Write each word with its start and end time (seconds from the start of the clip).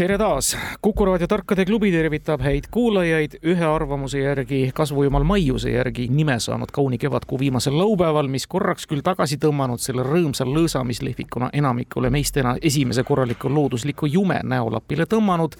tere 0.00 0.16
taas, 0.18 0.56
Kuku 0.80 1.04
raadio 1.04 1.26
Tarkade 1.28 1.64
klubi 1.68 1.90
tervitab 1.92 2.40
häid 2.40 2.70
kuulajaid 2.72 3.34
ühe 3.52 3.66
arvamuse 3.68 4.22
järgi, 4.22 4.60
kasvujumal 4.74 5.26
Maiuse 5.28 5.74
järgi. 5.74 6.06
Nime 6.08 6.38
saanud 6.40 6.72
kauni 6.72 6.96
kevadkuu 6.98 7.38
viimasel 7.38 7.76
laupäeval, 7.76 8.30
mis 8.32 8.46
korraks 8.48 8.88
küll 8.88 9.04
tagasi 9.04 9.36
tõmmanud 9.42 9.82
selle 9.84 10.06
rõõmsa 10.06 10.46
lõõsamislehvikuna 10.48 11.50
enamikule 11.52 12.08
meist 12.10 12.40
ena 12.40 12.54
esimese 12.62 13.04
korraliku 13.04 13.52
loodusliku 13.52 14.08
jume 14.08 14.40
näolapile 14.40 15.04
tõmmanud 15.04 15.58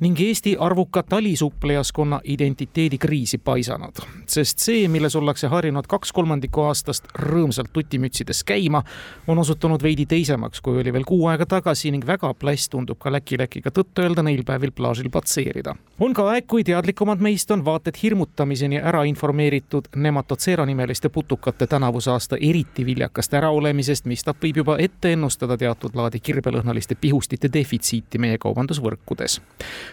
ning 0.00 0.20
Eesti 0.20 0.56
arvuka 0.60 1.02
talisupplejaskonna 1.02 2.20
identiteedikriisi 2.24 3.38
paisanud. 3.38 3.92
sest 4.26 4.58
see, 4.58 4.88
milles 4.88 5.16
ollakse 5.16 5.46
harjunud 5.46 5.86
kaks 5.88 6.12
kolmandikku 6.12 6.60
aastast 6.60 7.04
rõõmsalt 7.18 7.72
tutimütsides 7.72 8.44
käima, 8.44 8.82
on 9.26 9.38
osutunud 9.38 9.82
veidi 9.82 10.06
teisemaks, 10.06 10.60
kui 10.60 10.80
oli 10.80 10.92
veel 10.92 11.04
kuu 11.04 11.26
aega 11.26 11.46
tagasi 11.46 11.90
ning 11.90 12.06
väga 12.06 12.34
plass 12.34 12.68
tundub 12.68 12.98
ka 12.98 13.12
Läki-Läkiga 13.12 13.70
tõtt-öelda 13.70 14.22
neil 14.22 14.44
päevil 14.44 14.72
plaažil 14.72 15.10
patseerida. 15.10 15.74
on 16.00 16.14
ka 16.14 16.28
aeg, 16.30 16.46
kui 16.46 16.64
teadlikumad 16.64 17.20
meist 17.20 17.50
on 17.50 17.64
vaata 17.64 17.88
et 17.88 18.02
hirmutamiseni 18.02 18.78
ära 18.78 19.04
informeeritud 19.04 19.88
Nematocera 19.96 20.66
nimeliste 20.66 21.08
putukate 21.08 21.66
tänavuse 21.66 22.10
aasta 22.10 22.36
eriti 22.40 22.86
viljakast 22.86 23.34
äraolemisest, 23.34 24.04
mistap 24.04 24.42
võib 24.42 24.56
juba 24.56 24.76
ette 24.78 25.12
ennustada 25.12 25.56
teatud 25.56 25.94
laadi 25.94 26.20
kirbelõhnaliste 26.20 26.98
pihustite 27.00 27.48
defitsiiti 27.52 28.18
meie 28.18 28.38
kaubandusvõrkudes. 28.38 29.40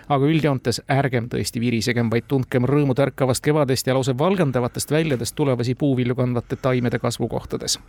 Aga 0.08 0.30
üldjoontes 0.30 0.82
ärgem 0.92 1.30
tõesti 1.30 1.62
virisegem, 1.64 2.10
vaid 2.10 2.28
tundkem 2.28 2.66
rõõmu 2.70 2.96
tärkavast 2.96 3.44
kevadest 3.44 3.88
ja 3.88 3.94
lausa 3.94 4.18
valgandavatest 4.18 4.92
väljadest 4.92 5.36
tulevasi 5.36 5.76
puuvilju 5.76 6.16
kandvate 6.16 6.56
taimede 6.56 7.00
kasvukohtades 7.00 7.80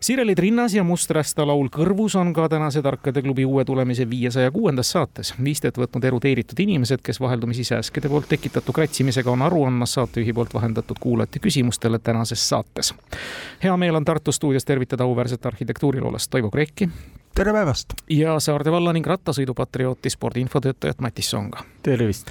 Sirelid 0.00 0.38
rinnas 0.38 0.72
ja 0.74 0.80
must 0.80 1.10
rästa 1.12 1.44
laul 1.44 1.66
kõrvus 1.68 2.14
on 2.16 2.30
ka 2.32 2.46
tänase 2.48 2.80
Tarkade 2.80 3.20
klubi 3.20 3.44
uue 3.44 3.66
tulemise 3.68 4.06
viiesaja 4.10 4.50
kuuendas 4.50 4.94
saates. 4.94 5.34
viistet 5.44 5.76
võtnud 5.76 6.04
erudeeritud 6.08 6.60
inimesed, 6.64 7.02
kes 7.04 7.20
vaheldumisi 7.20 7.64
sääskede 7.68 8.08
poolt 8.08 8.28
tekitatud 8.28 8.74
kratsimisega 8.74 9.30
on 9.30 9.42
aru 9.42 9.66
andmas 9.68 9.98
saatejuhi 9.98 10.32
poolt 10.32 10.54
vahendatud 10.54 10.96
kuulajate 11.00 11.38
küsimustele 11.38 11.98
tänases 11.98 12.48
saates. 12.48 12.94
hea 13.62 13.76
meel 13.76 13.94
on 13.94 14.04
Tartu 14.04 14.32
stuudios 14.32 14.64
tervitada 14.64 15.04
auväärset 15.04 15.46
arhitektuuriloolast 15.46 16.30
Toivo 16.30 16.50
Krekki. 16.50 16.88
Tere 17.34 17.52
päevast! 17.52 17.92
ja 18.10 18.40
Saarde 18.40 18.72
valla 18.72 18.92
ning 18.92 19.06
rattasõidupatriooti 19.06 20.10
spordiinfotöötajat 20.10 21.00
Matis 21.00 21.30
Songa. 21.30 21.64
tervist! 21.82 22.30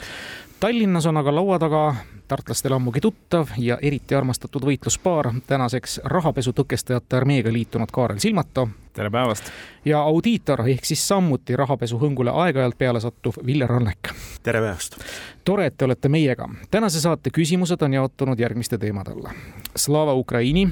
Tallinnas 0.60 1.06
on 1.06 1.18
aga 1.18 1.36
laua 1.36 1.60
taga 1.60 1.96
tartlastele 2.28 2.76
ammugi 2.76 3.00
tuttav 3.02 3.48
ja 3.58 3.78
eriti 3.82 4.16
armastatud 4.16 4.66
võitluspaar, 4.68 5.32
tänaseks 5.48 6.02
rahapesu 6.04 6.52
tõkestajate 6.54 7.18
armeega 7.18 7.54
liitunud 7.54 7.92
Kaarel 7.92 8.20
Silmato. 8.20 8.68
tere 8.94 9.10
päevast! 9.10 9.52
ja 9.86 10.02
audiitor 10.02 10.68
ehk 10.68 10.86
siis 10.86 11.08
samuti 11.08 11.56
rahapesuhõngule 11.56 12.36
aeg-ajalt 12.44 12.78
peale 12.78 13.00
sattuv 13.00 13.40
Ville 13.46 13.68
Rannek. 13.68 14.12
tere 14.44 14.62
päevast! 14.62 15.00
tore, 15.44 15.66
et 15.66 15.78
te 15.78 15.86
olete 15.86 16.10
meiega. 16.10 16.50
tänase 16.72 17.02
saate 17.02 17.30
küsimused 17.30 17.82
on 17.82 17.94
jaotunud 17.94 18.40
järgmiste 18.40 18.78
teemade 18.78 19.12
alla. 19.12 19.34
Slava 19.76 20.14
Ukraini, 20.14 20.70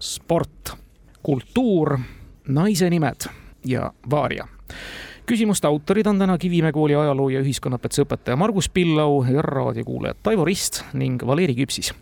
sport, 0.00 0.76
kultuur, 1.22 1.98
naise 2.48 2.90
nimed 2.90 3.28
ja 3.64 3.92
vaaria 4.10 4.48
küsimuste 5.26 5.66
autorid 5.66 6.06
on 6.06 6.18
täna 6.18 6.38
Kivimäe 6.38 6.72
kooli 6.72 6.94
ajaloo 6.94 7.28
ja 7.32 7.40
ühiskonnaõpetuse 7.40 8.04
õpetaja 8.04 8.36
Margus 8.36 8.68
Pillau 8.68 9.22
ja 9.24 9.42
raadiokuulajad 9.42 10.20
Taivo 10.22 10.44
Rist 10.44 10.82
ning 10.92 11.22
Valeri 11.26 11.54
Küpsis. 11.54 11.94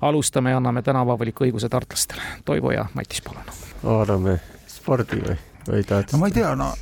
alustame 0.00 0.50
ja 0.50 0.56
anname 0.56 0.82
tänavaavaliku 0.82 1.44
õiguse 1.44 1.68
tartlastele. 1.68 2.22
Toivo 2.44 2.72
ja 2.72 2.86
Matis, 2.94 3.22
palun. 3.22 3.44
haarame 3.82 4.40
spordi 4.66 5.20
või, 5.20 5.36
või 5.68 5.84
tahad? 5.84 6.12
no 6.12 6.18
ma 6.18 6.32
ei 6.32 6.36
tea, 6.38 6.54
no 6.56 6.72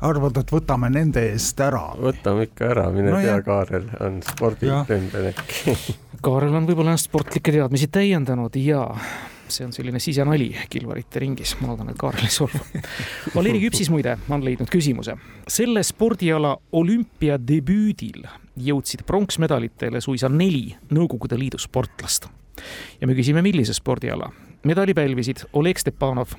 arvad, 0.00 0.42
et 0.42 0.52
võtame 0.52 0.90
nende 0.90 1.22
eest 1.30 1.60
ära? 1.60 1.86
võtame 2.02 2.48
ikka 2.48 2.70
ära, 2.74 2.90
mine 2.94 3.14
no, 3.14 3.22
tea, 3.22 3.40
Kaarel 3.42 3.88
on 4.00 4.20
äkki 5.30 5.96
Kaarel 6.22 6.54
on 6.54 6.66
võib-olla 6.66 6.94
ennast 6.94 7.10
sportlikke 7.10 7.54
teadmisi 7.54 7.86
täiendanud 7.94 8.56
ja 8.58 8.88
see 9.52 9.66
on 9.66 9.72
selline 9.72 10.00
sisenali 10.02 10.48
Kilvarite 10.70 11.20
ringis, 11.22 11.54
ma 11.60 11.72
loodan, 11.72 11.92
et 11.92 11.98
Kaarel 12.00 12.26
ei 12.26 12.32
solvu. 12.32 12.60
Valeri 13.34 13.60
Küpsis 13.62 13.90
muide 13.92 14.16
on 14.30 14.44
leidnud 14.44 14.70
küsimuse. 14.72 15.16
selle 15.48 15.82
spordiala 15.82 16.56
olümpiadebüüdil 16.72 18.26
jõudsid 18.68 19.04
pronksmedalitele 19.06 20.00
suisa 20.00 20.28
neli 20.28 20.76
Nõukogude 20.90 21.38
Liidu 21.38 21.58
sportlast. 21.58 22.28
ja 23.00 23.06
me 23.06 23.14
küsime, 23.14 23.42
millise 23.42 23.74
spordiala. 23.74 24.30
medali 24.64 24.94
pälvisid 24.94 25.44
Oleg 25.52 25.78
Stepanov, 25.78 26.34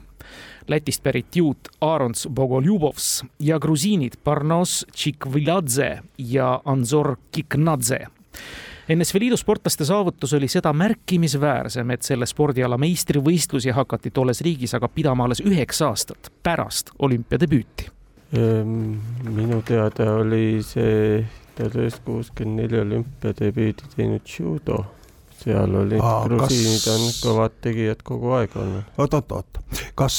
Lätist 0.67 1.03
pärit 1.03 1.35
juut 1.35 1.69
Arons 1.81 2.27
Bogoljubovs 2.29 3.23
ja 3.39 3.59
grusiinid 3.59 4.19
Parnos 4.23 4.85
Tšikviladze 4.93 5.99
ja 6.17 6.61
Anzor 6.65 7.17
Kiknadze 7.31 8.05
NSV 8.89 9.19
Liidu 9.19 9.37
sportlaste 9.37 9.85
saavutus 9.85 10.33
oli 10.33 10.47
seda 10.49 10.73
märkimisväärsem, 10.73 11.91
et 11.93 12.05
selle 12.07 12.25
spordiala 12.25 12.77
meistrivõistlusi 12.81 13.69
hakati 13.75 14.09
tolles 14.09 14.41
riigis 14.41 14.73
aga 14.73 14.89
pidama 14.89 15.27
alles 15.27 15.43
üheksa 15.45 15.91
aastat 15.91 16.31
pärast 16.43 16.89
olümpiadebüüti. 16.99 17.89
Ehm, 18.33 18.95
minu 19.29 19.61
teada 19.65 20.15
oli 20.23 20.63
see 20.65 21.21
tuhat 21.57 21.75
üheksasada 21.75 22.05
kuuskümmend 22.05 22.63
neli 22.63 22.81
olümpiadebüüdi 22.81 23.93
teinud 23.95 24.33
judo 24.39 24.83
seal 25.43 25.75
olid 25.83 26.03
grusiinid 26.25 26.83
kas... 26.83 26.89
on 26.95 27.05
kõvad 27.21 27.59
tegijad 27.63 28.01
kogu 28.03 28.33
aeg 28.39 28.57
olnud. 28.59 28.89
oot-oot-oot, 28.97 29.61
kas 29.95 30.17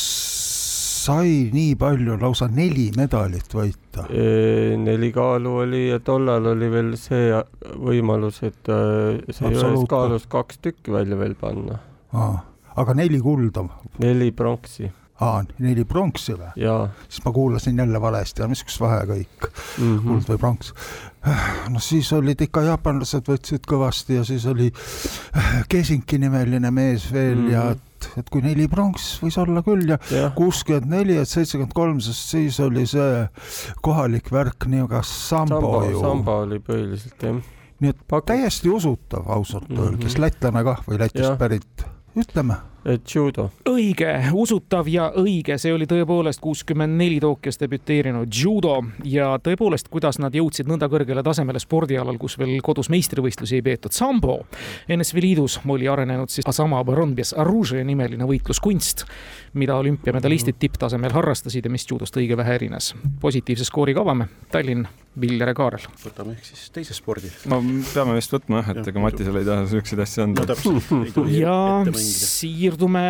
sai 1.00 1.48
nii 1.54 1.74
palju, 1.80 2.18
lausa 2.20 2.48
neli 2.52 2.90
medalit 2.96 3.56
võita? 3.56 4.06
neli 4.84 5.10
kaalu 5.14 5.56
oli 5.64 5.82
ja 5.88 6.00
tollal 6.04 6.52
oli 6.52 6.70
veel 6.72 6.94
see 7.00 7.32
võimalus, 7.80 8.42
et 8.46 8.70
äh, 8.72 9.20
see 9.32 9.52
ühes 9.54 9.84
kaalus 9.90 10.28
kaks 10.30 10.60
tükki 10.64 10.94
välja 10.94 11.18
veel 11.20 11.36
panna. 11.40 11.80
aga 12.76 12.96
neli 12.96 13.20
kulda? 13.24 13.66
neli 14.02 14.30
pronksi 14.32 14.90
aa, 15.20 15.42
neli 15.60 15.84
pronksi 15.84 16.34
või? 16.38 16.50
siis 17.08 17.24
ma 17.24 17.32
kuulasin 17.32 17.78
jälle 17.78 18.00
valesti, 18.00 18.46
mis 18.50 18.64
üks 18.64 18.80
vahe 18.80 19.02
kõik 19.08 19.46
mm, 19.46 19.84
-hmm. 19.84 20.06
kuld 20.06 20.32
või 20.32 20.40
pronks. 20.40 20.72
noh, 21.68 21.82
siis 21.84 22.12
olid 22.16 22.40
ikka 22.40 22.64
jaapanlased 22.70 23.28
võtsid 23.28 23.68
kõvasti 23.68 24.16
ja 24.20 24.24
siis 24.24 24.46
oli 24.48 24.70
Kesinki 25.68 26.18
nimeline 26.18 26.70
mees 26.70 27.10
veel 27.12 27.36
mm 27.36 27.46
-hmm. 27.46 27.52
ja 27.52 27.89
et, 28.00 28.08
et 28.22 28.32
kui 28.32 28.42
neli 28.44 28.66
pronks 28.70 29.12
võis 29.22 29.36
olla 29.40 29.62
küll 29.66 29.92
ja 29.92 29.98
kuuskümmend 30.36 30.90
neli, 30.90 31.18
et 31.20 31.28
seitsekümmend 31.28 31.76
kolm, 31.76 32.00
sest 32.04 32.34
siis 32.34 32.60
oli 32.64 32.86
see 32.88 33.26
kohalik 33.84 34.32
värk 34.32 34.68
nimega 34.70 35.04
sambo, 35.06 35.60
sambo 35.60 35.84
ju. 35.90 36.02
samba 36.04 36.38
oli 36.46 36.60
põhiliselt 36.64 37.26
jah. 37.28 37.38
nii 37.80 37.94
et 37.94 38.02
Paku. 38.06 38.32
täiesti 38.32 38.72
usutav 38.72 39.28
ausalt 39.28 39.68
mm 39.68 39.76
-hmm. 39.76 39.86
öeldes, 39.86 40.18
lätlane 40.18 40.64
kah 40.64 40.82
või 40.88 41.00
Lätist 41.04 41.38
pärit, 41.38 41.86
ütleme 42.16 42.60
judo. 42.84 43.50
õige, 43.68 44.12
usutav 44.32 44.88
ja 44.88 45.10
õige, 45.16 45.58
see 45.60 45.72
oli 45.74 45.86
tõepoolest 45.90 46.40
kuuskümmend 46.40 46.96
neli 46.98 47.20
Tokyos 47.20 47.60
debüteerinud 47.60 48.32
judo 48.42 48.78
ja 49.04 49.34
tõepoolest, 49.42 49.90
kuidas 49.92 50.18
nad 50.22 50.34
jõudsid 50.34 50.68
nõnda 50.70 50.88
kõrgele 50.90 51.22
tasemele 51.26 51.60
spordialal, 51.60 52.18
kus 52.20 52.38
veel 52.40 52.56
kodus 52.64 52.90
meistrivõistlusi 52.92 53.58
ei 53.58 53.66
peetud. 53.66 53.92
Sambo 53.92 54.40
NSV 54.88 55.24
Liidus 55.24 55.60
oli 55.68 55.88
arenenud 55.88 56.32
siis 56.32 56.48
sama 56.56 56.82
Baronbias 56.84 57.34
Aruže 57.36 57.84
nimeline 57.84 58.26
võitluskunst, 58.28 59.04
mida 59.60 59.76
olümpiamedalistid 59.80 60.58
tipptasemel 60.60 61.12
harrastasid 61.14 61.66
ja 61.66 61.72
mis 61.72 61.86
judost 61.88 62.16
õige 62.16 62.36
vähe 62.36 62.56
erines. 62.60 62.94
positiivse 63.20 63.64
skoori 63.64 63.94
kavame, 63.94 64.28
Tallinn, 64.50 64.86
Viljar 65.20 65.50
ja 65.50 65.54
Kaarel. 65.54 65.86
võtame 66.04 66.36
ehk 66.36 66.44
siis 66.46 66.70
teise 66.70 66.94
spordi. 66.94 67.30
no 67.50 67.60
peame 67.92 68.14
vist 68.14 68.32
võtma 68.32 68.60
jah, 68.60 68.70
et 68.76 68.88
ega 68.92 69.02
Matisele 69.02 69.42
ei 69.42 69.48
taha 69.48 69.66
siukseid 69.66 70.02
asju 70.04 70.22
anda 70.22 70.46
ja 71.34 71.56
siia 71.98 72.69
siirdume 72.70 73.02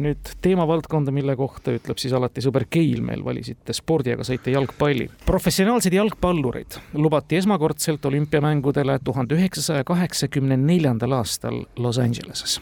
nüüd 0.00 0.30
teemavaldkonda, 0.44 1.12
mille 1.12 1.34
kohta 1.36 1.74
ütleb 1.76 2.00
siis 2.00 2.14
alati 2.16 2.40
sõber 2.44 2.64
Keil, 2.72 3.02
meil 3.04 3.20
valisite 3.24 3.74
spordi, 3.76 4.14
aga 4.16 4.24
saite 4.24 4.54
jalgpalli. 4.54 5.10
professionaalsed 5.28 5.92
jalgpallurid 5.92 6.80
lubati 6.96 7.36
esmakordselt 7.42 8.04
olümpiamängudele 8.08 8.98
tuhande 9.04 9.36
üheksasaja 9.36 9.84
kaheksakümne 9.84 10.56
neljandal 10.56 11.18
aastal 11.20 11.64
Los 11.76 11.98
Angeleses 11.98 12.60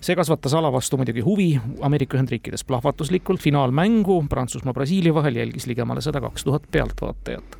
see 0.00 0.16
kasvatas 0.16 0.54
ala 0.54 0.72
vastu 0.72 0.96
muidugi 0.96 1.20
huvi 1.20 1.60
Ameerika 1.80 2.18
Ühendriikides 2.18 2.64
plahvatuslikult. 2.66 3.40
finaalmängu 3.40 4.24
Prantsusmaa-Brasiilia 4.28 5.14
vahel 5.14 5.36
jälgis 5.36 5.66
ligemale 5.66 6.00
sada 6.00 6.20
kaks 6.20 6.44
tuhat 6.44 6.62
pealtvaatajat. 6.70 7.58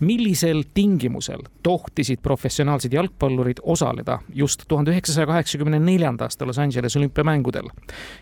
millisel 0.00 0.62
tingimusel 0.74 1.42
tohtisid 1.62 2.18
professionaalsed 2.22 2.92
jalgpallurid 2.92 3.58
osaleda 3.62 4.18
just 4.34 4.62
tuhande 4.68 4.90
üheksasaja 4.90 5.26
kaheksakümne 5.26 5.78
neljanda 5.78 6.24
aasta 6.24 6.46
Los 6.46 6.58
Angeles 6.58 6.96
olümpiamängudel? 6.96 7.68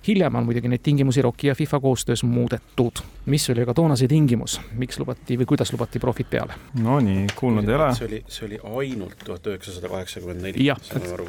hiljem 0.09 0.35
on 0.35 0.45
muidugi 0.45 0.69
neid 0.69 0.83
tingimusi 0.83 1.23
ROK-i 1.23 1.47
ja 1.47 1.55
FIFA 1.55 1.81
koostöös 1.81 2.25
muudetud. 2.25 2.93
mis 3.27 3.51
oli 3.51 3.63
aga 3.63 3.75
toona 3.75 3.97
see 3.97 4.09
tingimus, 4.09 4.61
miks 4.73 4.99
lubati 4.99 5.37
või 5.39 5.47
kuidas 5.47 5.73
lubati 5.73 5.99
profid 5.99 6.27
peale? 6.31 6.55
Nonii, 6.83 7.27
kuulnud 7.37 7.69
ei 7.69 7.75
ole. 7.75 7.95
see 7.95 8.07
oli, 8.07 8.23
see 8.29 8.47
oli 8.47 8.61
ainult 8.81 9.25
tuhat 9.25 9.47
üheksasada 9.47 9.89
kaheksakümmend 9.89 10.43
neli. 10.43 10.71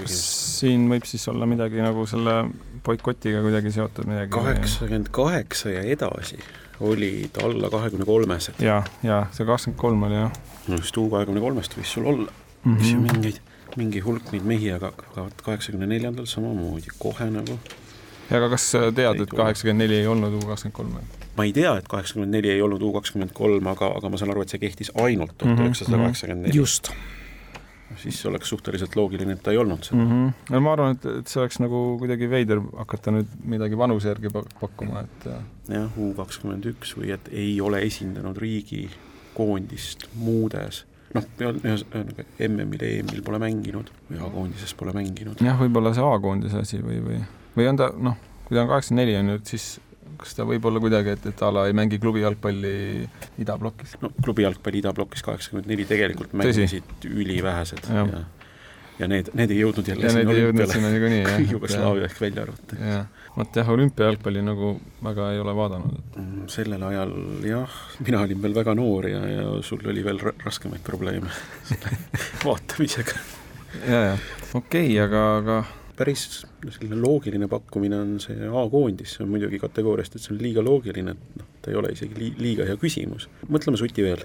siin 0.05 0.89
võib 0.89 1.05
siis 1.05 1.27
olla 1.27 1.45
midagi 1.45 1.81
nagu 1.81 1.88
selle 2.09 2.35
boikotiga 2.85 3.41
kuidagi 3.45 3.71
seotud 3.71 4.07
midagi. 4.09 4.31
kaheksakümmend 4.33 5.11
kaheksa 5.11 5.69
ja 5.69 5.83
edasi 5.95 6.39
olid 6.79 7.35
alla 7.43 7.69
kahekümne 7.69 8.05
kolmesed. 8.05 8.53
ja, 8.59 8.83
ja 9.03 9.25
see 9.31 9.45
kakskümmend 9.45 9.79
kolm 9.79 10.03
oli 10.03 10.15
jah. 10.15 10.31
no 10.67 10.75
just 10.75 10.97
U 10.97 11.09
kahekümne 11.11 11.41
kolmest 11.43 11.75
võis 11.77 11.93
sul 11.93 12.07
olla 12.07 12.31
mm, 12.31 12.71
-hmm. 12.71 12.79
mis 12.79 12.91
ju 12.91 13.01
mingeid, 13.03 13.41
mingi 13.75 13.99
hulk 13.99 14.31
neid 14.31 14.47
mehi, 14.47 14.71
aga 14.71 14.93
kaheksakümne 15.43 15.87
neljandal 15.87 16.25
samamoodi, 16.25 16.95
kohe 16.99 17.29
nagu. 17.29 17.59
ja 18.29 18.37
aga 18.37 18.49
kas 18.55 18.71
tead, 18.95 19.21
et 19.21 19.29
kaheksakümmend 19.29 19.85
neli 19.85 20.01
ei 20.01 20.07
olnud 20.07 20.33
U 20.33 20.45
kakskümmend 20.47 20.75
kolm? 20.75 20.97
ma 21.37 21.43
ei 21.43 21.53
tea, 21.53 21.77
et 21.77 21.87
kaheksakümmend 21.87 22.31
neli 22.31 22.51
ei 22.55 22.61
olnud 22.61 22.81
U 22.81 22.93
kakskümmend 22.93 23.33
kolm, 23.33 23.67
aga, 23.67 23.93
aga 23.99 24.09
ma 24.09 24.17
saan 24.17 24.31
aru, 24.31 24.41
et 24.41 24.49
see 24.55 24.59
kehtis 24.59 24.91
ainult 24.95 25.37
tuhat 25.37 25.59
üheksasada 25.59 25.97
kaheksakümmend 25.97 26.47
neli. 26.47 26.57
just 26.57 26.93
siis 27.97 28.19
oleks 28.25 28.49
suhteliselt 28.49 28.95
loogiline, 28.95 29.33
et 29.33 29.43
ta 29.43 29.51
ei 29.51 29.57
olnud 29.57 29.83
seda 29.83 30.01
mm. 30.01 30.11
-hmm. 30.11 30.53
no 30.53 30.61
ma 30.61 30.73
arvan, 30.73 30.97
et, 30.97 31.05
et 31.21 31.31
see 31.31 31.41
oleks 31.41 31.59
nagu 31.63 31.81
kuidagi 32.01 32.29
veider 32.29 32.61
hakata 32.77 33.13
nüüd 33.15 33.33
midagi 33.55 33.77
vanuse 33.77 34.11
järgi 34.11 34.33
pakkuma, 34.59 35.05
et 35.07 35.29
jah, 35.69 35.97
U 35.97 36.13
kakskümmend 36.17 36.65
üks 36.73 36.95
või 36.97 37.13
et 37.15 37.31
ei 37.31 37.59
ole 37.61 37.81
esindanud 37.85 38.37
riigi 38.37 38.87
koondist 39.33 40.07
muudes 40.15 40.85
noh, 41.15 41.25
ühesõnaga 41.41 42.25
MM-il, 42.45 42.85
EM-il 42.85 43.21
pole 43.25 43.41
mänginud 43.41 43.91
või 44.09 44.21
A-koondises 44.25 44.73
pole 44.77 44.93
mänginud. 44.93 45.41
jah, 45.41 45.57
võib-olla 45.59 45.93
see 45.97 46.05
A-koondise 46.05 46.63
asi 46.63 46.81
või, 46.83 46.99
või, 47.05 47.21
või 47.57 47.69
on 47.71 47.79
ta 47.79 47.91
noh, 47.97 48.17
kui 48.45 48.55
ta 48.57 48.65
on 48.65 48.73
kaheksakümmend 48.73 49.05
neli 49.05 49.17
on 49.19 49.33
ju, 49.33 49.39
et 49.41 49.53
siis 49.55 49.69
kas 50.17 50.35
ta 50.37 50.47
võib 50.47 50.65
olla 50.69 50.81
kuidagi, 50.83 51.15
et, 51.17 51.29
et 51.31 51.45
a 51.45 51.51
la 51.53 51.67
ei 51.69 51.75
mängi 51.77 51.99
klubi 52.01 52.23
jalgpalli 52.25 52.73
idablokis? 53.43 53.95
no 54.03 54.11
klubi 54.23 54.47
jalgpalli 54.47 54.83
idablokis 54.83 55.25
kaheksakümmend 55.27 55.69
neli 55.71 55.87
tegelikult 55.89 56.35
mängisid 56.37 57.09
ülivähesed 57.09 57.89
ja, 57.89 58.05
ja 58.05 58.25
ja 58.99 59.07
need, 59.07 59.31
need 59.37 59.53
ei 59.53 59.61
jõudnud 59.61 59.87
jälle 59.87 60.07
ja 60.07 60.11
sinna 60.13 60.33
olümpiale, 60.33 61.19
Jugoslaavia 61.53 62.07
ehk 62.09 62.19
välja 62.21 62.43
arvata. 62.43 62.79
vot 63.37 63.59
jah, 63.61 63.71
olümpiajalgpalli 63.75 64.43
nagu 64.43 64.73
väga 65.05 65.29
ei 65.33 65.39
ole 65.39 65.55
vaadanud. 65.55 65.97
Mm, 66.19 66.45
sellel 66.51 66.83
ajal 66.89 67.13
jah, 67.47 67.79
mina 68.03 68.23
olin 68.25 68.43
veel 68.43 68.55
väga 68.59 68.75
noor 68.75 69.07
ja, 69.07 69.21
ja 69.31 69.47
sul 69.65 69.85
oli 69.87 70.03
veel 70.05 70.19
raskemaid 70.43 70.83
probleeme 70.83 71.31
vaatamisega. 72.45 73.19
ja, 73.85 74.01
ja 74.11 74.15
okei 74.53 74.89
okay,, 74.91 74.99
aga, 75.05 75.25
aga 75.37 75.61
päris 75.99 76.25
selline 76.69 76.99
loogiline 76.99 77.49
pakkumine 77.51 77.99
on 77.99 78.17
see 78.23 78.49
A-koondis, 78.49 79.17
see 79.17 79.25
on 79.25 79.33
muidugi 79.33 79.59
kategooriast, 79.61 80.15
et 80.15 80.23
see 80.25 80.35
on 80.35 80.41
liiga 80.41 80.63
loogiline, 80.65 81.15
et 81.15 81.39
noh, 81.41 81.47
ta 81.59 81.73
ei 81.73 81.79
ole 81.79 81.93
isegi 81.95 82.15
li-, 82.17 82.35
liiga 82.39 82.67
hea 82.69 82.79
küsimus. 82.79 83.27
mõtleme 83.49 83.79
suti 83.79 84.05
veel 84.05 84.23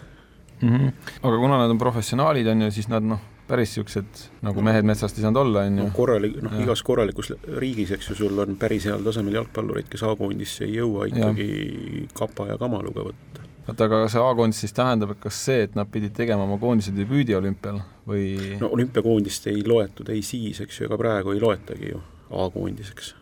mm. 0.61 0.69
-hmm. 0.69 0.93
aga 1.23 1.39
kuna 1.39 1.61
nad 1.63 1.71
on 1.75 1.79
professionaalid, 1.79 2.47
on 2.47 2.67
ju, 2.67 2.71
siis 2.71 2.89
nad 2.93 3.07
noh, 3.07 3.23
päris 3.49 3.75
niisugused 3.75 4.23
nagu 4.47 4.63
mehed 4.65 4.87
metsast 4.89 5.19
ei 5.19 5.27
saanud 5.27 5.41
olla, 5.43 5.67
on 5.69 5.79
ju. 5.79 5.91
korralik, 5.97 6.39
noh 6.43 6.59
igas 6.63 6.83
korralikus 6.83 7.33
riigis, 7.61 7.93
eks 7.97 8.11
ju, 8.11 8.19
sul 8.23 8.39
on 8.39 8.57
päris 8.61 8.87
heal 8.89 9.03
tasemel 9.05 9.41
jalgpallureid, 9.41 9.91
kes 9.91 10.07
A-koondisse 10.09 10.65
ei 10.69 10.79
jõua 10.79 11.09
ikkagi 11.11 11.49
ja. 11.51 12.09
kapa 12.15 12.53
ja 12.53 12.59
kamaluga 12.61 13.11
võtta 13.11 13.49
oota, 13.69 13.89
aga 13.89 14.01
see 14.13 14.23
A-koondis 14.23 14.63
siis 14.65 14.75
tähendab, 14.77 15.15
et 15.15 15.21
kas 15.23 15.41
see, 15.47 15.65
et 15.69 15.77
nad 15.79 15.89
pidid 15.91 16.15
tegema 16.17 16.47
oma 16.47 16.59
koondise 16.61 16.95
debüüdi 16.97 17.37
olümpial 17.39 17.81
või? 18.09 18.57
no 18.61 18.71
olümpiakoondist 18.77 19.49
ei 19.53 19.65
loetud 19.67 20.11
ei 20.15 20.23
siis, 20.27 20.61
eks 20.65 20.81
ju, 20.81 20.89
ega 20.89 20.99
praegu 21.01 21.35
ei 21.35 21.43
loetagi 21.43 21.95
ju 21.95 22.03
A-koondiseks. 22.35 23.15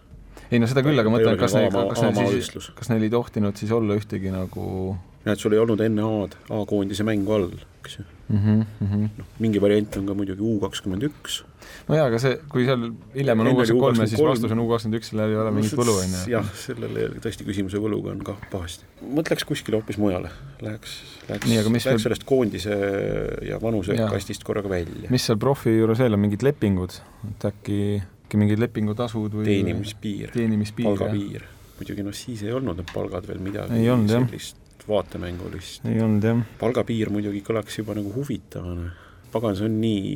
ei 0.51 0.63
no 0.63 0.71
seda 0.71 0.85
küll, 0.87 0.99
aga 0.99 1.13
mõtlen, 1.13 1.39
kas 1.41 1.57
neil, 1.59 1.71
kas 1.93 2.03
neil 2.07 2.35
siis, 2.41 2.71
kas 2.79 2.93
neil 2.93 3.07
ei 3.07 3.13
tohtinud 3.13 3.59
siis 3.61 3.75
olla 3.75 3.99
ühtegi 3.99 4.35
nagu 4.35 4.97
näed, 5.27 5.39
sul 5.39 5.55
ei 5.55 5.63
olnud 5.63 5.83
enne 5.85 6.09
A-d 6.09 6.39
A-koondise 6.59 7.07
mängu 7.07 7.39
all, 7.39 7.49
eks 7.83 8.01
ju 8.01 8.05
mm. 8.33 8.43
-hmm. 8.43 9.09
noh, 9.19 9.33
mingi 9.39 9.63
variant 9.63 9.97
on 10.01 10.11
ka 10.11 10.19
muidugi 10.19 10.43
U 10.43 10.59
kakskümmend 10.63 11.07
üks 11.11 11.43
no 11.89 11.99
jaa, 11.99 12.07
aga 12.11 12.21
see, 12.23 12.37
kui 12.53 12.67
seal 12.67 12.89
hiljem 13.15 13.43
on 13.43 13.51
U 13.51 13.55
kakskümmend 13.59 13.85
kolm 13.85 14.03
ja 14.03 14.09
siis 14.11 14.23
vastus 14.23 14.55
on 14.55 14.63
U 14.63 14.67
kakskümmend 14.71 14.99
üks, 15.01 15.11
sellel 15.13 15.35
ei 15.35 15.41
ole 15.43 15.53
mingit 15.57 15.77
võlu, 15.79 15.95
on 16.03 16.15
ju? 16.15 16.23
jah, 16.33 16.49
sellele 16.59 17.09
tõesti 17.25 17.47
küsimuse 17.49 17.81
võluga 17.83 18.13
on 18.15 18.23
kah 18.27 18.39
pahasti. 18.53 18.89
mõtleks 19.19 19.47
kuskile 19.49 19.81
hoopis 19.81 19.99
mujale, 20.03 20.31
läheks, 20.63 20.97
läheks, 21.29 21.49
läheks 21.49 21.89
veel... 21.89 22.01
sellest 22.07 22.27
koondise 22.29 22.79
ja 23.49 23.61
vanuse 23.63 23.99
ja. 23.99 24.09
kastist 24.13 24.47
korraga 24.47 24.71
välja. 24.73 25.11
mis 25.13 25.29
seal 25.29 25.41
profi 25.43 25.75
juures 25.77 26.03
veel 26.03 26.19
on, 26.19 26.25
mingid 26.27 26.47
lepingud, 26.47 26.99
et 27.31 27.49
äkki, 27.53 27.83
äkki 28.27 28.43
mingid 28.43 28.63
lepingutasud 28.63 29.39
või 29.41 29.49
teenimispiir, 29.51 30.35
teenimispiir, 30.37 30.91
palgapiir. 30.91 31.47
muidugi 31.81 32.07
noh, 32.07 32.17
siis 32.17 32.45
ei 32.47 32.55
olnud 32.55 32.81
need 32.81 32.93
palgad 32.95 33.29
veel 33.31 33.43
midagi 33.45 33.81
ei 33.83 33.91
olnud, 33.93 34.13
sellist 34.13 34.87
vaatemängulist. 34.89 35.85
ei 35.91 36.01
olnud 36.03 36.25
jah. 36.27 36.47
palgapiir 36.61 37.11
muidugi 37.15 37.43
kõlaks 37.47 37.79
juba 37.83 37.97
nagu 37.99 38.13
huvitavana, 38.15 38.93
pagan, 39.35 39.59
see 39.59 39.69
on 39.69 39.79
nii 39.83 40.09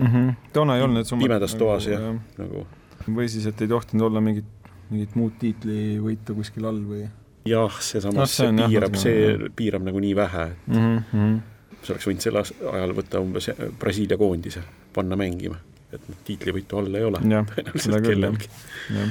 mm. 0.00 0.06
-hmm. 0.06 0.34
toona 0.52 0.76
ei 0.76 0.82
olnud 0.82 1.00
need 1.00 1.08
summad 1.08 1.28
pimedas 1.28 1.54
toas 1.54 1.86
nagu, 1.86 2.02
jah, 2.02 2.18
nagu. 2.38 2.66
või 3.06 3.28
siis, 3.28 3.46
et 3.46 3.62
ei 3.62 3.68
tohtinud 3.68 4.06
olla 4.08 4.20
mingit, 4.24 4.48
mingit 4.90 5.14
muud 5.18 5.38
tiitlivõitu 5.38 6.36
kuskil 6.38 6.68
all 6.70 6.82
või? 6.88 7.06
jah, 7.48 7.80
seesamas 7.80 8.18
no, 8.18 8.26
see, 8.26 8.50
see 8.50 8.68
piirab, 8.68 9.00
see 9.00 9.16
jah. 9.24 9.48
piirab 9.56 9.88
nagu 9.88 10.02
nii 10.02 10.12
vähe, 10.16 10.44
et 10.52 10.76
mm 10.76 11.00
-hmm. 11.12 11.40
sa 11.82 11.94
oleks 11.94 12.10
võinud 12.10 12.26
sel 12.26 12.40
ajal 12.74 12.94
võtta 12.96 13.24
umbes 13.24 13.50
Brasiilia 13.78 14.18
koondise, 14.20 14.62
panna 14.94 15.16
mängima, 15.16 15.56
et 15.92 16.08
noh, 16.08 16.20
tiitlivõitu 16.24 16.78
all 16.78 16.94
ei 16.94 17.08
ole 17.08 17.24
tõenäoliselt 17.24 18.06
kellelgi. 18.06 18.50
noh, 18.96 19.10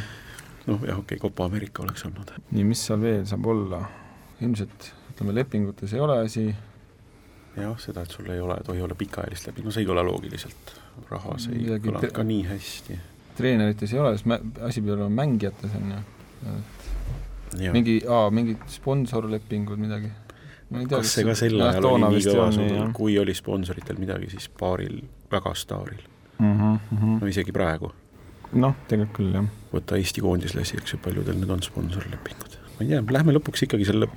jah, 0.67 0.99
okei 0.99 0.99
okay,, 0.99 1.17
Copa 1.17 1.45
Ameerika 1.45 1.83
oleks 1.83 2.05
olnud. 2.05 2.33
nii, 2.51 2.63
mis 2.63 2.85
seal 2.85 3.01
veel 3.01 3.25
saab 3.25 3.45
olla? 3.45 3.83
ilmselt 4.39 4.93
ütleme, 5.11 5.33
lepingutes 5.35 5.93
ei 5.93 5.99
ole 5.99 6.21
asi 6.23 6.55
jah, 7.57 7.75
seda, 7.81 8.03
et 8.05 8.11
sul 8.11 8.29
ei 8.29 8.41
ole, 8.41 8.57
tohi 8.65 8.81
olla 8.81 8.95
pikaajalist 8.97 9.49
läbi, 9.49 9.65
no 9.65 9.73
see 9.73 9.83
ei 9.83 9.89
kõla 9.89 10.03
loogiliselt, 10.05 10.73
rahas 11.09 11.49
ei 11.49 11.63
Midagi 11.63 11.89
kõla 11.89 12.11
ka 12.13 12.25
nii 12.27 12.43
hästi. 12.49 12.99
treenerites 13.39 13.93
ei 13.93 14.01
ole, 14.01 14.15
sest 14.17 14.63
asi 14.67 14.83
peab 14.85 14.97
olema 14.97 15.23
mängijates, 15.23 15.75
on 15.79 15.93
ju. 15.93 17.71
mingi, 17.73 17.99
mingid 18.31 18.67
sponsorlepingud, 18.69 19.81
midagi. 19.81 20.11
kas 20.89 21.15
see 21.15 21.25
ka 21.27 21.35
sel 21.37 21.57
ajal 21.61 21.89
oli 21.93 22.13
nii 22.15 22.27
kõva 22.29 22.51
sul, 22.55 22.77
kui 22.97 23.17
oli 23.21 23.35
sponsoritel 23.37 24.01
midagi, 24.01 24.29
siis 24.35 24.49
paaril 24.59 25.01
väga 25.31 25.55
staaril 25.57 26.05
mm. 26.39 26.53
-hmm, 26.59 26.79
mm 26.91 26.97
-hmm. 26.97 27.21
no 27.21 27.27
isegi 27.27 27.51
praegu. 27.51 27.91
noh, 28.53 28.75
tegelikult 28.87 29.17
küll, 29.17 29.33
jah. 29.33 29.45
võta 29.73 29.97
Eesti 29.97 30.21
koondislasi, 30.21 30.77
eks 30.77 30.93
ju, 30.93 30.99
paljudel 31.03 31.37
need 31.37 31.49
on 31.49 31.63
sponsorlepingud. 31.63 32.57
ma 32.77 32.85
ei 32.85 32.87
tea, 32.87 33.03
lähme 33.11 33.33
lõpuks 33.33 33.65
ikkagi 33.65 33.85
selle 33.85 34.07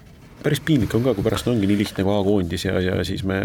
päris 0.43 0.63
piinlik 0.65 0.95
on 0.97 1.07
ka, 1.07 1.17
kui 1.17 1.27
pärast 1.27 1.49
ongi 1.51 1.69
nii 1.71 1.81
lihtne 1.85 2.05
kui 2.07 2.15
A-koondis 2.17 2.69
ja, 2.69 2.79
ja 2.83 3.01
siis 3.07 3.25
me 3.29 3.41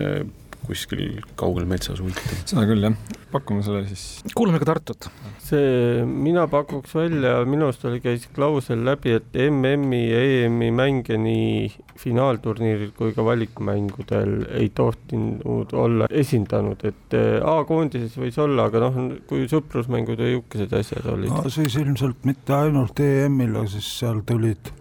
kuskil 0.68 1.22
kaugel 1.40 1.68
metsas 1.70 2.02
ultime. 2.04 2.42
seda 2.48 2.66
küll, 2.68 2.84
jah. 2.84 2.96
pakume 3.32 3.64
selle 3.66 3.84
siis. 3.88 4.04
kuulame 4.36 4.60
ka 4.62 4.68
Tartut. 4.72 5.08
see, 5.44 6.04
mina 6.08 6.48
pakuks 6.52 6.96
välja, 6.98 7.38
minu 7.48 7.70
arust 7.70 7.86
oli, 7.88 8.02
käis 8.04 8.28
klausel 8.36 8.84
läbi, 8.88 9.16
et 9.20 9.38
MM-i 9.48 10.02
ja 10.10 10.24
EM-i 10.34 10.72
mänge 10.76 11.20
nii 11.22 11.70
finaalturniiril 11.98 12.92
kui 12.98 13.14
ka 13.16 13.26
valikmängudel 13.26 14.34
ei 14.60 14.70
tohtinud 14.76 15.74
olla 15.78 16.10
esindanud, 16.12 16.84
et 16.88 17.18
eh, 17.18 17.38
A-koondises 17.42 18.18
võis 18.20 18.38
olla, 18.44 18.68
aga 18.68 18.84
noh, 18.88 19.00
kui 19.30 19.48
sõprusmängud 19.52 20.20
ja 20.20 20.34
niisugused 20.34 20.76
asjad 20.82 21.08
olid 21.14 21.32
no,. 21.32 21.46
siis 21.54 21.80
ilmselt 21.80 22.28
mitte 22.28 22.58
ainult 22.58 23.00
EM-il, 23.04 23.56
aga 23.56 23.72
siis 23.78 23.88
seal 24.02 24.22
tulid 24.28 24.74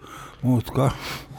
muud 0.42 0.68
ka 0.74 0.90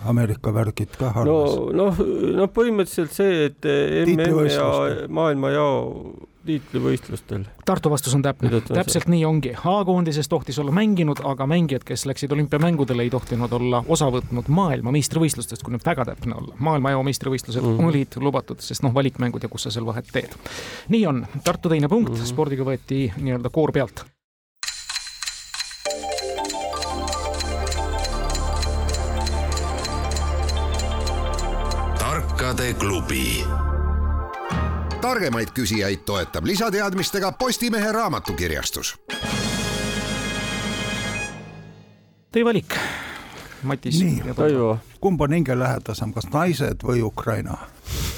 Ameerika 0.07 0.53
värgid 0.53 0.95
ka 0.99 1.11
harvas. 1.15 1.57
no 1.57 1.69
noh, 1.75 2.01
noh 2.41 2.49
põhimõtteliselt 2.53 3.13
see, 3.15 3.45
et 3.51 3.69
MM 4.07 4.49
ja 4.51 4.71
maailmajao 5.09 5.77
tiitlivõistlustel. 6.47 7.45
Tartu 7.67 7.91
vastus 7.91 8.15
on 8.15 8.23
täpne, 8.25 8.61
täpselt 8.67 9.09
nii 9.11 9.23
ongi. 9.27 9.53
A-koondises 9.57 10.29
tohtis 10.31 10.59
olla 10.61 10.71
mänginud, 10.75 11.21
aga 11.27 11.47
mängijad, 11.49 11.83
kes 11.87 12.05
läksid 12.09 12.31
olümpiamängudele, 12.35 13.03
ei 13.07 13.13
tohtinud 13.13 13.53
olla 13.59 13.83
osa 13.87 14.09
võtnud 14.13 14.49
maailma 14.53 14.93
meistrivõistlustest, 14.95 15.65
kui 15.65 15.75
nüüd 15.75 15.85
väga 15.85 16.07
täpne 16.11 16.37
olla. 16.39 16.55
maailmajao 16.69 17.03
meistrivõistlused 17.07 17.63
mm 17.63 17.77
-hmm. 17.77 17.91
olid 17.91 18.19
lubatud, 18.23 18.63
sest 18.63 18.85
noh, 18.85 18.93
valikmängud 18.93 19.43
ja 19.43 19.49
kus 19.49 19.67
sa 19.67 19.71
seal 19.71 19.85
vahet 19.85 20.07
teed. 20.11 20.35
nii 20.89 21.05
on, 21.07 21.25
Tartu 21.43 21.69
teine 21.69 21.87
punkt 21.87 22.11
mm, 22.11 22.15
-hmm. 22.15 22.33
spordiga 22.33 22.63
võeti 22.63 23.11
nii-öelda 23.17 23.49
koor 23.49 23.71
pealt 23.71 24.05
saateklubi. 32.67 33.45
targemaid 35.01 35.47
küsijaid 35.53 35.97
toetab 36.05 36.45
lisateadmistega 36.45 37.31
Postimehe 37.31 37.91
raamatukirjastus. 37.91 38.95
Teie 42.31 42.45
valik, 42.45 42.75
Matis. 43.63 44.01
nii, 44.03 44.33
Taivo. 44.35 44.77
kumb 44.99 45.21
on 45.21 45.33
hingelähedasem, 45.33 46.13
kas 46.13 46.27
naised 46.33 46.83
või 46.83 47.01
Ukraina? 47.01 47.57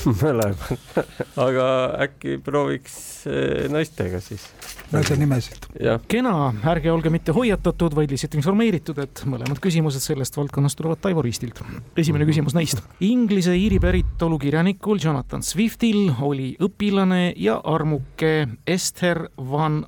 mõlemad 0.24 1.00
aga 1.40 1.66
äkki 2.06 2.38
prooviks 2.44 2.96
eh, 3.30 3.68
naistega 3.72 4.22
siis. 4.24 4.46
naise 4.94 5.18
nimesid. 5.20 5.68
kena, 6.12 6.34
ärge 6.72 6.92
olge 6.92 7.12
mitte 7.14 7.36
hoiatatud, 7.36 7.96
vaid 7.98 8.14
lihtsalt 8.14 8.38
informeeritud, 8.40 9.00
et 9.04 9.24
mõlemad 9.30 9.62
küsimused 9.64 10.04
sellest 10.04 10.38
valdkonnast 10.40 10.80
tulevad 10.80 11.02
Taivo 11.04 11.24
Ristilt. 11.26 11.62
esimene 11.98 12.28
küsimus 12.30 12.56
neist. 12.58 12.84
Inglise-Iiri 13.06 13.80
päritolu 13.84 14.40
kirjanikul 14.40 15.02
Jonathan 15.04 15.44
Swiftil 15.44 16.10
oli 16.22 16.54
õpilane 16.60 17.34
ja 17.38 17.60
armuke 17.64 18.48
Esther 18.68 19.28
van 19.38 19.84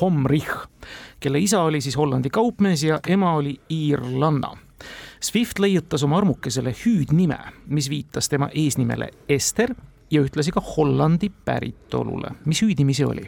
Homrich, 0.00 0.66
kelle 1.22 1.38
isa 1.38 1.62
oli 1.62 1.80
siis 1.80 1.96
Hollandi 1.96 2.30
kaupmees 2.34 2.82
ja 2.82 2.98
ema 3.08 3.36
oli 3.38 3.54
iirlanna 3.70 4.54
Swift 5.24 5.58
leiutas 5.58 6.02
oma 6.04 6.18
armukesele 6.18 6.74
hüüdnime, 6.84 7.38
mis 7.66 7.86
viitas 7.90 8.28
tema 8.28 8.50
eesnimele 8.52 9.08
Ester 9.28 9.70
ja 10.10 10.20
ühtlasi 10.20 10.52
ka 10.52 10.60
Hollandi 10.60 11.30
päritolule. 11.44 12.30
mis 12.44 12.62
hüüdnimi 12.62 12.94
see 12.94 13.06
oli? 13.06 13.24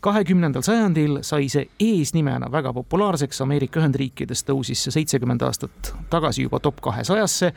kahekümnendal 0.00 0.62
sajandil 0.62 1.18
sai 1.26 1.48
see 1.48 1.66
eesnimena 1.80 2.52
väga 2.52 2.72
populaarseks, 2.76 3.40
Ameerika 3.42 3.80
Ühendriikides 3.80 4.44
tõusis 4.46 4.86
see 4.86 4.94
seitsekümmend 5.00 5.42
aastat 5.42 5.92
tagasi 6.10 6.46
juba 6.46 6.60
top 6.62 6.78
kahesajasse 6.80 7.52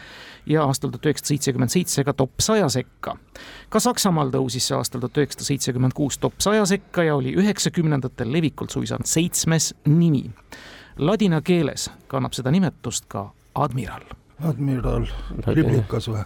ja 0.49 0.65
aastal 0.65 0.89
tuhat 0.89 1.05
üheksasada 1.05 1.35
seitsekümmend 1.35 1.77
seitse 1.77 2.03
ka 2.03 2.13
top 2.13 2.41
saja 2.41 2.69
sekka. 2.73 3.17
ka 3.69 3.79
Saksamaal 3.79 4.33
tõusis 4.33 4.65
see 4.71 4.77
aastal 4.77 5.05
tuhat 5.05 5.21
üheksasada 5.21 5.53
seitsekümmend 5.53 5.93
kuus 5.93 6.17
top 6.17 6.41
saja 6.41 6.65
sekka 6.65 7.03
ja 7.03 7.15
oli 7.21 7.38
üheksakümnendatel 7.38 8.33
levikult 8.33 8.73
suisa 8.73 8.97
seitsmes 9.03 9.75
nimi. 9.85 10.25
Ladina 10.97 11.41
keeles 11.41 11.91
kannab 12.07 12.33
seda 12.33 12.51
nimetust 12.51 13.05
ka 13.07 13.29
admiral. 13.56 14.06
admiral, 14.46 15.08
riblikas 15.48 16.08
või? 16.12 16.24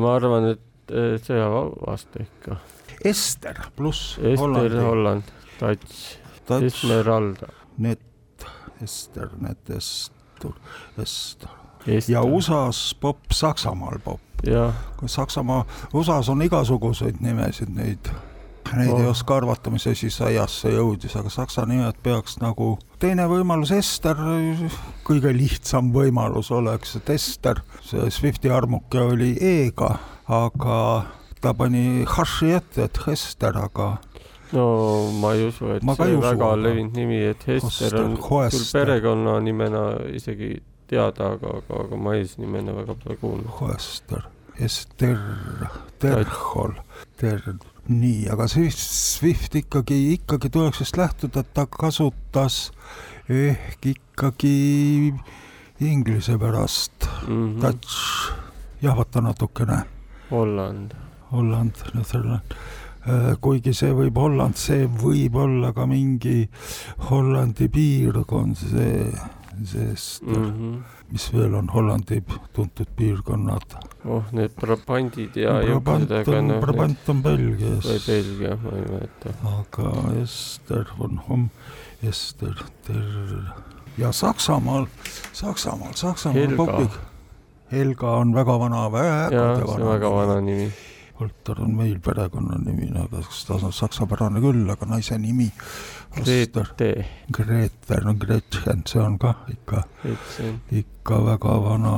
ma 0.00 0.14
arvan, 0.16 0.50
et 0.54 0.94
sõjavaste 1.24 2.26
ikka. 2.26 2.58
Ester 3.04 3.60
pluss 3.76 4.18
Ester 4.18 4.76
Holland, 4.80 5.30
Tats, 5.58 6.18
Esmeralda. 6.50 7.48
Net, 7.78 8.00
Ester, 8.82 9.30
Net, 9.40 9.70
Estur, 9.70 10.54
Ester. 11.00 11.50
ja 12.08 12.22
USA-s 12.22 12.94
popp, 13.00 13.32
Saksamaal 13.32 13.98
popp. 14.04 14.20
Saksamaa, 15.06 15.64
USA-s 15.94 16.28
on 16.28 16.42
igasuguseid 16.42 17.20
nimesid 17.24 17.72
neid 17.72 18.12
neid 18.72 18.92
ei 18.96 19.08
oska 19.08 19.36
arvata, 19.36 19.70
mis 19.70 19.86
asi 19.90 20.10
saiasse 20.12 20.72
jõudis, 20.72 21.14
aga 21.20 21.32
saksa 21.32 21.66
nimed 21.68 21.98
peaks 22.04 22.38
nagu, 22.42 22.74
teine 23.02 23.26
võimalus, 23.30 23.74
Ester, 23.76 24.18
kõige 25.06 25.34
lihtsam 25.36 25.92
võimalus 25.94 26.50
oleks, 26.54 26.96
et 27.00 27.12
Ester, 27.14 27.60
see 27.84 28.08
Swifti 28.14 28.52
armuke 28.52 29.02
oli 29.02 29.34
E-ga, 29.40 29.94
aga 30.32 30.78
ta 31.44 31.54
pani 31.56 32.04
haši 32.08 32.54
ette, 32.56 32.88
et 32.88 33.00
Hester, 33.06 33.58
aga 33.66 33.94
no 34.54 34.66
ma 35.20 35.34
ei 35.34 35.48
usu, 35.48 35.68
et 35.76 35.84
ma 35.84 35.96
see 35.98 36.14
usu, 36.14 36.22
väga 36.24 36.52
levinud 36.60 36.96
nimi, 36.96 37.20
et 37.32 37.42
Hester 37.48 37.98
on 38.00 38.16
küll 38.20 38.70
perekonnanimena 38.72 39.84
isegi 40.14 40.54
teada, 40.90 41.34
aga, 41.34 41.58
aga, 41.60 41.82
aga 41.84 42.00
ma 42.00 42.16
eesnimena 42.18 42.74
väga 42.76 42.96
pole 43.02 43.18
kuulnud. 43.20 43.52
Hoester, 43.60 44.26
Ester, 44.62 45.20
Terhol, 46.02 46.76
Ter-, 47.20 47.56
nii, 47.88 48.28
aga 48.32 48.46
Swift, 48.48 48.78
Swift 48.78 49.54
ikkagi, 49.58 49.98
ikkagi 50.14 50.50
tuleks 50.50 50.80
vist 50.80 50.96
lähtuda, 50.96 51.44
et 51.44 51.54
ta 51.54 51.66
kasutas 51.70 52.70
ehk 53.28 53.86
ikkagi 53.94 55.14
inglise 55.80 56.38
pärast 56.38 57.08
mm 57.28 57.28
-hmm. 57.28 57.60
Dutch, 57.62 58.32
jahvata 58.82 59.20
natukene. 59.20 59.82
Holland. 60.30 60.94
Holland, 61.32 61.74
Netherland 61.94 62.54
äh, 63.08 63.36
kuigi 63.40 63.74
see 63.74 63.92
võib 63.92 64.16
Holland, 64.16 64.56
see 64.56 64.86
võib 64.86 65.36
olla 65.36 65.72
ka 65.72 65.86
mingi 65.86 66.48
Hollandi 67.10 67.68
piirkond, 67.68 68.56
see, 68.56 69.12
sest 69.64 70.22
mm 70.22 70.34
-hmm. 70.34 70.82
mis 71.12 71.32
veel 71.32 71.54
on 71.54 71.68
Hollandi 71.68 72.22
tuntud 72.52 72.88
piirkonnad 72.96 73.76
oh, 74.04 74.24
need 74.32 74.50
Brabandid 74.60 75.36
ja 75.36 75.60
Brabant 75.62 76.10
on, 76.10 76.48
no, 76.48 76.60
Brabant 76.60 77.08
on 77.08 77.22
Belgias. 77.22 77.84
või 77.84 78.00
Belgia, 78.06 78.56
ma 78.62 78.76
ei 78.76 78.84
mäleta. 78.90 79.34
aga 79.58 79.92
Ester 80.22 80.84
von 80.98 81.20
Homm, 81.28 81.48
Ester, 82.02 82.54
Ter- 82.86 83.64
ja 83.98 84.12
Saksamaal, 84.12 84.86
Saksamaal, 85.32 85.92
Saksamaal 85.94 86.56
popib. 86.56 86.90
Helga 87.72 88.10
on 88.20 88.34
väga 88.34 88.58
vana, 88.58 88.92
väga 88.92 89.30
ja, 89.32 89.66
vana, 89.66 89.86
väga 89.88 90.10
vana 90.10 90.40
nimi. 90.40 90.72
Volter 91.20 91.60
on 91.62 91.76
meil 91.78 91.98
perekonnanimina, 92.02 93.04
aga 93.06 93.20
ta 93.46 93.54
on 93.54 93.72
saksapärane 93.72 94.40
küll, 94.42 94.64
aga 94.70 94.88
naise 94.90 95.18
nimi. 95.18 95.46
Grete. 96.14 96.92
Grete, 97.30 98.00
no 98.04 98.14
Gretchen, 98.18 98.82
see 98.86 99.02
on 99.02 99.18
kah 99.18 99.44
ikka, 99.50 99.84
ikka 100.70 101.20
väga 101.26 101.58
vana 101.62 101.94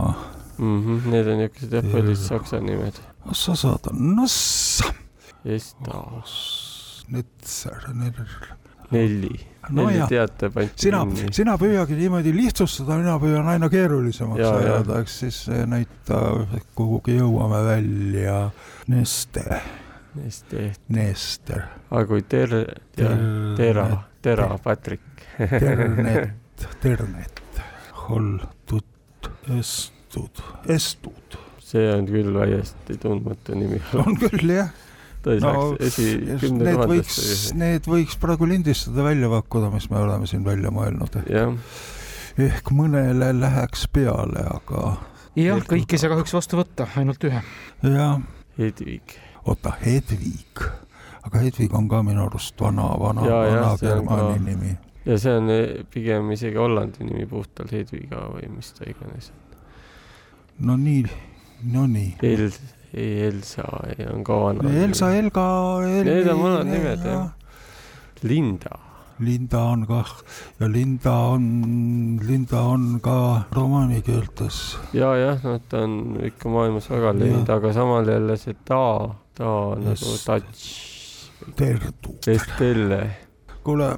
mm. 0.59 0.85
-hmm, 0.85 1.11
need 1.11 1.27
on 1.27 1.39
niisugused 1.39 1.73
jah, 1.73 1.93
paljud 1.93 2.19
saksa 2.19 2.61
nimed. 2.61 3.01
sa 3.33 3.57
saad, 3.57 3.91
Nass. 3.93 4.83
Esta. 5.45 6.23
Netzer, 7.09 7.91
Nelli. 8.91 9.41
no 9.69 9.87
Nelli 9.87 9.99
jah, 10.15 10.31
sina, 10.77 11.07
sina 11.31 11.57
püüagi 11.59 11.95
niimoodi 11.99 12.33
lihtsustada, 12.35 12.97
mina 12.99 13.19
püüan 13.23 13.47
aina 13.49 13.69
keerulisemaks 13.71 14.43
ja, 14.43 14.55
ajada, 14.57 15.01
eks 15.03 15.19
siis 15.23 15.39
näita, 15.67 16.23
kuhugi 16.75 17.19
jõuame 17.19 17.63
välja. 17.67 18.51
Neste. 18.89 19.63
Neste. 20.15 20.71
Nester. 20.89 21.67
aga 21.91 22.07
kui 22.07 22.23
ter-, 22.23 22.81
tera, 22.95 23.89
tera, 24.23 24.53
Patrick. 24.63 25.27
Ternet, 25.37 26.33
Ternet, 26.83 27.43
Hol, 28.07 28.39
Tutt, 28.67 29.31
Est 29.59 29.97
estud, 30.17 30.43
estud. 30.69 31.39
see 31.67 31.87
on 31.91 32.07
küll 32.07 32.31
täiesti 32.37 32.97
tundmatu 33.03 33.57
nimi. 33.59 33.81
on 33.99 34.17
küll 34.21 34.53
jah. 34.55 34.71
no, 35.43 35.75
need 35.81 36.79
võiks, 36.87 37.19
need 37.59 37.89
võiks 37.91 38.17
praegu 38.23 38.47
lindistada, 38.47 39.03
välja 39.03 39.31
pakkuda, 39.33 39.73
mis 39.75 39.89
me 39.91 39.99
oleme 40.05 40.31
siin 40.31 40.45
välja 40.47 40.71
mõelnud. 40.71 41.19
ehk 42.47 42.71
mõnele 42.71 43.33
läheks 43.41 43.89
peale, 43.93 44.47
aga. 44.55 44.97
jah, 45.35 45.61
kõiki 45.67 45.99
ei 45.99 46.05
saa 46.05 46.15
kahjuks 46.15 46.37
vastu 46.39 46.63
võtta, 46.63 46.89
ainult 46.97 47.29
ühe. 47.29 47.43
jah. 47.83 48.23
Hedvig. 48.59 49.17
oota, 49.45 49.73
Hedvig 49.85 50.63
aga 51.27 51.39
Hedvig 51.39 51.75
on 51.75 51.89
ka 51.89 52.03
minu 52.03 52.27
arust 52.27 52.61
vana, 52.61 52.89
vana, 53.01 53.23
vana 53.23 53.77
Germani 53.81 54.39
nimi. 54.45 54.77
ja 55.07 55.19
see 55.19 55.35
on 55.37 55.51
eh, 55.51 55.83
pigem 55.91 56.31
isegi 56.33 56.57
Hollandi 56.57 57.05
nimi 57.05 57.27
puhtalt 57.31 57.73
Hedviga 57.73 58.29
või 58.35 58.49
mis 58.57 58.73
ta 58.73 58.89
iganes 58.89 59.33
no 60.59 60.77
nii, 60.77 61.05
no 61.73 61.87
nii. 61.87 62.17
Els-, 62.25 62.61
Elsa 62.97 63.65
on 64.13 64.25
ka 64.25 64.37
vana. 64.41 64.71
Elsa, 64.85 65.11
Helga 65.13 65.47
El. 65.85 66.05
Need 66.05 66.29
on 66.33 66.43
vanad 66.43 66.67
nimed 66.71 67.03
jah. 67.05 67.27
Linda. 68.23 68.79
Linda 69.19 69.63
on 69.73 69.87
kah 69.87 70.11
ja 70.61 70.69
Linda 70.69 71.13
on, 71.33 71.45
Linda 72.27 72.61
on 72.61 72.99
ka 73.01 73.43
romaani 73.53 74.03
keeltes. 74.03 74.79
ja, 74.93 75.15
jah, 75.17 75.41
nad 75.45 75.79
on 75.79 76.19
ikka 76.31 76.49
maailmas 76.49 76.91
väga 76.91 77.15
levinud, 77.19 77.49
aga 77.49 77.73
samal 77.73 78.09
jälle 78.09 78.37
see 78.37 78.57
ta, 78.65 79.09
ta 79.35 79.55
nagu 79.81 80.19
touch. 80.25 80.67
Terdu. 81.57 82.17
Estelle. 82.27 83.01
kuule 83.65 83.95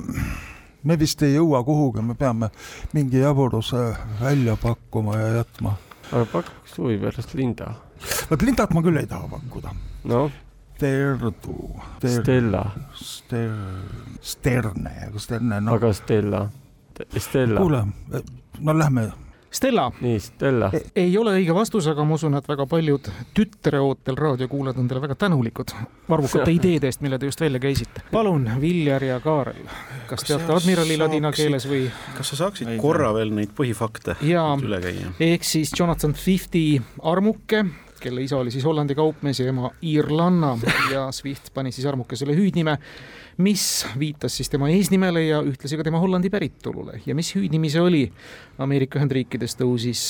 me 0.85 0.99
vist 0.99 1.23
ei 1.23 1.35
jõua 1.35 1.65
kuhugi, 1.65 2.03
me 2.03 2.15
peame 2.15 2.51
mingi 2.95 3.21
jaburuse 3.21 3.93
välja 4.21 4.57
pakkuma 4.57 5.19
ja 5.19 5.37
jätma 5.41 5.77
aga 6.13 6.25
pakuks 6.33 6.77
huvi 6.79 6.99
pärast 7.03 7.35
Linda. 7.37 7.73
vot 8.31 8.43
Lindat 8.43 8.75
ma 8.75 8.83
küll 8.85 9.01
ei 9.01 9.09
taha 9.09 9.29
pakkuda. 9.29 9.75
noh. 10.13 10.31
Terdu 10.79 11.33
ter,. 12.01 12.21
Stella. 12.23 12.65
Ster-, 12.95 14.19
Sterne, 14.21 14.93
aga 15.09 15.19
Sterne 15.19 15.61
no.. 15.61 15.75
aga 15.75 15.93
Stella. 15.93 16.49
Stella. 17.17 17.61
kuule, 17.61 17.85
no 18.59 18.79
lähme 18.79 19.11
Stella. 19.51 19.93
nii, 20.01 20.21
Stella 20.21 20.71
e. 20.73 20.81
ei 20.95 21.19
ole 21.19 21.33
õige 21.39 21.55
vastus, 21.57 21.87
aga 21.89 22.05
ma 22.05 22.19
usun, 22.19 22.37
et 22.37 22.49
väga 22.49 22.67
paljud 22.69 23.09
tütreootel 23.37 24.19
raadiokuulajad 24.21 24.81
on 24.83 24.91
teile 24.91 25.03
väga 25.07 25.17
tänulikud 25.23 25.73
arvukate 26.09 26.53
ideede 26.59 26.91
eest, 26.91 27.01
mille 27.01 27.19
te 27.19 27.31
just 27.31 27.41
välja 27.41 27.61
käisite. 27.63 28.05
palun, 28.13 28.45
Viljar 28.61 29.05
ja 29.05 29.17
Kaarel, 29.25 29.65
kas 30.11 30.27
teate 30.29 30.53
admirali 30.53 30.99
ladina 31.01 31.33
keeles 31.33 31.69
või? 31.71 31.87
kas 32.17 32.35
sa 32.35 32.43
saaksid 32.45 32.75
korra 32.83 33.15
veel 33.17 33.33
neid 33.33 33.55
põhifakte 33.57 34.19
üle 34.21 34.83
käia? 34.85 35.15
ehk 35.31 35.49
siis 35.49 35.73
Jonathan 35.79 36.15
Swifti 36.15 36.67
armuke 37.03 37.65
kelle 38.03 38.23
isa 38.23 38.39
oli 38.39 38.51
siis 38.55 38.65
Hollandi 38.65 38.95
kaupmees 38.99 39.41
ja 39.41 39.49
ema 39.51 39.71
iirlanna 39.83 40.55
ja 40.93 41.09
Swift 41.13 41.53
pani 41.55 41.73
siis 41.73 41.87
armukesele 41.87 42.37
hüüdnime, 42.37 42.79
mis 43.45 43.87
viitas 43.99 44.37
siis 44.37 44.51
tema 44.51 44.71
eesnimele 44.73 45.25
ja 45.27 45.43
ühtlasi 45.43 45.79
ka 45.79 45.87
tema 45.87 46.01
Hollandi 46.03 46.31
päritolule 46.31 47.01
ja 47.07 47.15
mis 47.19 47.35
hüüdnimi 47.37 47.71
see 47.73 47.83
oli. 47.83 48.05
Ameerika 48.59 48.99
Ühendriikides 48.99 49.59
tõusis 49.61 50.05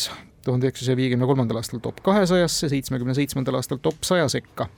tuhande 0.49 0.69
üheksasaja 0.69 0.97
viiekümne 0.99 1.29
kolmandal 1.29 1.61
aastal 1.61 1.83
top 1.85 2.01
kahesajasse, 2.07 2.71
seitsmekümne 2.73 3.15
seitsmendal 3.17 3.59
aastal 3.61 3.81
top 3.85 4.03
saja 4.07 4.29
sekka. 4.33 4.69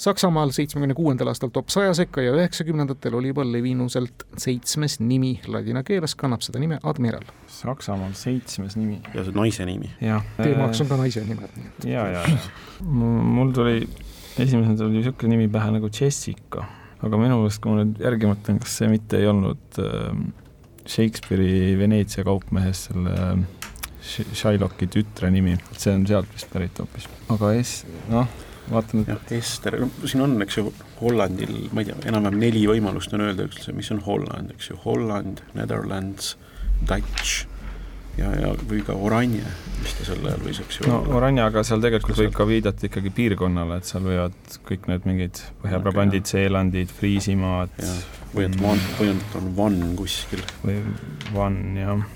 Saksamaal 0.00 0.54
seitsmekümne 0.56 0.96
kuuendal 0.96 1.32
aastal 1.32 1.52
top 1.54 1.72
saja 1.74 1.94
sekka 1.98 2.24
ja 2.24 2.34
üheksakümnendatel 2.38 3.18
oli 3.18 3.32
juba 3.34 3.46
levinuselt 3.48 4.26
seitsmes 4.40 5.00
nimi 5.02 5.36
ladina 5.50 5.82
keeles, 5.86 6.16
kannab 6.18 6.44
seda 6.46 6.62
nime 6.62 6.80
Admiral. 6.86 7.26
Saksamaal 7.50 8.14
seitsmes 8.18 8.78
nimi. 8.78 9.00
ja 9.14 9.24
see 9.24 9.34
on 9.34 9.42
naise 9.42 9.66
nimi. 9.68 9.90
teemaks 10.38 10.80
on 10.84 10.90
ka 10.90 11.00
naise 11.00 11.24
nimed. 11.26 11.60
ja, 11.84 12.08
ja, 12.14 12.24
ja 12.24 12.38
mul 12.80 13.52
tuli, 13.56 13.88
esimesena 14.38 14.76
tuli 14.76 15.00
niisugune 15.00 15.36
nimi 15.36 15.48
pähe 15.52 15.70
nagu 15.74 15.90
Jessica, 16.00 16.66
aga 17.02 17.20
minu 17.20 17.40
meelest, 17.40 17.60
kui 17.62 17.72
ma 17.72 17.82
nüüd 17.82 18.02
järgi 18.04 18.30
mõtlen, 18.30 18.60
kas 18.62 18.78
see 18.80 18.90
mitte 18.92 19.20
ei 19.20 19.30
olnud 19.30 19.80
äh, 19.82 20.10
Shakespeare'i 20.86 21.74
Veneetsia 21.78 22.24
kaupmehes 22.26 22.86
selle 22.90 23.14
äh, 23.14 23.46
Shylocki 24.06 24.88
tütre 24.92 25.30
nimi, 25.34 25.56
see 25.76 25.94
on 25.96 26.06
sealt 26.08 26.30
vist 26.34 26.50
pärit 26.52 26.78
hoopis, 26.82 27.08
aga 27.32 27.52
S, 27.60 27.80
noh, 28.12 28.30
vaatan, 28.70 29.02
et 29.04 29.12
jah, 29.12 29.34
Ester, 29.38 29.78
siin 30.04 30.24
on, 30.26 30.38
eks 30.44 30.60
ju, 30.60 30.70
Hollandil, 31.00 31.58
ma 31.72 31.82
ei 31.82 31.90
tea, 31.90 31.98
enam-vähem 32.12 32.40
neli 32.40 32.64
võimalust 32.70 33.14
on 33.16 33.26
öelda 33.26 33.48
üldse, 33.48 33.74
mis 33.76 33.90
on 33.94 34.02
Holland, 34.06 34.54
eks 34.56 34.72
ju, 34.72 34.78
Holland, 34.86 35.44
Netherlands, 35.58 36.34
Dutch 36.86 37.44
ja, 38.18 38.30
ja 38.40 38.52
või 38.68 38.82
ka 38.86 38.96
Oranje, 38.96 39.44
mis 39.82 39.94
ta 39.98 40.08
sel 40.08 40.24
ajal 40.24 40.44
võis, 40.44 40.60
eks 40.64 40.80
ju 40.80 40.90
no 40.90 41.00
Oranje, 41.18 41.44
aga 41.44 41.64
seal 41.66 41.82
tegelikult 41.84 42.20
võib 42.20 42.36
ka 42.36 42.48
viidata 42.48 42.88
ikkagi 42.88 43.12
piirkonnale, 43.16 43.80
et 43.80 43.88
seal 43.90 44.04
võivad 44.06 44.58
kõik 44.68 44.90
need 44.90 45.08
mingid 45.08 45.42
Põhja-Brabandid, 45.62 46.28
Seelandid, 46.30 46.92
Friisimaad. 46.96 47.74
või 48.34 48.48
et 48.48 48.60
Van, 48.60 48.84
või 49.00 49.14
on, 49.14 49.24
on 49.40 49.50
Van 49.58 49.82
kuskil. 49.98 50.44
või 50.64 50.80
Van, 51.34 51.60
jah 51.78 52.06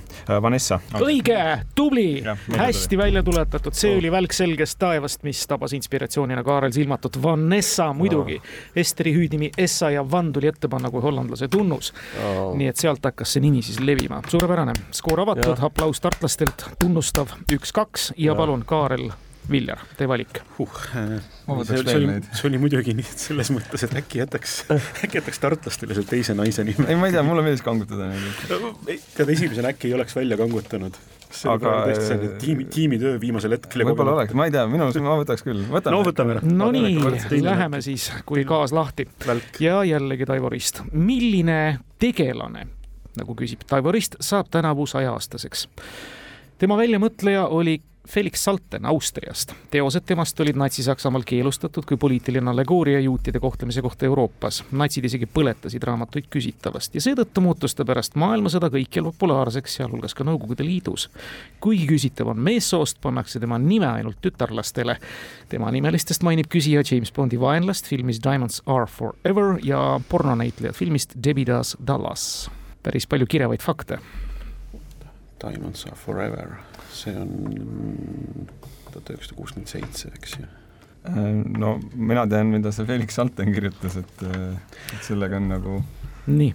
Vanessa. 0.42 0.80
õige, 1.00 1.38
tubli, 1.74 2.22
hästi 2.56 2.98
välja 2.98 3.22
tuletatud, 3.22 3.74
see 3.76 3.96
oli 3.98 4.10
välk 4.12 4.34
selgest 4.36 4.78
taevast, 4.80 5.22
mis 5.26 5.42
tabas 5.50 5.74
inspiratsioonina 5.76 6.44
Kaarel 6.46 6.72
Silmatut. 6.72 7.18
Vanessa 7.22 7.90
muidugi. 7.96 8.38
Oh., 8.40 8.76
Esteri 8.80 9.14
hüüdnimi 9.14 9.50
Essa 9.58 9.90
ja 9.90 10.04
Van 10.10 10.32
tuli 10.32 10.50
ette 10.50 10.68
panna 10.68 10.90
kui 10.90 11.02
hollandlase 11.02 11.48
tunnus. 11.48 11.92
Oh.. 12.20 12.54
nii 12.56 12.68
et 12.70 12.76
sealt 12.76 13.04
hakkas 13.04 13.34
see 13.36 13.42
nimi 13.44 13.62
siis 13.62 13.80
levima. 13.80 14.22
suurepärane, 14.28 14.76
skoor 14.96 15.24
avatud, 15.26 15.64
aplaus 15.66 16.00
tartlastelt, 16.00 16.68
tunnustav 16.78 17.34
üks-kaks 17.52 18.12
ja, 18.16 18.30
ja 18.30 18.38
palun, 18.38 18.64
Kaarel 18.66 19.10
Viljar, 19.50 19.80
tee 19.98 20.08
valik 20.08 20.40
huh,. 20.58 20.80
See, 21.66 21.80
see, 21.82 21.94
oli, 21.96 22.18
see 22.30 22.46
oli 22.46 22.58
muidugi 22.62 22.92
nii 22.94 23.06
selles 23.08 23.50
mõttes, 23.50 23.82
et 23.86 23.94
äkki 23.98 24.20
jätaks, 24.20 24.60
äkki 25.04 25.18
jätaks 25.18 25.40
tartlastele 25.42 25.96
selle 25.96 26.10
teise 26.10 26.36
naise 26.38 26.64
nime. 26.66 26.86
ei, 26.86 26.98
ma 26.98 27.08
ei 27.08 27.16
tea, 27.16 27.24
mulle 27.26 27.42
meeldis 27.46 27.64
kangutada 27.66 28.06
neid. 28.12 29.00
tead, 29.16 29.32
esimesena 29.34 29.72
äkki 29.74 29.90
ei 29.90 29.96
oleks 29.98 30.14
välja 30.16 30.38
kangutanud. 30.38 31.00
see 31.30 31.50
aga 31.50 31.74
tõesti 31.88 32.06
selline 32.06 32.38
tiimi, 32.42 32.68
tiimitöö 32.70 33.18
viimasel 33.22 33.56
hetkel. 33.56 33.84
võib-olla 33.90 34.14
oleks, 34.20 34.36
ma 34.38 34.46
ei 34.46 34.54
tea, 34.54 34.64
minu 34.70 34.86
arust 34.86 35.02
ma 35.02 35.18
võtaks 35.18 35.46
küll. 35.46 35.66
no 35.66 36.02
võtame. 36.06 36.38
Nonii, 36.46 36.94
läheme 37.42 37.82
siis, 37.86 38.10
kui 38.26 38.46
gaas 38.46 38.74
lahti. 38.76 39.08
ja 39.62 39.82
jällegi 39.86 40.30
Taivo 40.30 40.52
Rist. 40.54 40.84
milline 40.92 41.80
tegelane, 41.98 42.66
nagu 43.18 43.38
küsib 43.38 43.66
Taivo 43.66 43.94
Rist, 43.94 44.20
saab 44.22 44.52
tänavu 44.54 44.86
sajaaastaseks? 44.86 45.66
tema 46.60 46.76
väljamõtleja 46.76 47.46
oli 47.48 47.80
Felix 48.08 48.44
Salten 48.44 48.86
Austriast. 48.86 49.52
teosed 49.70 50.00
temast 50.06 50.40
olid 50.40 50.56
Natsi-Saksamaal 50.56 51.22
keelustatud 51.26 51.84
kui 51.84 51.96
poliitiline 51.96 52.50
allegooria 52.50 53.00
juutide 53.00 53.40
kohtlemise 53.40 53.82
kohta 53.82 54.06
Euroopas. 54.06 54.64
natsid 54.72 55.04
isegi 55.04 55.26
põletasid 55.26 55.84
raamatuid 55.84 56.30
küsitavast 56.30 56.94
ja 56.94 57.00
seetõttu 57.00 57.40
muutus 57.44 57.74
ta 57.74 57.84
pärast 57.84 58.16
maailmasõda 58.16 58.70
kõikjal 58.72 59.04
populaarseks, 59.12 59.74
sealhulgas 59.74 60.14
ka 60.14 60.24
Nõukogude 60.24 60.64
Liidus. 60.64 61.10
kuigi 61.60 61.86
küsitav 61.86 62.32
on 62.32 62.38
meessoost, 62.38 63.00
pannakse 63.00 63.40
tema 63.40 63.58
nime 63.58 63.86
ainult 63.86 64.16
tütarlastele. 64.22 64.96
tema 65.48 65.70
nimelistest 65.70 66.22
mainib 66.22 66.48
küsija 66.48 66.82
James 66.90 67.12
Bondi 67.12 67.40
vaenlast 67.40 67.86
filmis 67.86 68.22
Diamonds 68.22 68.62
are 68.66 68.86
forever 68.86 69.58
ja 69.62 70.00
pornonäitlejat 70.08 70.76
filmist 70.76 71.14
Debbie 71.24 71.46
Does 71.46 71.76
Dallas. 71.86 72.50
päris 72.82 73.06
palju 73.06 73.26
kirevaid 73.26 73.60
fakte. 73.60 73.98
Diamonds 75.40 75.86
are 75.86 75.96
forever 75.96 76.69
see 76.94 77.14
on 77.16 77.30
tuhat 78.90 79.12
üheksasada 79.14 79.36
kuuskümmend 79.38 79.70
seitse, 79.70 80.10
eks 80.16 80.38
ju. 80.38 80.48
Äh, 81.08 81.20
no 81.58 81.76
mina 81.94 82.26
tean, 82.30 82.50
mida 82.52 82.72
see 82.74 82.88
Felix 82.88 83.16
Salten 83.16 83.54
kirjutas, 83.54 83.96
et, 84.02 84.26
et 84.26 85.06
sellega 85.06 85.40
on 85.40 85.48
nagu 85.54 85.76
nii. 86.30 86.50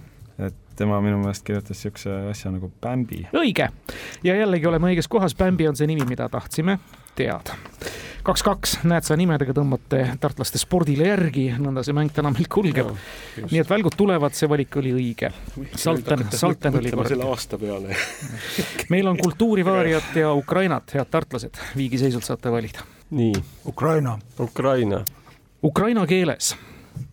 et 0.46 0.60
tema 0.76 1.00
minu 1.02 1.18
meelest 1.22 1.46
kirjutas 1.46 1.80
niisuguse 1.80 2.18
asja 2.30 2.52
nagu 2.54 2.70
Bambi. 2.82 3.24
õige. 3.34 3.70
Ja 4.26 4.36
jällegi 4.36 4.68
oleme 4.68 4.92
õiges 4.92 5.10
kohas, 5.10 5.34
Bambi 5.38 5.68
on 5.68 5.78
see 5.78 5.88
nimi, 5.90 6.06
mida 6.08 6.28
tahtsime 6.32 6.78
teada 7.16 7.56
kaks-kaks, 8.26 8.76
näed 8.88 9.06
sa, 9.06 9.16
nimedega 9.18 9.54
tõmbate 9.56 10.02
tartlaste 10.20 10.58
spordile 10.60 11.08
järgi, 11.10 11.46
nõnda 11.62 11.84
see 11.86 11.94
mäng 11.96 12.12
täna 12.14 12.32
meil 12.34 12.48
kulgeb. 12.50 12.90
nii 13.44 13.62
et 13.62 13.70
välgud 13.70 13.96
tulevad, 13.98 14.34
see 14.36 14.48
valik 14.50 14.76
oli 14.80 14.92
õige. 14.96 15.30
Salten, 15.78 16.26
Salten 16.34 16.78
oli 16.80 16.90
kord. 16.94 17.10
selle 17.12 17.28
aasta 17.30 17.58
peale 17.60 17.96
meil 18.92 19.10
on 19.10 19.18
kultuurivaarijat 19.20 20.16
ja 20.22 20.32
Ukrainat, 20.34 20.94
head 20.94 21.10
tartlased, 21.10 21.60
viigiseisult 21.76 22.26
saate 22.26 22.52
valida. 22.52 22.86
nii. 23.10 23.34
Ukraina. 23.66 24.18
Ukraina. 24.40 25.04
Ukraina 25.62 26.06
keeles 26.06 26.54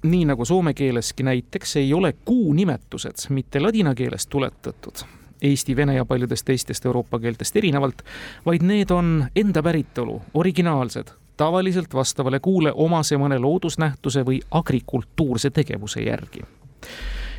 nii 0.04 0.26
nagu 0.26 0.46
soome 0.46 0.74
keeleski 0.74 1.24
näiteks 1.24 1.76
ei 1.82 1.94
ole 1.94 2.14
kuu 2.26 2.54
nimetused 2.54 3.28
mitte 3.30 3.60
ladina 3.60 3.96
keelest 3.96 4.30
tuletatud 4.30 5.06
eesti, 5.44 5.76
vene 5.76 5.96
ja 5.96 6.06
paljudest 6.06 6.46
teistest 6.46 6.86
Euroopa 6.86 7.20
keeltest 7.20 7.56
erinevalt, 7.56 8.02
vaid 8.46 8.64
need 8.64 8.92
on 8.92 9.26
enda 9.36 9.64
päritolu, 9.64 10.22
originaalsed, 10.34 11.14
tavaliselt 11.38 11.94
vastavale 11.94 12.40
kuule 12.40 12.72
omase 12.76 13.18
mõne 13.18 13.40
loodusnähtuse 13.40 14.26
või 14.26 14.42
agrikultuurse 14.52 15.50
tegevuse 15.50 16.02
järgi. 16.02 16.42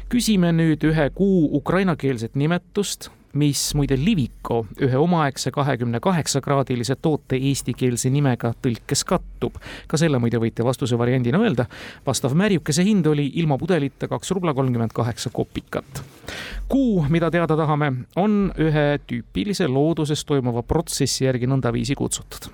küsime 0.08 0.52
nüüd 0.52 0.84
ühe 0.84 1.10
kuu 1.10 1.48
ukrainakeelset 1.56 2.34
nimetust 2.34 3.10
mis 3.34 3.62
muide 3.74 3.96
Liviko 3.98 4.64
ühe 4.82 4.98
omaaegse 4.98 5.50
kahekümne 5.54 6.00
kaheksa 6.00 6.40
kraadilise 6.40 6.96
toote 6.96 7.36
eestikeelse 7.36 8.10
nimega 8.10 8.52
tõlkes 8.62 9.04
kattub. 9.06 9.58
ka 9.88 9.96
selle 10.00 10.18
muide 10.18 10.38
võite 10.38 10.64
vastuse 10.64 10.98
variandina 10.98 11.38
öelda. 11.38 11.66
vastav 12.06 12.34
märjukese 12.34 12.84
hind 12.84 13.06
oli 13.06 13.30
ilma 13.34 13.58
pudelita 13.58 14.08
kaks 14.08 14.30
rubla 14.30 14.54
kolmkümmend 14.54 14.92
kaheksa 14.94 15.30
kopikat. 15.30 16.02
kuu, 16.68 17.06
mida 17.08 17.30
teada 17.30 17.56
tahame, 17.56 17.92
on 18.16 18.52
ühe 18.58 18.98
tüüpilise 19.06 19.68
looduses 19.68 20.24
toimuva 20.24 20.62
protsessi 20.62 21.24
järgi 21.24 21.46
nõndaviisi 21.46 21.94
kutsutud 21.94 22.52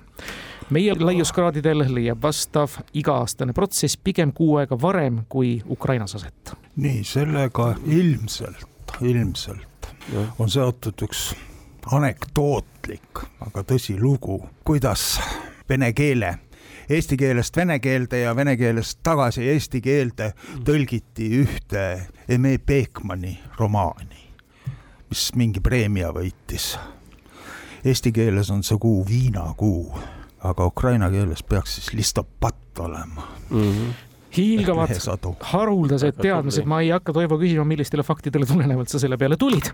meie 0.71 0.95
laiuskraadidel 0.95 1.83
leiab 1.91 2.21
vastav 2.23 2.79
iga-aastane 2.97 3.55
protsess 3.55 3.99
pigem 3.99 4.31
kuu 4.35 4.55
aega 4.61 4.77
varem 4.79 5.21
kui 5.29 5.57
Ukrainas 5.69 6.15
aset. 6.15 6.53
nii, 6.75 7.03
sellega 7.03 7.73
ilmselt, 7.85 8.65
ilmselt. 9.01 9.89
On 10.39 10.49
seotud 10.49 11.01
üks 11.05 11.31
anekdootlik, 11.91 13.25
aga 13.47 13.63
tõsilugu, 13.63 14.39
kuidas 14.65 15.19
vene 15.69 15.93
keele 15.93 16.37
eesti 16.91 17.17
keelest 17.17 17.57
vene 17.57 17.79
keelde 17.79 18.21
ja 18.21 18.35
vene 18.35 18.55
keelest 18.59 18.99
tagasi 19.03 19.45
eesti 19.53 19.81
keelde 19.83 20.31
tõlgiti 20.67 21.29
ühte 21.41 21.85
Eme 22.29 22.57
Beekmanni 22.57 23.37
romaani, 23.59 24.25
mis 25.09 25.29
mingi 25.39 25.63
preemia 25.63 26.11
võitis. 26.15 26.73
Eesti 27.85 28.11
keeles 28.13 28.51
on 28.53 28.61
see 28.63 28.77
kuu 28.77 29.01
viinakuu, 29.07 29.87
aga 30.45 30.67
ukraina 30.69 31.09
keeles 31.09 31.43
peaks 31.43 31.79
siis 31.79 31.93
listopatt 31.97 32.79
olema. 32.79 33.27
Mm. 33.49 33.67
-hmm 33.71 34.10
hiilgavad 34.37 34.93
haruldased 35.51 36.19
teadmised, 36.21 36.65
ma 36.69 36.81
ei 36.81 36.91
hakka 36.93 37.13
Toivo 37.15 37.37
küsima, 37.41 37.65
millistele 37.67 38.03
faktidele 38.03 38.45
tulenevalt 38.47 38.91
sa 38.91 38.99
selle 39.01 39.17
peale 39.19 39.37
tulid. 39.37 39.71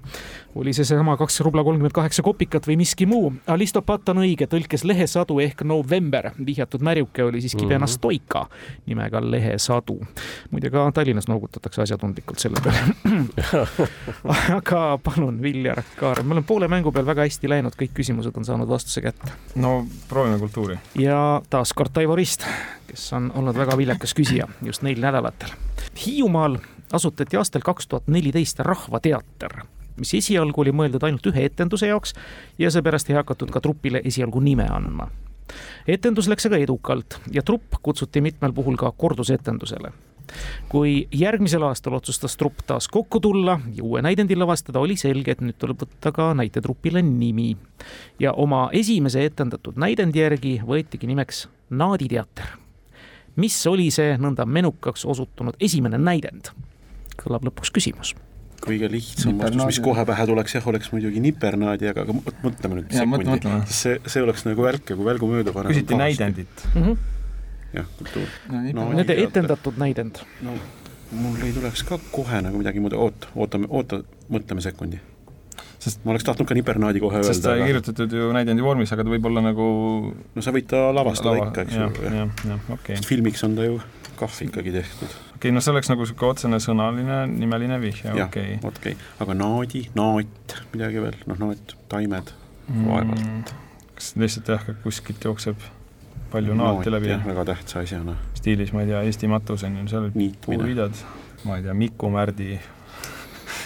oli 0.56 0.74
see 0.74 0.86
seesama 0.86 1.18
kaks 1.18 1.42
rubla 1.46 1.64
kolmkümmend 1.64 1.94
kaheksa 1.94 2.24
kopikat 2.26 2.68
või 2.68 2.80
miski 2.82 3.06
muu? 3.06 3.32
Alistopat 3.48 4.10
on 4.14 4.24
õige, 4.24 4.48
tõlkes 4.50 4.86
lehesadu 4.88 5.40
ehk 5.44 5.62
november, 5.68 6.32
vihjatud 6.46 6.82
märjuke 6.86 7.24
oli 7.24 7.42
siiski 7.42 7.66
mm 7.66 7.88
-hmm. 7.88 8.48
Nimega 8.86 9.22
lehesadu. 9.32 10.00
muide 10.52 10.70
ka 10.70 10.92
Tallinnas 10.92 11.28
noogutatakse 11.28 11.82
asjatundlikult 11.82 12.40
selle 12.40 12.58
peale 12.64 12.78
aga 14.58 15.00
palun, 15.04 15.42
Viljar 15.42 15.82
Kaar, 15.96 16.24
me 16.24 16.34
oleme 16.34 16.48
poole 16.48 16.68
mängu 16.68 16.92
peal 16.92 17.06
väga 17.06 17.22
hästi 17.22 17.50
läinud, 17.50 17.76
kõik 17.76 17.94
küsimused 17.94 18.38
on 18.38 18.46
saanud 18.46 18.70
vastuse 18.70 19.02
kätte. 19.02 19.32
no 19.56 19.86
proovime 20.10 20.40
kultuuri. 20.40 20.80
ja 20.96 21.42
taaskord 21.50 21.92
Taivo 21.94 22.16
Rist, 22.16 22.46
kes 22.88 23.14
on 23.14 23.32
olnud 23.36 23.58
väga 23.58 23.78
viljakas 23.78 24.16
küsija 24.18 24.47
just 24.66 24.82
neil 24.82 25.02
nädalatel. 25.02 25.54
Hiiumaal 26.06 26.58
asutati 26.94 27.38
aastal 27.38 27.62
kaks 27.66 27.88
tuhat 27.88 28.08
neliteist 28.08 28.60
Rahvateater, 28.60 29.62
mis 30.00 30.14
esialgu 30.14 30.62
oli 30.62 30.72
mõeldud 30.72 31.04
ainult 31.04 31.32
ühe 31.32 31.46
etenduse 31.46 31.88
jaoks 31.88 32.14
ja 32.58 32.72
seepärast 32.72 33.10
ei 33.10 33.20
hakatud 33.20 33.52
ka 33.52 33.62
trupile 33.62 34.02
esialgu 34.06 34.44
nime 34.44 34.68
andma 34.72 35.10
etendus 35.88 36.28
läks 36.28 36.46
aga 36.50 36.60
edukalt 36.60 37.22
ja 37.32 37.42
trupp 37.42 37.80
kutsuti 37.82 38.22
mitmel 38.22 38.54
puhul 38.54 38.76
ka 38.76 38.92
kordusetendusele 38.92 39.94
kui 40.70 41.08
järgmisel 41.16 41.64
aastal 41.64 41.96
otsustas 41.98 42.38
trupp 42.38 42.66
taas 42.68 42.88
kokku 42.92 43.20
tulla 43.24 43.60
ja 43.76 43.84
uue 43.84 44.02
näidendi 44.02 44.36
lavastada, 44.36 44.80
oli 44.80 44.98
selge, 45.00 45.32
et 45.32 45.42
nüüd 45.42 45.56
tuleb 45.60 45.80
võtta 45.86 46.12
ka 46.12 46.34
näitetrupile 46.38 47.02
nimi. 47.02 47.58
ja 48.20 48.34
oma 48.34 48.70
esimese 48.74 49.26
etendatud 49.26 49.80
näidendi 49.80 50.20
järgi 50.20 50.62
võetigi 50.66 51.08
nimeks 51.08 51.48
Naadi 51.70 52.08
teater. 52.08 52.67
Mis 53.38 53.58
oli 53.70 53.90
see 53.94 54.16
nõnda 54.22 54.46
menukaks 54.46 55.06
osutunud 55.06 55.60
esimene 55.60 56.00
näidend? 56.02 56.54
kõlab 57.18 57.48
lõpuks 57.48 57.72
küsimus 57.74 58.14
kõige 58.62 58.90
lihtsam 58.92 59.38
vastus, 59.40 59.66
mis 59.70 59.80
kohe 59.86 60.04
pähe 60.06 60.26
tuleks, 60.30 60.56
jah, 60.58 60.66
oleks 60.70 60.90
muidugi 60.94 61.22
nipernaadi, 61.24 61.92
aga, 61.92 62.06
aga 62.08 62.16
mõtleme 62.44 62.80
nüüd 62.80 62.96
sekundi, 62.96 63.52
see, 63.74 64.00
see 64.10 64.24
oleks 64.26 64.48
nagu 64.48 64.66
välk 64.66 64.92
ja 64.92 64.98
kui 64.98 65.06
välgu 65.08 65.30
mööda 65.30 65.54
panna. 65.56 65.74
küsiti 65.74 65.98
näidendit 66.00 66.66
mm. 66.74 66.84
-hmm. 66.84 66.98
jah, 67.78 67.92
kultuur 68.00 68.34
no,. 68.52 68.64
No, 68.82 68.90
Nende 68.98 69.18
etendatud 69.24 69.78
näidend. 69.82 70.24
no 70.46 70.58
mul 71.12 71.46
ei 71.46 71.54
tuleks 71.56 71.86
ka 71.88 72.00
kohe 72.12 72.42
nagu 72.44 72.58
midagi 72.60 72.82
muud, 72.84 72.98
oot, 72.98 73.30
ootame, 73.36 73.70
oota, 73.70 74.02
mõtleme 74.34 74.64
sekundi 74.66 75.00
sest 75.88 76.04
ma 76.06 76.14
oleks 76.14 76.26
tahtnud 76.28 76.50
ka 76.50 76.58
nipernaadi 76.58 77.02
kohe 77.04 77.22
sest 77.22 77.30
öelda. 77.30 77.36
sest 77.36 77.46
ta 77.46 77.54
ei 77.56 77.62
aga... 77.62 77.70
kirjutatud 77.72 78.16
ju 78.20 78.32
näidendi 78.36 78.66
vormis, 78.66 78.92
aga 78.96 79.06
ta 79.08 79.14
võib 79.14 79.30
olla 79.30 79.44
nagu 79.46 79.68
no 80.14 80.44
sa 80.44 80.54
võid 80.56 80.68
ta 80.72 80.88
lavastada 80.96 81.38
Lava, 81.38 81.52
ikka, 81.52 81.68
eks 81.68 81.78
ju. 81.78 81.88
jah, 82.04 82.34
jah, 82.52 82.66
okei 82.76 82.98
okay.. 82.98 83.06
filmiks 83.08 83.46
on 83.48 83.56
ta 83.58 83.68
ju 83.68 83.80
kah 84.18 84.42
ikkagi 84.48 84.74
tehtud. 84.76 85.08
okei 85.08 85.38
okay,, 85.38 85.54
no 85.56 85.64
see 85.64 85.74
oleks 85.74 85.92
nagu 85.92 86.04
niisugune 86.04 86.34
otsene 86.34 86.60
sõnaline 86.64 87.22
nimeline 87.32 87.80
vihje, 87.84 88.14
okei 88.26 88.60
okei 88.68 88.98
aga 89.24 89.38
naadi, 89.38 89.86
naat, 89.98 90.58
midagi 90.74 91.04
veel, 91.04 91.18
noh, 91.30 91.42
naat, 91.46 91.76
taimed 91.92 92.34
mm,, 92.68 92.88
vaevalt. 92.90 93.54
kas 93.98 94.14
lihtsalt 94.20 94.54
jah, 94.56 94.72
kuskilt 94.86 95.30
jookseb 95.30 95.68
palju 96.34 96.58
naati 96.58 96.92
läbi? 96.92 97.14
väga 97.28 97.46
tähtsa 97.54 97.84
asjana. 97.86 98.18
stiilis, 98.38 98.74
ma 98.76 98.84
ei 98.84 98.92
tea, 98.92 99.04
Eesti 99.08 99.30
matuseni 99.32 99.86
on 99.86 99.92
seal 99.92 100.10
puuriidad, 100.46 101.06
ma 101.48 101.60
ei 101.60 101.68
tea, 101.68 101.78
Miku 101.78 102.12
Märdi 102.14 102.58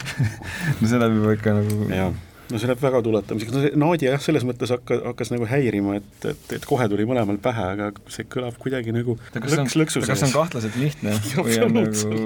no 0.80 0.90
see 0.90 1.00
läheb 1.02 1.18
juba 1.20 1.38
ikka 1.38 1.56
nagu 1.60 1.90
jah 1.92 2.12
no 2.52 2.60
see 2.60 2.70
läheb 2.70 2.84
väga 2.84 3.02
tuletamiseks, 3.06 3.54
no 3.56 3.64
see 3.64 3.80
Nadia 3.80 4.16
jah, 4.16 4.24
selles 4.24 4.46
mõttes 4.48 4.72
hakkas, 4.74 5.04
hakkas 5.12 5.32
nagu 5.34 5.48
häirima, 5.50 5.98
et, 6.02 6.26
et, 6.34 6.48
et 6.58 6.66
kohe 6.68 6.88
tuli 6.92 7.06
mõlemal 7.10 7.40
pähe, 7.44 7.68
aga 7.76 7.92
see 8.12 8.28
kõlab 8.32 8.58
kuidagi 8.62 8.96
nagu 8.96 9.18
lõks 9.36 9.78
lõksu 9.80 10.02
sees. 10.02 10.10
kas 10.10 10.24
see 10.24 10.32
on 10.32 10.36
kahtlaselt 10.36 10.80
lihtne 10.82 11.16
või 11.46 11.60
on 11.66 11.78
nagu 11.80 12.18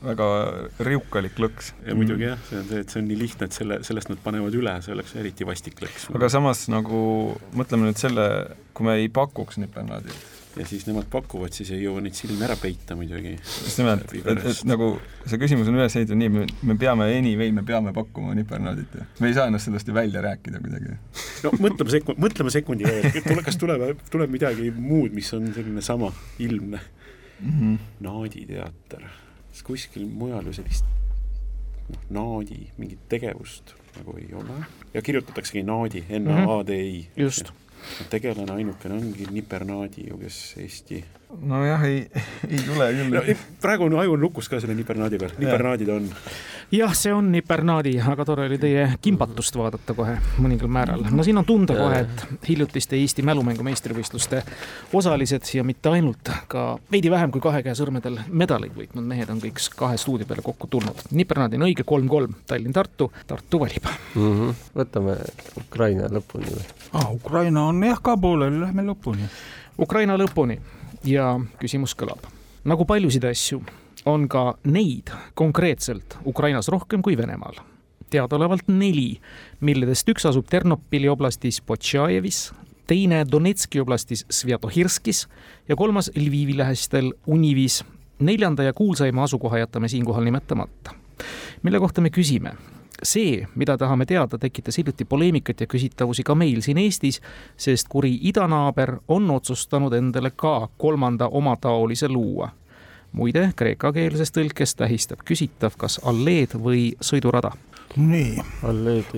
väga 0.00 0.26
riukalik 0.86 1.40
lõks? 1.40 1.72
ja 1.86 1.96
muidugi 1.96 2.28
jah, 2.28 2.42
see 2.48 2.60
on 2.60 2.68
see, 2.70 2.82
et 2.84 2.92
see 2.92 3.02
on 3.02 3.08
nii 3.10 3.20
lihtne, 3.20 3.48
et 3.48 3.56
selle, 3.56 3.80
sellest 3.86 4.12
nad 4.12 4.20
panevad 4.24 4.56
üle, 4.56 4.76
see 4.84 4.94
oleks 4.96 5.16
eriti 5.20 5.48
vastik 5.48 5.80
lõks. 5.84 6.10
aga 6.16 6.32
samas 6.32 6.66
nagu 6.72 7.00
mõtleme 7.56 7.88
nüüd 7.88 8.00
selle, 8.00 8.26
kui 8.76 8.88
me 8.88 9.00
ei 9.00 9.10
pakuks 9.12 9.60
nipernaadi 9.62 10.16
ja 10.56 10.66
siis 10.66 10.86
nemad 10.88 11.06
pakuvad, 11.10 11.54
siis 11.54 11.70
ei 11.74 11.84
jõua 11.84 12.02
neid 12.02 12.16
silmi 12.18 12.42
ära 12.42 12.56
peita 12.58 12.96
muidugi. 12.98 13.36
just 13.38 13.78
nimelt, 13.78 14.12
et, 14.18 14.42
et 14.50 14.62
nagu 14.68 14.90
see 15.22 15.38
küsimus 15.40 15.70
on 15.70 15.78
üles 15.78 15.94
ehitatud 15.94 16.18
nii, 16.18 16.32
me, 16.34 16.46
me 16.66 16.76
peame 16.80 17.06
anyway, 17.14 17.52
me 17.54 17.62
peame 17.66 17.92
pakkuma 17.96 18.34
nipernaadit 18.38 18.96
ja 18.98 19.06
me 19.20 19.30
ei 19.30 19.36
saa 19.36 19.46
ennast 19.50 19.68
sellest 19.68 19.90
ju 19.90 19.94
välja 19.94 20.22
rääkida 20.26 20.62
kuidagi. 20.64 20.96
no 21.46 21.54
mõtleme 21.62 21.94
sekund, 21.94 22.22
mõtleme 22.26 22.54
sekundi 22.54 22.88
veel, 22.88 23.20
tule, 23.28 23.44
kas 23.46 23.60
tuleb, 23.62 24.04
tuleb 24.10 24.34
midagi 24.34 24.72
muud, 24.74 25.14
mis 25.14 25.30
on 25.38 25.52
selline 25.54 25.84
sama 25.86 26.10
ilmne 26.42 26.80
mm 26.80 27.52
-hmm. 27.52 27.78
naaditeater, 28.08 29.06
kas 29.52 29.62
kuskil 29.66 30.08
mujal 30.10 30.50
ju 30.50 30.58
sellist 30.58 30.84
noh, 31.90 32.02
naadi 32.18 32.66
mingit 32.78 33.06
tegevust 33.08 33.76
nagu 33.96 34.18
ei 34.18 34.34
ole 34.34 34.64
ja 34.94 35.02
kirjutataksegi 35.02 35.62
naadi, 35.62 36.04
N-A-A-D-I. 36.18 37.08
just 37.16 37.54
tegelane 38.10 38.52
ainukene 38.52 38.94
ongi 38.94 39.26
Nipernaadi 39.30 40.08
ju, 40.08 40.18
kes 40.18 40.38
Eesti 40.56 41.02
nojah, 41.38 41.82
ei, 41.84 42.10
ei 42.50 42.58
tule 42.66 42.86
küll 42.94 43.12
no,. 43.14 43.22
praegu 43.62 43.86
on 43.86 43.98
aju 44.02 44.16
lukus 44.20 44.48
ka 44.50 44.60
selle 44.60 44.74
Nipernaadi 44.78 45.18
peal, 45.20 45.34
Nipernaadid 45.38 45.90
on. 45.94 46.08
jah, 46.74 46.94
see 46.96 47.12
on 47.14 47.30
Nipernaadi, 47.32 47.94
aga 48.12 48.24
tore 48.26 48.46
oli 48.50 48.58
teie 48.60 48.86
kimbatust 49.02 49.56
vaadata 49.58 49.94
kohe 49.96 50.16
mõningal 50.42 50.70
määral. 50.72 51.04
no 51.10 51.26
siin 51.26 51.38
on 51.40 51.46
tunda 51.46 51.76
kohe, 51.78 52.02
et 52.04 52.48
hiljutiste 52.48 52.98
Eesti 52.98 53.24
mälumängu 53.26 53.64
meistrivõistluste 53.66 54.42
osalised 54.96 55.46
ja 55.54 55.64
mitte 55.66 55.92
ainult, 55.92 56.32
ka 56.50 56.64
veidi 56.92 57.12
vähem 57.12 57.32
kui 57.34 57.42
kahe 57.44 57.62
käe 57.66 57.76
sõrmedel 57.78 58.18
medaleid 58.28 58.74
võitnud 58.76 59.06
mehed 59.06 59.30
on 59.30 59.42
kõik 59.42 59.62
kahe 59.76 60.00
stuudio 60.00 60.28
peale 60.28 60.44
kokku 60.46 60.70
tulnud. 60.70 61.06
Nipernaadi 61.14 61.60
on 61.60 61.68
õige 61.68 61.86
kolm-kolm, 61.86 62.34
Tallinn-Tartu, 62.50 63.10
Tartu 63.26 63.62
valib 63.62 63.86
mm. 63.86 64.26
-hmm. 64.26 64.66
võtame 64.82 65.16
Ukraina 65.62 66.10
lõpuni 66.10 66.50
või 66.50 66.68
ah,? 66.92 67.08
Ukraina 67.14 67.68
on 67.70 67.82
jah 67.84 68.02
ka 68.02 68.16
pooleli, 68.16 68.60
lähme 68.60 68.86
lõpuni. 68.90 69.30
Ukraina 69.80 70.16
lõpuni 70.18 70.58
ja 71.04 71.40
küsimus 71.60 71.94
kõlab. 71.96 72.26
nagu 72.64 72.84
paljusid 72.84 73.24
asju, 73.24 73.62
on 74.04 74.28
ka 74.28 74.54
neid 74.64 75.10
konkreetselt 75.34 76.18
Ukrainas 76.26 76.68
rohkem 76.68 77.02
kui 77.02 77.16
Venemaal. 77.16 77.60
teadaolevalt 78.10 78.68
neli, 78.68 79.20
milledest 79.60 80.08
üks 80.08 80.26
asub 80.26 80.46
Ternopili 80.50 81.08
oblastis 81.08 81.60
Potšajevis, 81.60 82.52
teine 82.86 83.24
Donetski 83.24 83.80
oblastis 83.80 84.24
Svjatohirskis 84.30 85.28
ja 85.68 85.76
kolmas 85.76 86.10
Lvivi 86.16 86.56
lähestel 86.56 87.12
Univis. 87.26 87.84
neljanda 88.18 88.62
ja 88.62 88.72
kuulsaima 88.72 89.22
asukoha 89.22 89.58
jätame 89.58 89.88
siinkohal 89.88 90.24
nimetamata. 90.24 90.94
mille 91.62 91.78
kohta 91.78 92.00
me 92.00 92.08
küsime, 92.08 92.52
see, 93.02 93.46
mida 93.54 93.76
tahame 93.78 94.06
teada, 94.06 94.38
tekitas 94.38 94.78
hiljuti 94.78 95.04
poleemikat 95.04 95.60
ja 95.60 95.66
küsitavusi 95.66 96.22
ka 96.22 96.34
meil 96.34 96.60
siin 96.62 96.78
Eestis, 96.78 97.20
sest 97.56 97.88
kuri 97.88 98.18
idanaaber 98.22 98.96
on 99.08 99.30
otsustanud 99.30 99.92
endale 99.92 100.30
ka 100.36 100.68
kolmanda 100.78 101.28
omataolise 101.28 102.08
luua. 102.08 102.50
muide, 103.12 103.52
kreekakeelses 103.56 104.30
tõlkes 104.30 104.76
tähistab 104.78 105.24
küsitav 105.26 105.74
kas 105.76 105.98
alleed 106.06 106.52
või 106.54 106.92
sõidurada. 107.00 107.50
nii, 107.96 108.42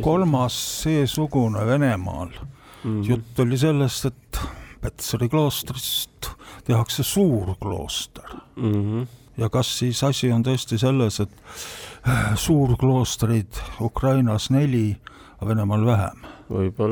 kolmas 0.01 0.83
seesugune 0.83 1.67
Venemaal 1.67 2.29
mm. 2.29 3.03
-hmm. 3.03 3.09
jutt 3.09 3.41
oli 3.41 3.59
sellest, 3.59 4.05
et 4.05 4.41
Petseri 4.81 5.29
kloostrist 5.29 6.31
tehakse 6.65 7.03
suur 7.03 7.55
klooster 7.61 8.35
mm. 8.57 8.73
-hmm. 8.73 9.07
ja 9.37 9.49
kas 9.49 9.79
siis 9.79 10.05
asi 10.05 10.33
on 10.33 10.43
tõesti 10.43 10.79
selles, 10.79 11.21
et 11.21 11.31
suurkloostreid 12.35 13.63
Ukrainas 13.81 14.51
neli, 14.51 14.97
aga 15.41 15.49
Venemaal 15.49 15.87
vähem. 15.87 16.25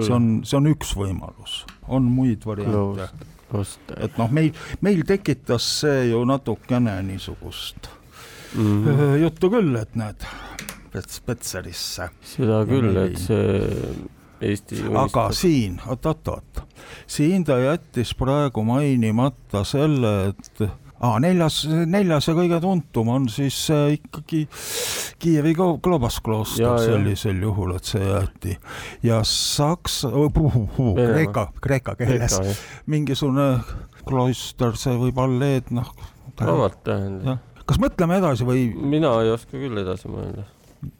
see 0.00 0.14
on, 0.14 0.28
see 0.44 0.56
on 0.56 0.70
üks 0.70 0.94
võimalus, 0.96 1.64
on 1.88 2.06
muid 2.08 2.46
variante. 2.46 3.10
et 3.96 4.18
noh, 4.18 4.30
meil, 4.30 4.52
meil 4.80 5.02
tekitas 5.06 5.66
see 5.80 6.06
ju 6.10 6.22
natukene 6.24 7.02
niisugust 7.02 7.90
mm 8.54 8.84
-hmm. 8.86 9.16
juttu 9.22 9.50
küll, 9.50 9.76
et 9.76 9.94
näed, 9.94 10.26
Pets-, 10.92 11.20
Petserisse. 11.26 12.08
seda 12.22 12.64
küll, 12.66 12.96
et 12.96 13.18
see 13.18 13.68
Eesti 14.40 14.80
aga 14.88 15.26
unistab. 15.26 15.32
siin, 15.32 15.80
oot-oot-oot, 15.86 16.62
siin 17.06 17.44
ta 17.44 17.58
jättis 17.58 18.14
praegu 18.14 18.64
mainimata 18.64 19.64
selle, 19.64 20.28
et 20.28 20.62
ah,. 21.00 21.18
neljas, 21.22 21.62
neljas 21.68 22.28
ja 22.28 22.34
kõige 22.36 22.60
tuntum 22.62 23.10
on 23.12 23.28
siis 23.32 23.58
äh, 23.74 23.96
ikkagi 23.98 24.46
Kiievi 25.20 25.54
Globas 25.56 26.20
klooster 26.24 26.78
sellisel 26.80 27.42
juhul, 27.44 27.74
et 27.76 27.90
see 27.90 28.04
jäeti 28.04 28.56
ja 29.06 29.20
Saksa 29.26 30.12
oh,, 30.12 30.40
Kreeka, 30.96 31.50
kreeka 31.60 31.96
keeles 31.98 32.38
mingisugune 32.90 33.50
klooster, 34.06 34.76
see 34.80 34.96
võib 34.98 35.18
alleed, 35.20 35.68
noh. 35.74 35.90
vabalt 36.40 36.80
tähendab. 36.86 37.44
kas 37.66 37.82
mõtleme 37.82 38.20
edasi 38.20 38.48
või? 38.48 38.70
mina 38.96 39.12
ei 39.24 39.34
oska 39.34 39.58
küll 39.58 39.84
edasi 39.84 40.10
mõelda 40.10 40.48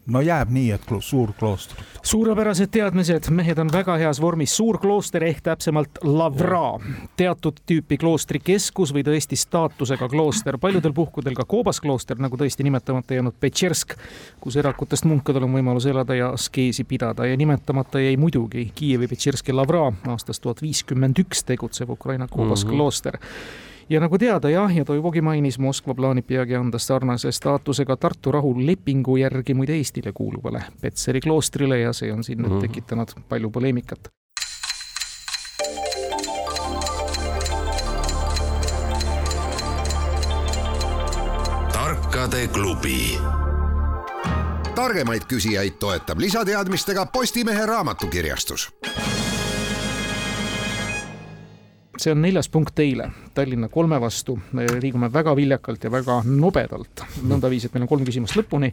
no 0.05 0.21
jääb 0.21 0.49
nii, 0.53 0.71
et 0.75 0.91
suur 0.99 1.31
klooster. 1.39 1.77
suurepärased 2.03 2.69
teadmised, 2.71 3.29
mehed 3.29 3.59
on 3.59 3.69
väga 3.73 3.95
heas 4.01 4.21
vormis, 4.21 4.53
suur 4.55 4.77
klooster 4.81 5.23
ehk 5.23 5.41
täpsemalt 5.45 6.01
lavra, 6.03 6.79
teatud 7.17 7.61
tüüpi 7.69 7.97
kloostri 8.01 8.39
keskus 8.43 8.93
või 8.93 9.03
tõesti 9.07 9.37
staatusega 9.39 10.09
klooster, 10.09 10.57
paljudel 10.61 10.93
puhkudel 10.93 11.37
ka 11.37 11.45
koobas 11.45 11.81
klooster, 11.81 12.19
nagu 12.21 12.37
tõesti 12.37 12.65
nimetamata 12.67 13.17
jäänud 13.17 13.37
Petšersk, 13.39 13.95
kus 14.41 14.59
erakutest 14.61 15.05
munkadel 15.09 15.47
on 15.47 15.57
võimalus 15.57 15.87
elada 15.89 16.17
ja 16.17 16.29
askeesi 16.35 16.83
pidada. 16.83 17.25
Ja 17.25 17.37
nimetamata 17.37 17.99
jäi 18.01 18.17
muidugi 18.17 18.71
Kiievi 18.75 19.07
Petšerski 19.07 19.53
lavra 19.53 19.89
aastast 20.13 20.41
tuhat 20.41 20.61
viiskümmend 20.61 21.19
üks 21.21 21.45
tegutsev 21.45 21.89
Ukraina 21.89 22.27
koobas 22.27 22.65
mm 22.65 22.69
-hmm. 22.69 22.77
Ja 23.91 23.99
nagu 23.99 24.17
teada 24.17 24.49
jah, 24.49 24.71
ja 24.75 24.85
Toivogi 24.85 25.21
mainis, 25.21 25.59
Moskva 25.59 25.93
plaanib 25.95 26.27
peagi 26.27 26.55
anda 26.55 26.79
sarnase 26.79 27.31
staatusega 27.31 27.97
Tartu 27.97 28.31
rahulepingu 28.31 29.17
järgi 29.17 29.53
muide 29.53 29.75
Eestile 29.75 30.11
kuuluvale 30.15 30.63
Petseri 30.81 31.19
kloostrile 31.19 31.79
ja 31.79 31.93
see 31.93 32.13
on 32.13 32.23
siin 32.23 32.39
nüüd 32.39 32.49
mm 32.49 32.57
-hmm. 32.57 32.61
tekitanud 32.61 33.11
palju 33.29 33.49
poleemikat. 33.49 34.09
tarkade 41.73 42.47
klubi 42.47 43.17
targemaid 44.75 45.21
küsijaid 45.27 45.71
toetab 45.79 46.19
lisateadmistega 46.19 47.05
Postimehe 47.05 47.65
raamatukirjastus 47.65 48.71
see 52.01 52.11
on 52.11 52.21
neljas 52.21 52.49
punkt 52.49 52.75
teile, 52.75 53.09
Tallinna 53.33 53.69
kolme 53.69 53.99
vastu, 54.01 54.39
me 54.57 54.65
liigume 54.81 55.11
väga 55.13 55.35
viljakalt 55.37 55.83
ja 55.83 55.91
väga 55.91 56.21
nobedalt, 56.25 57.03
nõndaviisi, 57.27 57.69
et 57.69 57.75
meil 57.75 57.85
on 57.85 57.91
kolm 57.91 58.05
küsimust 58.07 58.37
lõpuni, 58.39 58.71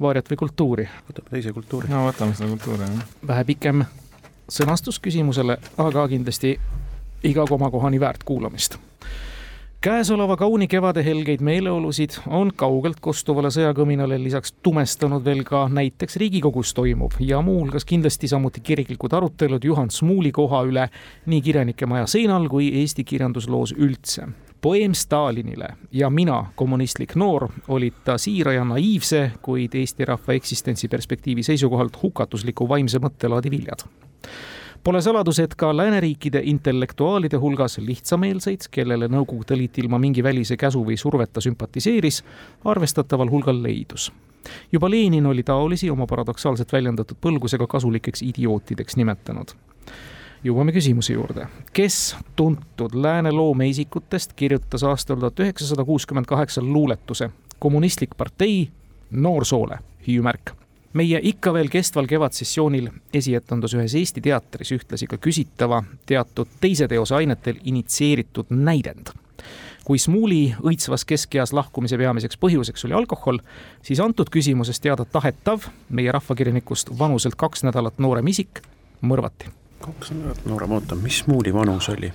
vaariat 0.00 0.30
või 0.30 0.42
kultuuri? 0.44 0.88
võtame 1.08 1.34
teise 1.34 1.54
kultuuri. 1.56 1.90
no 1.92 2.04
võtame 2.06 2.36
seda 2.38 2.50
kultuuri, 2.54 2.86
jah. 2.86 3.16
vähe 3.32 3.46
pikem 3.48 3.86
sõnastus 4.48 5.00
küsimusele, 5.02 5.58
aga 5.78 6.06
kindlasti 6.08 6.54
iga 7.26 7.46
komakohani 7.50 8.00
väärt 8.00 8.24
kuulamist 8.24 8.78
käesoleva 9.80 10.36
kauni 10.36 10.66
kevade 10.66 11.04
helgeid 11.04 11.40
meeleolusid 11.40 12.16
on 12.26 12.50
kaugelt 12.56 12.98
kostuvale 13.00 13.50
sõjakõminale 13.54 14.16
lisaks 14.18 14.52
tumestanud 14.62 15.22
veel 15.24 15.44
ka 15.46 15.68
näiteks 15.70 16.18
Riigikogus 16.18 16.72
toimuv 16.74 17.14
ja 17.22 17.38
muuhulgas 17.46 17.86
kindlasti 17.86 18.28
samuti 18.28 18.60
kiriklikud 18.60 19.14
arutelud 19.14 19.64
Juhan 19.64 19.90
Smuuli 19.94 20.32
koha 20.34 20.64
üle 20.66 20.88
nii 21.26 21.40
kirjanike 21.46 21.86
maja 21.86 22.10
seinal 22.10 22.48
kui 22.50 22.72
Eesti 22.80 23.04
kirjandusloos 23.04 23.76
üldse. 23.78 24.26
poeem 24.60 24.94
Stalinile 24.94 25.68
ja 25.92 26.10
mina, 26.10 26.46
kommunistlik 26.56 27.14
noor, 27.14 27.48
olid 27.68 27.94
ta 28.04 28.18
siira 28.18 28.52
ja 28.52 28.64
naiivse, 28.64 29.30
kuid 29.42 29.74
Eesti 29.74 30.04
rahva 30.04 30.32
eksistentsi 30.32 30.88
perspektiivi 30.88 31.42
seisukohalt 31.42 32.02
hukatusliku 32.02 32.68
vaimse 32.68 32.98
mõttelaadi 32.98 33.50
viljad 33.50 33.86
Pole 34.84 35.00
saladus, 35.02 35.38
et 35.38 35.54
ka 35.54 35.76
lääneriikide 35.76 36.40
intellektuaalide 36.44 37.36
hulgas 37.36 37.78
lihtsameelseid, 37.78 38.68
kellele 38.70 39.08
Nõukogude 39.08 39.56
Liit 39.56 39.78
ilma 39.78 39.98
mingi 39.98 40.22
välise 40.22 40.56
käsu 40.56 40.84
või 40.86 40.96
surveta 40.96 41.40
sümpatiseeris, 41.40 42.22
arvestataval 42.64 43.30
hulgal 43.30 43.62
leidus. 43.62 44.12
juba 44.72 44.90
Lenin 44.90 45.26
oli 45.26 45.42
taolisi 45.42 45.90
oma 45.90 46.06
paradoksaalselt 46.06 46.72
väljendatud 46.72 47.16
põlgusega 47.20 47.66
kasulikeks 47.66 48.22
idiootideks 48.22 48.96
nimetanud 48.96 49.52
jõuame 50.44 50.72
küsimuse 50.72 51.12
juurde. 51.12 51.46
kes 51.72 52.16
tuntud 52.36 52.94
lääne 52.94 53.32
loomeisikutest 53.32 54.32
kirjutas 54.32 54.84
aastal 54.84 55.16
tuhat 55.16 55.40
üheksasada 55.40 55.84
kuuskümmend 55.84 56.26
kaheksa 56.26 56.62
luuletuse 56.62 57.30
Kommunistlik 57.58 58.10
partei 58.16 58.70
noorsoole, 59.10 59.78
hüüumärk 60.06 60.57
meie 60.92 61.20
ikka 61.22 61.52
veel 61.52 61.68
kestval 61.72 62.06
kevadsessioonil 62.08 62.88
esietendus 63.14 63.74
ühes 63.76 63.94
Eesti 63.98 64.22
teatris 64.24 64.72
ühtlasi 64.76 65.08
ka 65.10 65.18
küsitava 65.20 65.82
teatud 66.06 66.50
teise 66.60 66.88
teose 66.88 67.14
ainetel 67.14 67.60
initsieeritud 67.64 68.50
näidend. 68.50 69.12
kui 69.84 69.98
Smuuli 69.98 70.54
õitsvas 70.60 71.06
keskeas 71.08 71.52
lahkumise 71.56 71.96
peamiseks 71.96 72.36
põhjuseks 72.36 72.84
oli 72.84 72.92
alkohol, 72.92 73.38
siis 73.82 74.00
antud 74.00 74.28
küsimuses 74.28 74.80
teada 74.84 75.04
tahetav 75.04 75.64
meie 75.88 76.12
rahvakirjanikust 76.12 76.90
vanuselt 76.98 77.34
kaks 77.34 77.64
nädalat 77.64 77.98
noorem 77.98 78.26
isik 78.26 78.60
mõrvati. 79.00 79.48
kaks 79.80 80.10
nädalat 80.10 80.44
noorem, 80.46 80.72
oota, 80.72 80.94
mis 80.94 81.18
Smuuli 81.24 81.54
vanus 81.54 81.88
oli? 81.88 82.12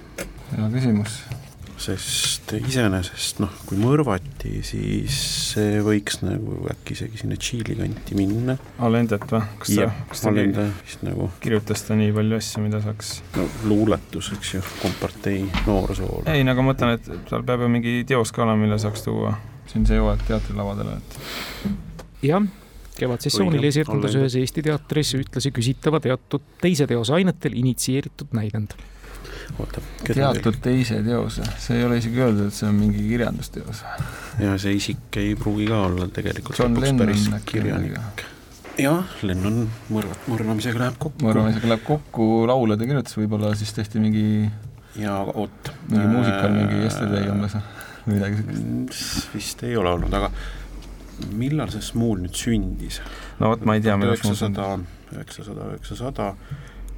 hea 0.57 0.69
küsimus 0.69 1.23
sest 1.81 2.53
iseenesest 2.57 3.41
noh, 3.43 3.51
kui 3.67 3.79
mõrvati, 3.81 4.61
siis 4.65 5.17
see 5.53 5.81
võiks 5.83 6.21
nagu 6.23 6.59
äkki 6.71 6.97
isegi 6.97 7.21
sinna 7.23 7.37
Tšiili 7.39 7.77
kanti 7.79 8.17
minna. 8.17 8.57
Alendet 8.83 9.25
või? 9.31 9.41
kas 9.61 9.73
ta, 9.75 9.89
kas 10.11 10.23
ta 10.23 10.31
Alende 10.31 10.67
vist 10.83 11.05
nagu 11.05 11.29
kirjutas 11.43 11.85
ta 11.87 11.97
nii 11.99 12.13
palju 12.15 12.39
asju, 12.39 12.63
mida 12.65 12.81
saaks 12.83 13.15
no 13.37 13.47
luuletus, 13.69 14.31
eks 14.37 14.53
ju, 14.57 14.63
kompartei 14.81 15.43
noorsool. 15.67 16.27
ei, 16.31 16.45
no 16.45 16.55
aga 16.55 16.65
ma 16.65 16.73
mõtlen, 16.73 16.97
et 16.99 17.09
tal 17.29 17.45
peab 17.47 17.65
ju 17.65 17.71
mingi 17.73 17.97
teos 18.09 18.33
ka 18.35 18.45
olema, 18.45 18.63
mille 18.65 18.79
saaks 18.81 19.05
tuua 19.07 19.35
siin 19.71 19.87
see 19.89 19.99
jõuab 19.99 20.23
teatrilavadele, 20.27 20.97
et 20.99 22.27
jah, 22.29 22.47
kevadsessioonil 22.99 23.69
esietendus 23.69 24.17
ühes 24.19 24.37
Eesti 24.39 24.63
teatris 24.65 25.13
ühtlasi 25.17 25.53
küsitava 25.55 26.01
teatud 26.03 26.45
teise 26.61 26.87
teose 26.89 27.15
ainetel 27.17 27.55
initsieeritud 27.59 28.35
näidend 28.37 28.75
oota. 29.59 29.81
teatud 30.07 30.59
teise 30.63 30.99
teose, 31.05 31.45
see 31.61 31.79
ei 31.79 31.87
ole 31.87 31.97
isegi 32.01 32.21
öeldud, 32.23 32.49
et 32.49 32.57
see 32.57 32.67
on 32.69 32.75
mingi 32.79 33.05
kirjandusteos. 33.07 33.83
ja 34.41 34.57
see 34.61 34.77
isik 34.79 35.21
ei 35.21 35.35
pruugi 35.39 35.67
ka 35.69 35.81
olla 35.87 36.07
tegelikult 36.13 36.59
John 36.59 36.79
Lennon 36.81 37.39
kirjanik. 37.45 38.25
jah, 38.81 39.15
Lennon 39.21 39.63
mõrvat-, 39.91 40.27
mõrvamisega 40.31 40.85
läheb 40.85 40.99
kokku. 40.99 41.27
mõrvamisega 41.27 41.73
läheb 41.73 41.87
kokku, 41.87 42.29
laule 42.49 42.77
ta 42.77 42.89
kirjutas, 42.89 43.17
võib-olla 43.19 43.53
siis 43.59 43.73
tehti 43.77 44.03
mingi 44.03 44.25
ja 44.99 45.19
oot. 45.33 45.71
mingi 45.89 46.07
muusikal, 46.07 46.51
mingi 46.53 46.83
Yesterday 46.83 47.29
umbes 47.31 47.57
või 48.03 48.17
midagi 48.17 48.41
sellist. 48.41 49.31
vist 49.35 49.63
ei 49.63 49.77
ole 49.79 49.93
olnud, 49.93 50.13
aga 50.13 50.31
millal 51.37 51.71
see 51.73 51.83
Smuul 51.85 52.23
nüüd 52.25 52.37
sündis? 52.37 52.99
no 53.39 53.53
vot, 53.53 53.65
ma 53.65 53.77
ei 53.77 53.83
tea. 53.85 53.95
üheksasada, 53.97 54.75
üheksasada, 55.15 55.71
üheksasada 55.73 56.33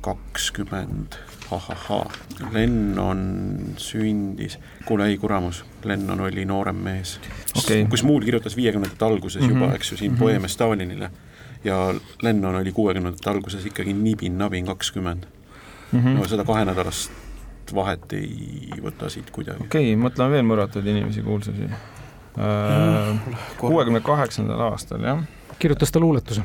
kakskümmend 0.06 1.18
ahahhaa, 1.52 2.06
Lennon 2.52 3.60
sündis, 3.78 4.60
kuule 4.86 5.08
ei 5.10 5.18
kuramus, 5.18 5.64
Lennon 5.84 6.22
oli 6.26 6.46
noorem 6.46 6.76
mees 6.76 7.20
okay.. 7.58 7.86
kus 7.90 8.04
Muul 8.04 8.26
kirjutas 8.26 8.56
viiekümnendate 8.58 9.06
alguses 9.06 9.42
mm 9.42 9.50
-hmm. 9.50 9.64
juba, 9.64 9.76
eks 9.76 9.92
ju, 9.92 9.98
siin 9.98 10.12
mm 10.12 10.16
-hmm. 10.16 10.20
poeeme 10.20 10.48
Stalinile 10.48 11.12
ja 11.64 11.94
Lennon 12.22 12.56
oli 12.56 12.72
kuuekümnendate 12.72 13.30
alguses 13.30 13.66
ikkagi 13.66 13.94
nibin-nabin 13.94 14.66
kakskümmend 14.66 15.24
mm. 15.92 16.00
-hmm. 16.00 16.20
no 16.20 16.28
seda 16.28 16.44
kahenädalast 16.44 17.12
vahet 17.74 18.14
ei 18.14 18.70
võta 18.82 19.10
siit 19.10 19.32
kuidagi. 19.32 19.64
okei 19.64 19.94
okay,, 19.94 20.02
mõtleme 20.10 20.32
veel 20.32 20.46
mõrvatud 20.46 20.86
inimesi, 20.86 21.22
kuulsusi. 21.22 21.70
Äh, 22.36 23.38
kuuekümne 23.58 24.02
kaheksandal 24.06 24.60
aastal, 24.60 25.04
jah? 25.04 25.24
kirjutas 25.60 25.92
ta 25.92 26.00
luuletuse. 26.00 26.44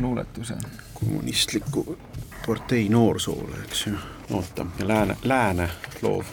luuletuse. 0.00 0.54
kommunistliku 0.94 1.98
partei 2.46 2.88
noorsoole, 2.88 3.60
eks 3.64 3.86
ju, 3.86 3.98
oota, 4.30 4.66
ja 4.78 4.88
lääne, 4.88 5.16
lääne 5.24 5.68
loov, 6.02 6.24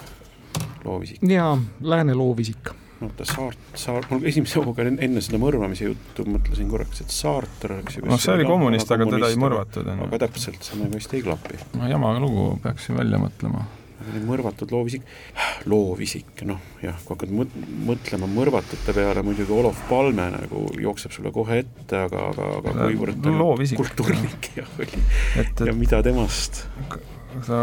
loovisik. 0.85 1.19
jaa, 1.27 1.57
lääne 1.81 2.13
loovisik. 2.13 2.69
oota, 3.01 3.25
Saart, 3.25 3.59
Saart, 3.75 4.09
mul 4.11 4.25
esimese 4.29 4.59
hooga 4.59 4.85
enne 4.87 5.21
seda 5.21 5.39
mõrvamise 5.41 5.89
juttu 5.89 6.25
mõtlesin 6.29 6.69
korraks, 6.71 7.01
et 7.03 7.13
Saarter, 7.13 7.77
eks 7.81 7.97
ju. 7.99 8.07
noh, 8.07 8.21
see 8.21 8.35
oli 8.35 8.47
kommunist, 8.47 8.91
aga 8.91 9.09
teda 9.09 9.31
ei 9.33 9.39
mõrvatud. 9.41 9.93
aga 10.07 10.25
täpselt, 10.27 10.61
see 10.63 10.81
nagu 10.81 10.99
hästi 10.99 11.19
ei 11.19 11.29
klapi. 11.29 11.63
no 11.79 11.89
jama 11.89 12.13
lugu, 12.19 12.51
peaks 12.63 12.89
ju 12.89 12.97
välja 12.99 13.21
mõtlema 13.21 13.65
mõrvatud 14.27 14.71
loovisik, 14.73 15.05
loovisik, 15.69 16.43
noh 16.47 16.59
jah, 16.83 16.97
kui 17.03 17.15
hakkad 17.15 17.33
mõt-, 17.35 17.55
mõtlema 17.87 18.29
mõrvatute 18.29 18.95
peale, 18.95 19.23
muidugi 19.25 19.53
Olof 19.55 19.79
Palme 19.89 20.29
nagu 20.35 20.65
jookseb 20.81 21.15
sulle 21.15 21.31
kohe 21.35 21.61
ette, 21.63 22.03
aga, 22.07 22.27
aga, 22.33 22.49
aga 22.59 22.75
kuivõrd 22.81 23.23
ta 23.23 23.33
kultuurnik 23.79 24.51
ja 24.57 24.67
oli 24.77 24.89
et, 24.91 25.45
et, 25.45 25.65
ja 25.69 25.75
mida 25.77 26.03
temast? 26.05 26.65
ta 27.47 27.61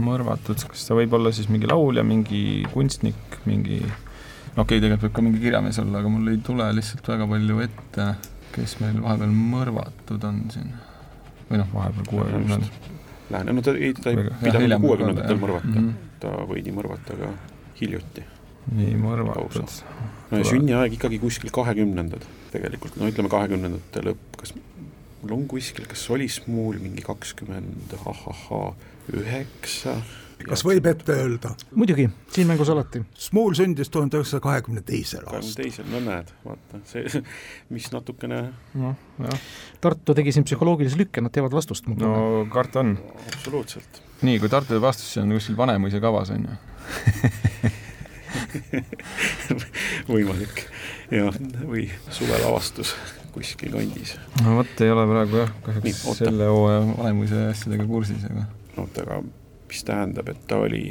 mõrvatud, 0.00 0.62
kas 0.70 0.86
ta 0.88 0.96
võib 0.96 1.12
olla 1.18 1.32
siis 1.34 1.50
mingi 1.52 1.68
laulja, 1.68 2.04
mingi 2.06 2.62
kunstnik, 2.72 3.40
mingi 3.48 3.82
no 3.82 4.62
okei 4.64 4.78
okay,, 4.78 4.84
tegelikult 4.84 5.08
võib 5.08 5.18
ka 5.18 5.26
mingi 5.26 5.42
kirjamees 5.42 5.82
olla, 5.82 6.00
aga 6.00 6.12
mul 6.12 6.32
ei 6.32 6.40
tule 6.44 6.70
lihtsalt 6.78 7.12
väga 7.12 7.28
palju 7.28 7.60
ette, 7.66 8.08
kes 8.54 8.78
meil 8.80 9.02
vahepeal 9.04 9.36
mõrvatud 9.36 10.28
on 10.28 10.40
siin. 10.54 10.72
või 11.50 11.60
noh, 11.60 11.68
vahepeal 11.74 12.08
kuuekümnendal 12.08 12.91
Lääne, 13.32 13.54
no 13.56 13.64
ta 13.64 13.74
ei, 13.76 13.94
ta 13.96 14.12
ei 14.12 14.28
pidanud 14.42 14.78
kuuekümnendatel 14.82 15.40
mõrvata 15.40 15.72
mm, 15.72 15.88
-hmm. 15.88 16.12
ta 16.22 16.34
võidi 16.48 16.74
mõrvata 16.74 17.16
ka 17.18 17.32
hiljuti. 17.80 18.24
nii, 18.76 18.94
mõrvatud. 19.00 19.78
no 20.30 20.38
ja 20.42 20.48
sünniaeg 20.48 20.98
ikkagi 20.98 21.18
kuskil 21.22 21.50
kahekümnendad 21.54 22.26
tegelikult, 22.52 22.96
no 23.00 23.08
ütleme 23.10 23.32
kahekümnendate 23.32 24.04
lõpp, 24.10 24.36
kas 24.42 24.54
mul 25.22 25.36
on 25.38 25.46
kuskil, 25.50 25.86
kas 25.90 26.04
oli 26.10 26.28
Smuul 26.28 26.78
mingi 26.82 27.02
kakskümmend, 27.06 27.94
ahahhaa, 28.06 28.74
üheksa 29.12 29.96
kas 30.48 30.64
võib 30.66 30.86
ette 30.90 31.12
öelda? 31.14 31.52
muidugi, 31.78 32.08
siin 32.32 32.48
mängus 32.50 32.70
alati. 32.72 32.98
Smuul 33.18 33.54
sündis 33.58 33.90
tuhande 33.92 34.16
üheksasaja 34.18 34.42
kahekümne 34.44 34.82
teisel 34.86 35.22
aastal. 35.22 35.40
kahekümne 35.40 35.56
teisel, 35.58 35.86
no 35.92 35.98
näed, 36.04 36.28
vaata, 36.46 36.72
see, 36.88 37.02
mis 37.74 37.86
natukene 37.94 38.38
noh, 38.80 38.94
jah. 39.22 39.38
Tartu 39.82 40.10
tegi 40.18 40.30
siin 40.34 40.46
psühholoogilise 40.48 40.96
lükke, 41.00 41.18
nad 41.24 41.32
teavad 41.34 41.52
vastust. 41.56 41.84
no 41.88 42.10
karta 42.52 42.76
on. 42.84 42.90
absoluutselt. 43.34 43.92
nii, 44.22 44.36
kui 44.42 44.48
Tartu 44.52 44.68
teeb 44.74 44.84
vastust, 44.84 45.08
siis 45.12 45.22
on 45.24 45.30
kuskil 45.36 45.56
Vanemuise 45.58 45.98
kavas, 46.02 46.28
on 46.34 46.42
ju 46.48 46.52
võimalik, 50.12 50.56
jah, 51.12 51.34
või 51.68 51.84
suvelavastus 52.10 52.90
kuskil 53.32 53.72
kandis. 53.72 54.10
no 54.42 54.48
vot, 54.60 54.74
ei 54.84 54.90
ole 54.92 55.04
praegu 55.08 55.34
jah, 55.44 55.52
kahjuks 55.66 56.02
selle 56.18 56.44
hooaja 56.50 56.80
Vanemuise 56.90 57.38
asjadega 57.52 57.84
kursis, 57.88 58.22
aga 58.28 58.42
oota, 58.76 58.98
aga 59.06 59.16
mis 59.72 59.84
tähendab, 59.88 60.28
et 60.28 60.40
ta 60.48 60.60
oli 60.60 60.90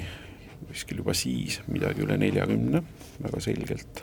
kuskil 0.71 1.01
juba 1.03 1.13
siis 1.17 1.59
midagi 1.69 2.01
üle 2.01 2.17
neljakümne, 2.17 2.81
väga 3.21 3.41
selgelt 3.43 4.01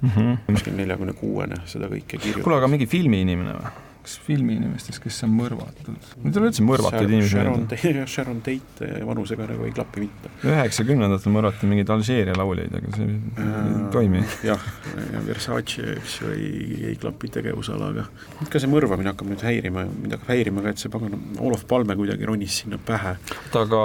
mm. 0.00 0.10
-hmm. 0.10 0.36
kuskil 0.46 0.76
neljakümne 0.78 1.14
kuuene 1.18 1.58
seda 1.66 1.88
kõike 1.90 2.20
kirjutas. 2.20 2.44
kuule, 2.44 2.60
aga 2.60 2.68
mingi 2.70 2.86
filmiinimene 2.86 3.56
või? 3.58 3.72
Kas 4.02 4.16
filmiinimestest, 4.26 4.98
kes 5.02 5.20
on 5.26 5.34
mõrvatud? 5.36 5.92
Need 6.24 6.38
on 6.38 6.46
üldse 6.48 6.64
mõrvatud 6.66 7.06
inimesed. 7.06 7.36
Sharon 7.36 7.66
Tate, 7.70 7.92
Sharon 8.14 8.40
Tate 8.44 8.88
vanusega 9.06 9.46
nagu 9.50 9.66
ei 9.68 9.74
klapi 9.74 10.04
mitte. 10.04 10.32
üheksakümnendatel 10.46 11.34
mõrvati 11.34 11.70
mingeid 11.70 11.92
Alžeeria 11.94 12.34
lauljaid, 12.38 12.74
aga 12.80 12.92
see 12.96 13.08
äh, 13.12 13.54
ei 13.62 13.86
toimi. 13.94 14.24
jah, 14.46 14.66
ja 15.12 15.22
Versace, 15.26 15.86
eks 15.96 16.18
ju, 16.20 16.32
ei, 16.34 16.52
ei 16.90 16.98
klapi 17.00 17.30
tegevusalaga. 17.38 18.08
ka 18.48 18.62
see 18.62 18.70
mõrvamine 18.72 19.14
hakkab 19.14 19.30
nüüd 19.30 19.46
häirima, 19.46 19.86
mind 19.86 20.18
hakkab 20.18 20.34
häirima 20.34 20.66
ka, 20.66 20.74
et 20.74 20.82
see 20.82 20.92
pagan 20.92 21.16
Olof 21.40 21.66
Palme 21.70 21.96
kuidagi 21.98 22.28
ronis 22.28 22.62
sinna 22.62 22.80
pähe. 22.82 23.16
aga 23.62 23.82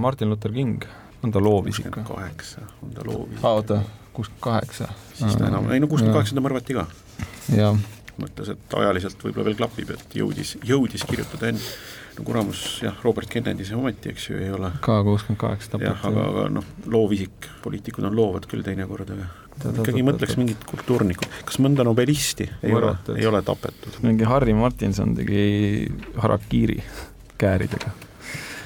Martin 0.00 0.32
Luther 0.32 0.52
King 0.52 0.86
on 1.22 1.32
ta 1.32 1.42
loovisik 1.42 1.90
või? 1.92 2.06
kaheksa, 2.08 2.64
on 2.82 2.94
ta 2.96 3.04
loovisik. 3.06 3.44
aa, 3.44 3.58
oota, 3.60 3.82
kuuskümmend 4.16 4.44
kaheksa. 4.48 4.88
siis 5.14 5.36
ta 5.36 5.48
enam, 5.48 5.70
ei 5.72 5.82
no 5.82 5.90
kuuskümmend 5.90 6.16
kaheksa 6.16 6.38
ta 6.38 6.44
mõrvati 6.44 6.78
ka. 6.78 6.86
jah. 7.56 7.76
Mõtles, 8.20 8.52
et 8.54 8.78
ajaliselt 8.82 9.24
võib-olla 9.24 9.50
veel 9.50 9.58
klapib, 9.58 9.92
et 9.94 10.16
jõudis, 10.18 10.56
jõudis 10.66 11.04
kirjutada 11.08 11.52
enne 11.52 11.62
no 12.18 12.24
kuramus 12.26 12.64
jah, 12.84 12.96
Robert 13.04 13.30
Kennedy 13.32 13.64
see 13.64 13.76
ometi, 13.78 14.12
eks 14.12 14.28
ju, 14.28 14.40
ei 14.40 14.50
ole. 14.52 14.72
ka 14.84 14.98
kuuskümmend 15.06 15.40
kaheksa 15.40 15.74
tapeti. 15.74 15.88
jah, 15.88 16.04
aga, 16.10 16.26
aga 16.28 16.44
noh, 16.58 16.68
loovisik, 16.92 17.48
poliitikud 17.64 18.08
on 18.08 18.16
loovad 18.16 18.48
küll 18.50 18.64
teinekord, 18.66 19.14
aga 19.16 19.30
ikkagi 19.82 20.04
mõtleks 20.04 20.38
mingit 20.40 20.64
kultuurnikku, 20.68 21.28
kas 21.48 21.60
mõnda 21.62 21.84
nobelisti 21.86 22.48
ei 22.64 22.74
ole, 22.76 22.94
ei 23.16 23.28
ole 23.28 23.42
tapetud? 23.46 24.00
mingi 24.04 24.28
Harry 24.28 24.56
Martinson 24.56 25.14
tegi 25.16 25.44
harakiri 26.20 26.80
kääridega 27.40 27.92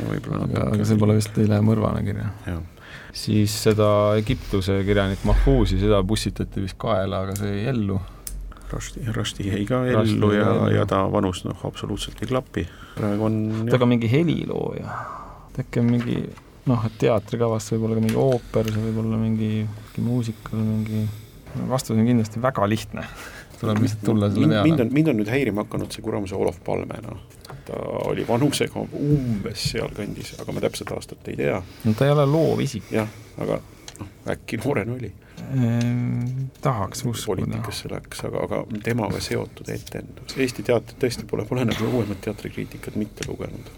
aga, 0.04 0.64
aga 0.72 0.86
see 0.86 0.98
pole 1.00 1.16
vist 1.18 1.38
üle 1.40 1.60
mõrvana 1.64 2.02
kirja. 2.06 2.58
siis 3.16 3.54
seda 3.66 3.88
Egiptuse 4.20 4.82
kirjanik 4.86 5.24
Mahfuzi, 5.28 5.80
seda 5.80 6.02
pussitati 6.06 6.64
vist 6.64 6.78
kaela, 6.80 7.24
aga 7.24 7.38
see 7.38 7.54
jäi 7.54 7.72
ellu 7.72 8.00
Rasti, 8.72 9.04
Rasti 9.14 9.46
jäi 9.46 9.62
ka 9.68 9.84
ellu 9.86 10.32
ja, 10.34 10.48
ja 10.74 10.86
ta 10.90 11.04
vanus 11.12 11.44
noh, 11.46 11.60
absoluutselt 11.68 12.22
ei 12.22 12.30
klapi. 12.32 12.66
praegu 12.96 13.28
on 13.28 13.38
ta 13.70 13.78
ka 13.78 13.86
mingi 13.86 14.10
helilooja, 14.10 14.96
ta 15.54 15.62
äkki 15.62 15.82
on 15.84 15.92
mingi 15.94 16.18
noh, 16.66 16.82
et 16.88 16.98
teatrikavast 16.98 17.74
võib-olla 17.74 17.98
ka 17.98 18.04
mingi 18.04 18.18
ooper, 18.20 18.72
see 18.72 18.82
võib 18.88 19.00
olla 19.04 19.20
mingi, 19.20 19.50
mingi 19.68 20.06
muusikal, 20.08 20.58
mingi, 20.58 21.06
vastus 21.70 21.94
on 21.96 22.06
kindlasti 22.06 22.42
väga 22.42 22.68
lihtne 22.70 23.06
tuleb 23.60 23.82
lihtsalt 23.82 24.04
tulla 24.04 24.30
selle 24.30 24.48
peale. 24.48 24.62
mind 24.68 24.80
on, 24.80 24.90
mind 24.92 25.08
on 25.12 25.18
nüüd 25.20 25.30
häirima 25.32 25.64
hakanud 25.64 25.94
see 25.94 26.04
kuramuse 26.04 26.36
Olof 26.36 26.58
Palme, 26.64 26.98
noh. 27.04 27.22
ta 27.66 27.78
oli 28.10 28.26
vanusega 28.28 28.82
umbes 28.82 29.70
sealkandis, 29.72 30.34
aga 30.42 30.54
ma 30.54 30.64
täpset 30.64 30.92
aastat 30.96 31.30
ei 31.32 31.38
tea. 31.40 31.60
no 31.84 31.94
ta 31.96 32.08
ei 32.08 32.14
ole 32.14 32.26
loovisik. 32.30 32.90
jah, 32.92 33.08
aga 33.40 33.60
noh, 34.00 34.10
äkki 34.34 34.60
noorena 34.62 34.96
oli? 34.98 35.12
Tahaks 36.60 37.04
uskuda. 37.04 37.26
poliitikasse 37.26 37.90
läks, 37.92 38.22
aga, 38.28 38.44
aga 38.46 38.62
temaga 38.84 39.20
seotud 39.22 39.68
etendus, 39.72 40.36
Eesti 40.36 40.66
teatrit 40.66 40.98
tõesti 41.02 41.26
pole, 41.30 41.46
pole 41.48 41.66
nagu 41.68 41.90
uuemat 41.90 42.22
teatrikriitikat 42.26 42.96
mitte 43.00 43.28
lugenud 43.28 43.72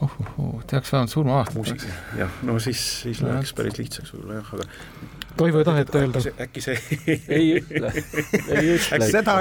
oh,. 0.00 0.16
Oh, 0.38 0.64
teaks 0.66 0.92
vähemalt 0.92 1.10
surma-aastat. 1.10 1.86
jah, 2.18 2.40
no 2.42 2.58
siis, 2.60 2.82
siis 3.02 3.22
läheks 3.24 3.54
päris 3.56 3.78
lihtsaks 3.80 4.14
võib-olla 4.14 4.40
jah, 4.40 4.54
aga 4.58 5.14
Toivo 5.36 5.58
ei 5.58 5.64
taheta 5.64 5.98
öelda? 5.98 6.20
äkki 6.40 6.60
see 6.64 6.76
ei 7.28 7.58
ütle, 7.58 7.92
ei 8.48 8.70
ütle. 8.76 9.08
seda, 9.10 9.34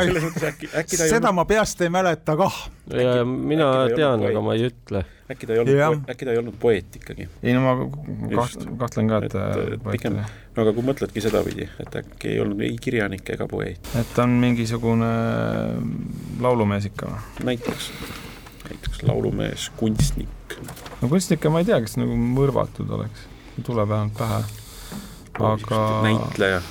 seda 0.92 1.32
ma 1.32 1.46
peast 1.48 1.82
ei 1.82 1.92
mäleta 1.94 2.36
kah. 2.40 2.58
ja 2.92 3.22
mina 3.26 3.70
tean, 3.96 4.26
aga 4.28 4.42
ma 4.44 4.58
ei 4.58 4.68
ütle. 4.70 5.06
Äkki 5.32 5.48
ta 5.50 5.56
ei 5.56 5.62
olnud, 5.64 6.10
äkki 6.12 6.28
ta 6.28 6.34
ei 6.34 6.42
olnud 6.42 6.58
poeet 6.62 6.98
ikkagi? 7.00 7.28
ei 7.44 7.56
no 7.56 7.64
ma 7.66 7.76
kaht, 8.36 8.68
kahtlen 8.82 9.10
ka, 9.10 9.22
et, 9.26 9.38
et 9.76 9.88
pigem, 9.88 10.20
no 10.56 10.66
aga 10.66 10.74
kui 10.76 10.86
mõtledki 10.86 11.24
sedapidi, 11.26 11.70
et 11.82 11.98
äkki 12.02 12.36
ei 12.36 12.42
olnud 12.44 12.62
ei 12.66 12.76
kirjanik 12.82 13.32
ega 13.34 13.48
poeet. 13.50 13.90
et 13.98 14.14
ta 14.16 14.28
on 14.28 14.38
mingisugune 14.44 15.10
laulumees 16.46 16.90
ikka 16.92 17.10
või? 17.10 17.50
näiteks, 17.52 17.90
näiteks 18.68 19.06
laulumees, 19.10 19.72
kunstnik. 19.80 20.60
no 21.02 21.10
kunstnikke 21.10 21.54
ma 21.54 21.64
ei 21.64 21.72
tea, 21.72 21.82
kes 21.86 21.98
nagu 22.02 22.20
mõrvatud 22.38 22.94
oleks, 23.00 23.26
ei 23.58 23.66
tule 23.66 23.88
vähemalt 23.90 24.22
pähe 24.22 24.44
aga 25.44 26.02
näitleja? 26.06 26.62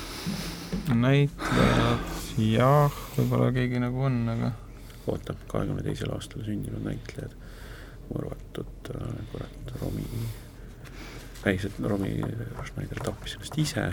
näitlejad, 0.95 2.13
jah, 2.39 3.01
võib-olla 3.15 3.51
keegi 3.55 3.81
nagu 3.81 4.05
on, 4.07 4.21
aga 4.31 4.51
oota, 5.11 5.35
kahekümne 5.51 5.83
teisel 5.85 6.13
aastal 6.15 6.45
sündinud 6.45 6.83
näitlejad, 6.85 7.35
mõrvatud 8.13 8.91
äh,, 8.95 9.13
kurat, 9.31 9.77
Romi, 9.81 10.07
ei, 11.45 11.57
see 11.61 11.71
Romi 11.83 12.17
Schneider 12.65 13.01
tappis 13.05 13.37
ennast 13.37 13.57
ise. 13.61 13.89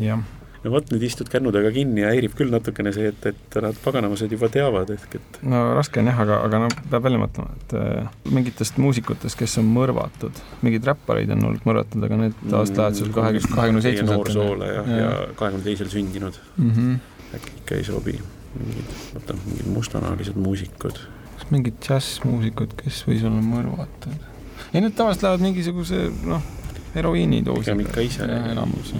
jah 0.00 0.28
no 0.64 0.72
vot, 0.74 0.90
nüüd 0.92 1.04
istud 1.06 1.28
kännudega 1.32 1.70
kinni 1.74 2.02
ja 2.02 2.10
häirib 2.12 2.34
küll 2.36 2.52
natukene 2.52 2.92
see, 2.94 3.10
et, 3.12 3.28
et 3.30 3.58
nad 3.64 3.76
paganamased 3.84 4.32
juba 4.34 4.50
teavad, 4.52 4.90
ehk 4.92 5.16
et 5.16 5.38
no 5.48 5.62
raske 5.76 6.02
on 6.02 6.10
jah, 6.10 6.20
aga, 6.24 6.40
aga 6.46 6.62
no 6.64 6.70
peab 6.80 7.06
välja 7.06 7.20
mõtlema, 7.22 7.54
et 7.56 7.76
äh, 7.80 8.10
mingitest 8.36 8.80
muusikutest, 8.82 9.38
kes 9.40 9.56
on 9.62 9.70
mõrvatud, 9.72 10.42
mingeid 10.64 10.90
räppareid 10.90 11.32
on 11.36 11.46
olnud 11.50 11.68
mõrvatud, 11.68 12.04
aga 12.06 12.20
need 12.24 12.36
taas 12.42 12.74
lähevad 12.74 12.98
sul 12.98 13.14
kahekümne, 13.16 13.54
kahekümne 13.54 13.84
seitsmendal. 13.86 14.20
noorsoole 14.20 14.68
ja, 14.74 14.84
ja 14.98 15.14
kahekümne 15.38 15.64
teisel 15.64 15.92
sündinud 15.92 16.36
mm. 16.56 16.74
-hmm. 16.76 17.40
äkki 17.40 17.56
ikka 17.62 17.80
ei 17.80 17.88
sobi, 17.88 18.18
mingid, 18.58 18.94
oota, 19.14 19.38
mingid 19.46 19.72
mustanahalised 19.72 20.36
muusikud. 20.36 21.00
Kas 21.40 21.50
mingid 21.54 21.80
džässmuusikud, 21.82 22.76
kes 22.84 23.02
võis 23.08 23.26
olla 23.26 23.42
mõrvatud? 23.44 24.30
ei, 24.70 24.80
need 24.80 24.94
tavaliselt 24.94 25.26
lähevad 25.26 25.46
mingisuguse 25.48 26.06
noh 26.28 26.48
heroiinidoosi. 26.94 27.66
pigem 27.66 27.84
ikka 27.86 28.06
ise, 28.06 28.30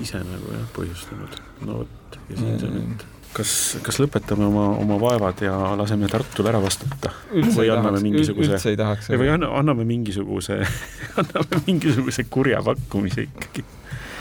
ise 0.01 0.21
nagu 0.25 0.53
jah, 0.55 0.69
põhjustanud. 0.77 1.41
no 1.67 1.81
vot, 1.83 2.21
ja 2.31 2.37
siin 2.39 2.61
see 2.63 2.75
nüüd 2.75 3.09
kas, 3.35 3.53
kas 3.87 4.01
lõpetame 4.03 4.47
oma, 4.47 4.69
oma 4.81 4.97
vaevad 5.01 5.43
ja 5.45 5.55
laseme 5.79 6.09
Tartul 6.11 6.49
ära 6.51 6.61
vastata? 6.63 7.13
või 7.31 7.69
anname 7.71 8.03
mingisuguse, 8.03 8.57
üldse 8.57 8.73
ei 8.73 8.79
tahaks. 8.81 9.11
või 9.15 9.31
anna, 9.35 9.53
anname 9.61 9.87
mingisuguse 9.89 10.61
anname 11.21 11.63
mingisuguse 11.67 12.27
kurja 12.31 12.63
pakkumise 12.67 13.27
ikkagi 13.29 13.67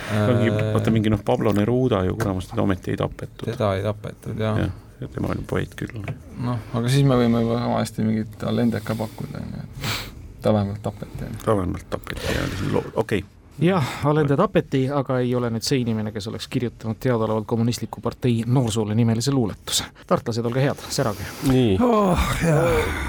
mingi, 0.10 0.50
äh, 0.50 0.70
vaata 0.74 0.94
mingi 0.94 1.12
noh, 1.14 1.22
Pablo 1.26 1.54
Neruda 1.54 2.02
ju 2.08 2.16
kuramus, 2.18 2.50
teda 2.50 2.64
ometi 2.66 2.96
ei 2.96 2.98
tapetud. 2.98 3.50
teda 3.52 3.74
ei 3.78 3.84
tapetud, 3.86 4.40
jah 4.40 4.58
ja, 4.58 4.70
ja. 4.70 4.88
Tema 5.08 5.34
on 5.34 5.44
poeet 5.48 5.76
küll. 5.80 6.06
noh, 6.44 6.62
aga 6.74 6.92
siis 6.92 7.08
me 7.08 7.18
võime 7.20 7.44
juba 7.46 7.60
hästi 7.78 8.06
mingit 8.08 8.48
Allendet 8.48 8.86
ka 8.86 8.98
pakkuda, 9.00 9.42
on 9.42 9.58
ju, 9.58 9.66
et 9.66 10.42
ta 10.44 10.54
vähemalt 10.54 10.82
tapeti. 10.84 11.34
ta 11.46 11.58
vähemalt 11.58 11.90
tapeti 11.90 12.34
ja 12.36 12.48
okei 12.78 12.94
okay 12.96 13.24
jah, 13.60 14.06
Alende 14.06 14.38
tapeti, 14.38 14.84
aga 14.92 15.20
ei 15.20 15.34
ole 15.36 15.50
nüüd 15.54 15.66
see 15.66 15.82
inimene, 15.84 16.14
kes 16.16 16.30
oleks 16.32 16.48
kirjutanud 16.52 17.00
teadaolevalt 17.02 17.48
Kommunistliku 17.48 18.02
partei 18.02 18.44
noorsoole 18.48 18.96
nimelise 18.96 19.32
luuletuse. 19.36 19.90
tartlased, 20.08 20.46
olge 20.46 20.64
head, 20.64 20.86
särage. 20.90 21.26
nii 21.50 21.76
oh,. 21.84 22.30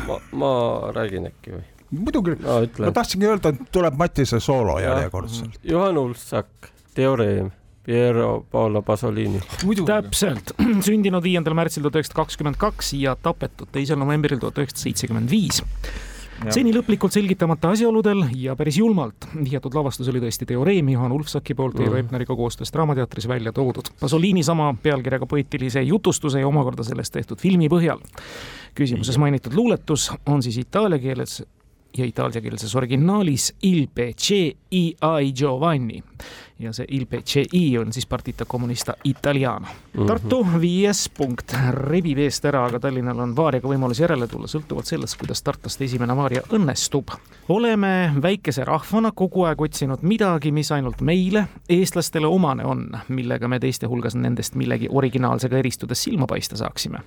ma, 0.09 0.19
ma 0.33 0.53
räägin 0.97 1.31
äkki 1.31 1.55
või? 1.55 1.63
muidugi 1.91 2.37
no,, 2.43 2.59
ma 2.87 2.93
tahtsingi 2.95 3.31
öelda, 3.31 3.55
et 3.55 3.71
tuleb 3.73 3.97
Matise 3.99 4.41
soolo 4.41 4.79
järjekordselt. 4.83 5.63
Juhan 5.65 5.99
Ulfsak, 5.99 6.71
Teoreem 6.95 7.51
Piero 7.85 8.45
Paolo 8.51 8.83
Pasolini. 8.83 9.41
täpselt, 9.87 10.53
sündinud 10.87 11.25
viiendal 11.25 11.57
märtsil 11.57 11.83
tuhat 11.83 12.01
üheksasada 12.01 12.23
kakskümmend 12.23 12.61
kaks 12.61 12.95
ja 13.01 13.17
tapetud 13.17 13.73
teisel 13.73 13.99
novembril 14.01 14.41
tuhat 14.43 14.61
üheksasada 14.61 14.91
seitsekümmend 14.91 15.31
viis 15.33 15.63
seni 16.49 16.73
lõplikult 16.73 17.13
selgitamata 17.13 17.75
asjaoludel 17.75 18.23
ja 18.39 18.55
päris 18.57 18.79
julmalt 18.81 19.27
vihjatud 19.35 19.75
lavastus 19.77 20.09
oli 20.09 20.23
tõesti 20.23 20.49
teoreem 20.49 20.89
Johan 20.95 21.13
Ulfsaki 21.13 21.55
poolt 21.57 21.81
Eero 21.83 21.93
mm. 21.93 22.07
Epneriga 22.07 22.37
koostöös 22.37 22.73
Draamateatris 22.73 23.29
välja 23.29 23.53
toodud. 23.53 23.93
Pasolini 24.01 24.43
sama 24.47 24.71
pealkirjaga 24.83 25.29
poeetilise 25.29 25.83
jutustuse 25.83 26.41
ja 26.41 26.49
omakorda 26.49 26.87
sellest 26.87 27.13
tehtud 27.13 27.41
filmi 27.41 27.69
põhjal. 27.69 28.01
küsimuses 28.75 29.19
mainitud 29.19 29.55
luuletus 29.55 30.11
on 30.27 30.43
siis 30.43 30.57
itaalia 30.63 30.99
keeles 30.99 31.43
ja 31.99 32.05
itaaliakeelses 32.07 32.77
originaalis 32.77 33.55
Il 33.63 33.89
Pece 33.95 34.53
i 34.71 34.95
ai 35.01 35.33
Giovanni 35.33 36.03
ja 36.61 36.73
see 36.77 36.87
Il 36.89 37.07
Pece 37.07 37.45
i 37.53 37.79
on 37.79 37.93
siis 37.93 38.07
partita 38.07 38.45
comunista 38.45 38.95
italiano 39.05 39.67
mm. 39.67 40.01
-hmm. 40.01 40.07
Tartu 40.07 40.47
viies 40.61 41.09
punkt, 41.09 41.55
rebib 41.71 42.19
eest 42.19 42.45
ära, 42.45 42.65
aga 42.65 42.81
Tallinnal 42.81 43.19
on 43.19 43.37
vaariaga 43.37 43.69
võimalus 43.69 44.01
järele 44.01 44.27
tulla, 44.27 44.47
sõltuvalt 44.47 44.87
sellest, 44.87 45.17
kuidas 45.19 45.43
tartlaste 45.43 45.85
esimene 45.85 46.17
vaaria 46.17 46.43
õnnestub. 46.53 47.09
oleme 47.49 48.13
väikese 48.23 48.65
rahvana 48.65 49.13
kogu 49.13 49.45
aeg 49.45 49.61
otsinud 49.61 50.03
midagi, 50.03 50.53
mis 50.53 50.73
ainult 50.73 51.01
meile, 51.01 51.49
eestlastele 51.69 52.27
omane 52.27 52.65
on, 52.65 52.91
millega 53.09 53.49
me 53.49 53.59
teiste 53.59 53.87
hulgas 53.87 54.15
nendest 54.15 54.55
millegi 54.55 54.89
originaalsega 54.91 55.59
eristudes 55.59 56.03
silma 56.03 56.27
paista 56.27 56.57
saaksime 56.57 57.01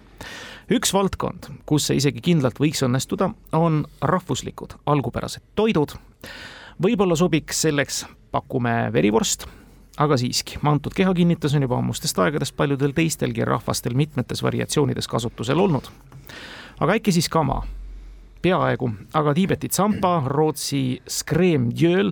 üks 0.71 0.93
valdkond, 0.93 1.49
kus 1.65 1.87
see 1.87 1.99
isegi 1.99 2.21
kindlalt 2.23 2.59
võiks 2.61 2.83
õnnestuda, 2.85 3.29
on 3.57 3.83
rahvuslikud 4.01 4.77
algupärased 4.85 5.43
toidud. 5.55 5.95
võib-olla 6.83 7.15
sobiks 7.15 7.61
selleks, 7.61 8.05
pakume 8.33 8.89
verivorst, 8.93 9.45
aga 10.01 10.17
siiski, 10.17 10.57
antud 10.65 10.95
kehakinnitus 10.97 11.53
on 11.55 11.67
juba 11.67 11.77
ammustest 11.77 12.19
aegadest 12.19 12.57
paljudel 12.57 12.95
teistelgi 12.97 13.45
rahvastel 13.45 13.93
mitmetes 13.97 14.43
variatsioonides 14.43 15.07
kasutusel 15.07 15.59
olnud. 15.59 15.89
aga 16.79 16.97
äkki 16.97 17.11
siis 17.11 17.29
kama? 17.29 17.61
peaaegu, 18.43 18.89
aga 19.13 19.33
Tiibeti 19.33 19.69
tsampa, 19.71 20.23
Rootsi 20.27 21.01
skremjööl 21.07 22.11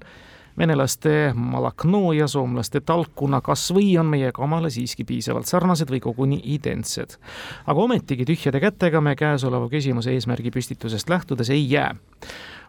venelaste 0.58 1.34
malaknoo 1.36 2.14
ja 2.14 2.28
soomlaste 2.28 2.82
talkuna 2.86 3.42
kas 3.42 3.66
või 3.74 3.96
on 4.00 4.08
meie 4.12 4.32
kamale 4.36 4.70
siiski 4.72 5.04
piisavalt 5.08 5.50
sarnased 5.50 5.92
või 5.92 6.00
koguni 6.04 6.40
identsed. 6.56 7.18
aga 7.66 7.82
ometigi 7.82 8.26
tühjade 8.26 8.60
kätega 8.60 9.02
me 9.02 9.16
käesoleva 9.16 9.70
küsimuse 9.70 10.14
eesmärgi 10.14 10.52
püstitusest 10.52 11.10
lähtudes 11.10 11.50
ei 11.50 11.66
jää 11.72 11.96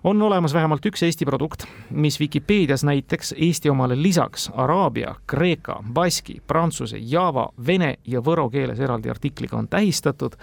on 0.05 0.23
olemas 0.23 0.55
vähemalt 0.55 0.87
üks 0.87 1.03
Eesti 1.03 1.25
produkt, 1.25 1.65
mis 1.91 2.21
Vikipeedias 2.21 2.85
näiteks 2.85 3.35
Eesti 3.37 3.71
omale 3.71 4.03
lisaks 4.03 4.51
araabia, 4.55 5.15
kreeka, 5.27 5.83
baski, 5.93 6.43
prantsuse, 6.47 6.99
jaava, 6.99 7.49
vene 7.67 7.97
ja 8.07 8.21
võro 8.21 8.49
keeles 8.51 8.81
eraldi 8.81 9.11
artikliga 9.11 9.57
on 9.57 9.69
tähistatud 9.69 10.37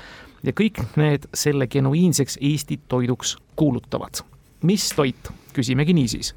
ja 0.44 0.54
kõik 0.56 0.82
need 0.96 1.28
selle 1.34 1.68
genuiinseks 1.68 2.40
Eesti 2.42 2.80
toiduks 2.88 3.38
kuulutavad. 3.56 4.24
mis 4.64 4.90
toit 4.96 5.30
küsimegi 5.54 5.94
niisiis. 5.94 6.36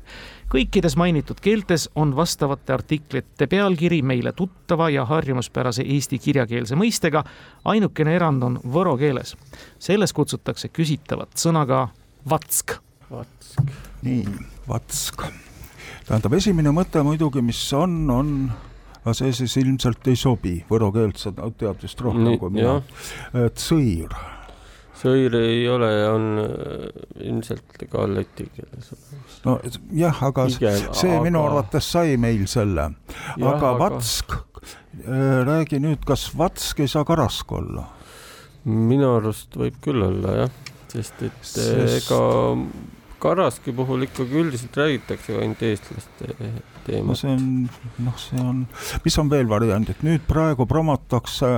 kõikides 0.53 0.97
mainitud 0.97 1.41
keeltes 1.41 1.89
on 1.95 2.17
vastavate 2.17 2.73
artiklite 2.73 3.47
pealkiri 3.47 4.03
meile 4.03 4.33
tuttava 4.33 4.91
ja 4.91 5.05
harjumuspärase 5.05 5.83
eesti 5.83 6.19
kirjakeelse 6.19 6.77
mõistega. 6.77 7.25
ainukene 7.65 8.17
erand 8.17 8.43
on 8.43 8.61
võro 8.65 8.97
keeles. 8.99 9.37
selles 9.79 10.13
kutsutakse 10.13 10.69
küsitavat 10.69 11.37
sõnaga 11.37 11.89
vatsk. 12.31 12.73
Vatsk. 13.13 13.73
nii, 14.03 14.27
vatsk. 14.69 15.25
tähendab, 16.09 16.37
esimene 16.41 16.75
mõte 16.75 17.05
muidugi, 17.07 17.45
mis 17.45 17.63
on, 17.77 17.99
on 18.11 18.37
aga 19.03 19.15
see 19.19 19.33
siis 19.35 19.57
ilmselt 19.63 20.07
ei 20.11 20.19
sobi, 20.19 20.59
võro 20.69 20.93
keelt 20.95 21.19
sa 21.19 21.33
tead 21.35 21.83
vist 21.83 22.01
rohkem 22.05 22.39
kui 22.39 22.55
mina. 22.55 22.79
et 23.35 23.59
sõir 23.59 24.15
ei 25.35 25.65
ole, 25.71 25.91
on 26.07 26.27
äh, 26.45 27.03
ilmselt 27.27 27.83
ka 27.91 28.07
läti 28.07 28.47
keeles. 28.55 28.93
no 29.47 29.59
jah, 29.99 30.23
aga 30.29 30.47
Pigem, 30.51 30.87
see 30.95 31.11
aga... 31.17 31.25
minu 31.27 31.43
arvates 31.43 31.91
sai 31.97 32.17
meil 32.21 32.47
selle, 32.51 32.93
aga, 33.35 33.51
aga 33.57 33.73
vatsk, 33.83 34.37
äh, 35.03 35.43
räägi 35.49 35.83
nüüd, 35.83 36.07
kas 36.07 36.29
vatsk 36.39 36.85
ei 36.85 36.91
saa 36.93 37.07
karask 37.09 37.53
olla? 37.59 37.89
minu 38.63 39.17
arust 39.17 39.59
võib 39.59 39.81
küll 39.83 40.05
olla 40.07 40.45
jah, 40.45 40.59
sest 40.93 41.27
et 41.27 41.39
sest... 41.43 41.97
ega 41.99 42.23
Karaski 43.23 43.73
puhul 43.77 44.07
ikkagi 44.09 44.39
üldiselt 44.41 44.77
räägitakse 44.77 45.37
ainult 45.39 45.63
eestlaste 45.63 46.31
teemat. 46.87 47.07
no 47.07 47.15
see 47.15 47.31
on, 47.31 47.45
noh, 48.03 48.17
see 48.19 48.41
on, 48.43 48.65
mis 49.05 49.19
on 49.23 49.31
veel 49.31 49.47
variandid, 49.51 50.03
nüüd 50.03 50.25
praegu 50.27 50.67
promotakse 50.67 51.53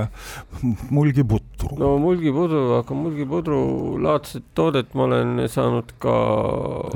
mulgiputru. 0.93 1.73
no 1.81 1.95
mulgipudru, 2.03 2.63
aga 2.79 2.97
mulgipudru 2.99 3.59
laadset 4.05 4.45
toodet 4.57 4.93
ma 4.93 5.07
olen 5.09 5.45
saanud 5.51 5.95
ka 6.01 6.15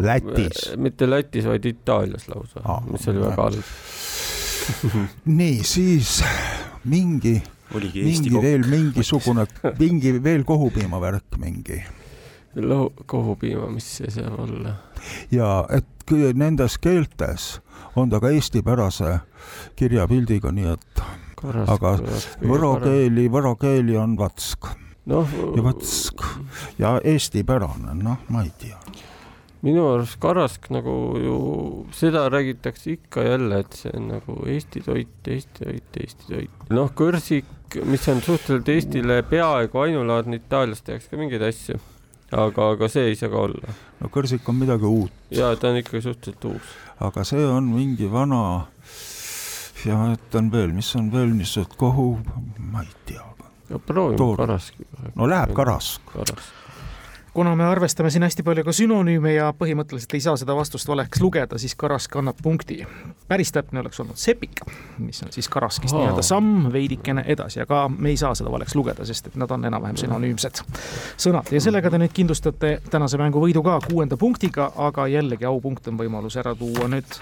Lätis, 0.06 0.74
mitte 0.78 1.10
Lätis, 1.10 1.50
vaid 1.50 1.66
Itaalias 1.70 2.30
lausa 2.30 2.62
ah,, 2.64 2.84
mis 2.90 3.10
oli 3.10 3.26
väga 3.26 3.50
halb 3.50 3.76
nii, 5.40 5.62
siis 5.66 6.20
mingi, 6.86 7.40
mingi 7.74 8.36
veel 8.38 8.68
mingisugune, 8.70 9.48
mingi 9.82 10.20
veel 10.22 10.46
kohupiimavärk 10.46 11.40
mingi 11.42 11.82
kohupiima, 13.06 13.70
mis 13.74 13.88
see 13.98 14.12
saab 14.14 14.40
olla? 14.46 14.76
ja 15.32 15.66
et 15.70 16.14
nendes 16.36 16.78
keeltes 16.82 17.60
on 17.96 18.10
ta 18.10 18.20
ka 18.20 18.32
eestipärase 18.34 19.20
kirjapildiga, 19.76 20.52
nii 20.52 20.72
et 20.74 21.04
Karask, 21.40 21.72
aga 21.72 21.94
võro 22.44 22.74
keeli, 22.84 23.30
võro 23.32 23.56
keeli 23.60 23.96
on 23.98 24.18
vatsk 24.20 24.72
no,. 25.08 25.24
ja 25.56 25.64
vatsk 25.64 26.26
ja 26.80 26.98
eestipärane, 27.04 27.96
noh, 28.04 28.26
ma 28.30 28.44
ei 28.44 28.52
tea 28.60 28.80
minu 29.66 29.84
arust 29.92 30.20
karask 30.24 30.70
nagu 30.72 30.94
ju, 31.20 31.38
seda 31.96 32.28
räägitakse 32.32 32.94
ikka 32.96 33.26
jälle, 33.26 33.60
et 33.64 33.76
see 33.76 33.92
on 33.96 34.08
nagu 34.14 34.38
Eesti 34.48 34.84
toit, 34.86 35.16
Eesti 35.28 35.66
toit, 35.66 36.02
Eesti 36.04 36.28
toit. 36.30 36.68
noh, 36.72 36.92
kõrsik, 36.96 37.80
mis 37.84 38.08
on 38.12 38.24
suhteliselt 38.24 38.72
Eestile 38.72 39.22
peaaegu 39.28 39.84
ainulaadne, 39.84 40.40
Itaalias 40.40 40.84
tehakse 40.86 41.12
ka 41.12 41.20
mingeid 41.20 41.44
asju 41.50 41.80
aga, 42.32 42.70
aga 42.74 42.90
see 42.92 43.10
ei 43.12 43.16
saa 43.20 43.32
ka 43.32 43.46
olla. 43.48 43.76
no 44.00 44.12
kõrsik 44.14 44.48
on 44.50 44.60
midagi 44.62 44.86
uut. 44.90 45.14
ja 45.34 45.56
ta 45.56 45.72
on 45.72 45.82
ikkagi 45.82 46.04
suhteliselt 46.06 46.46
uus. 46.52 46.76
aga 47.00 47.26
see 47.28 47.46
on 47.46 47.72
mingi 47.74 48.10
vana 48.12 48.44
ja 49.86 49.98
ma 49.98 50.14
ütlen 50.16 50.52
veel, 50.52 50.74
mis 50.76 50.94
on 51.00 51.12
veel 51.14 51.34
niisugused 51.34 51.78
kohu, 51.80 52.12
ma 52.72 52.84
ei 52.86 52.96
tea. 53.10 53.26
proovime 53.86 54.36
karaski. 54.38 54.88
no 55.16 55.30
läheb 55.30 55.54
karask. 55.58 56.02
karask 56.14 56.69
kuna 57.34 57.56
me 57.56 57.64
arvestame 57.64 58.10
siin 58.10 58.24
hästi 58.24 58.44
palju 58.44 58.64
ka 58.64 58.74
sünonüüme 58.74 59.34
ja 59.34 59.50
põhimõtteliselt 59.58 60.14
ei 60.18 60.24
saa 60.24 60.38
seda 60.40 60.56
vastust 60.58 60.88
valeks 60.88 61.22
lugeda, 61.22 61.58
siis 61.58 61.76
Karask 61.76 62.16
annab 62.16 62.42
punkti. 62.44 62.86
päris 63.28 63.52
täpne 63.52 63.80
oleks 63.80 64.00
olnud 64.00 64.18
sepik, 64.18 64.62
mis 64.98 65.24
on 65.24 65.32
siis 65.32 65.50
Karaskist 65.50 65.96
nii-öelda 65.96 66.22
samm 66.26 66.72
veidikene 66.74 67.24
edasi, 67.28 67.62
aga 67.62 67.90
me 67.98 68.10
ei 68.10 68.18
saa 68.18 68.36
seda 68.36 68.52
valeks 68.52 68.76
lugeda, 68.76 69.06
sest 69.06 69.28
et 69.28 69.36
nad 69.36 69.52
on 69.52 69.66
enam-vähem 69.66 69.98
sünonüümsed 69.98 70.64
sõnad 71.18 71.52
ja 71.54 71.62
sellega 71.62 71.92
te 71.92 72.02
nüüd 72.02 72.14
kindlustate 72.14 72.80
tänase 72.90 73.18
mängu 73.22 73.42
võidu 73.44 73.64
ka 73.64 73.80
kuuenda 73.88 74.18
punktiga, 74.18 74.72
aga 74.76 75.08
jällegi 75.08 75.46
aupunkt 75.46 75.88
on 75.88 76.00
võimalus 76.00 76.40
ära 76.42 76.56
tuua 76.56 76.90
nüüd 76.90 77.20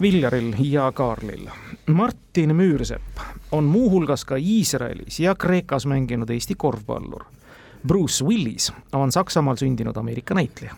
Viljaril 0.00 0.54
ja 0.64 0.92
Kaarlil. 0.96 1.48
Martin 1.86 2.54
Müürsepp 2.56 3.20
on 3.52 3.64
muuhulgas 3.64 4.24
ka 4.24 4.36
Iisraelis 4.36 5.20
ja 5.20 5.34
Kreekas 5.34 5.86
mänginud 5.86 6.30
Eesti 6.30 6.54
korvpallur 6.56 7.26
Bruce 7.86 8.24
Willis 8.24 8.72
on 8.92 9.12
Saksamaal 9.12 9.56
sündinud 9.56 9.96
Ameerika 9.96 10.34
näitleja. 10.34 10.74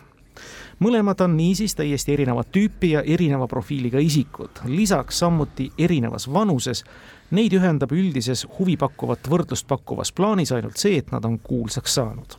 mõlemad 0.79 1.21
on 1.21 1.37
niisiis 1.37 1.75
täiesti 1.75 2.13
erinevat 2.13 2.47
tüüpi 2.51 2.91
ja 2.91 3.01
erineva 3.01 3.47
profiiliga 3.47 3.99
isikud, 3.99 4.49
lisaks 4.65 5.19
samuti 5.19 5.71
erinevas 5.77 6.25
vanuses. 6.33 6.83
Neid 7.31 7.53
ühendab 7.53 7.91
üldises 7.91 8.47
huvipakkuvat 8.59 9.29
võrdlust 9.29 9.67
pakkuvas 9.67 10.11
plaanis 10.11 10.51
ainult 10.51 10.77
see, 10.77 10.97
et 10.97 11.11
nad 11.11 11.25
on 11.25 11.39
kuulsaks 11.39 11.95
saanud. 11.95 12.37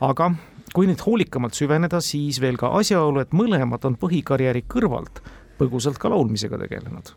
aga 0.00 0.32
kui 0.74 0.86
nüüd 0.86 1.02
hoolikamalt 1.06 1.54
süveneda, 1.54 2.00
siis 2.00 2.40
veel 2.40 2.56
ka 2.56 2.72
asjaolu, 2.78 3.20
et 3.20 3.32
mõlemad 3.32 3.84
on 3.84 3.96
põhikarjääri 3.96 4.64
kõrvalt 4.68 5.22
põgusalt 5.58 5.98
ka 5.98 6.10
laulmisega 6.10 6.58
tegelenud 6.58 7.14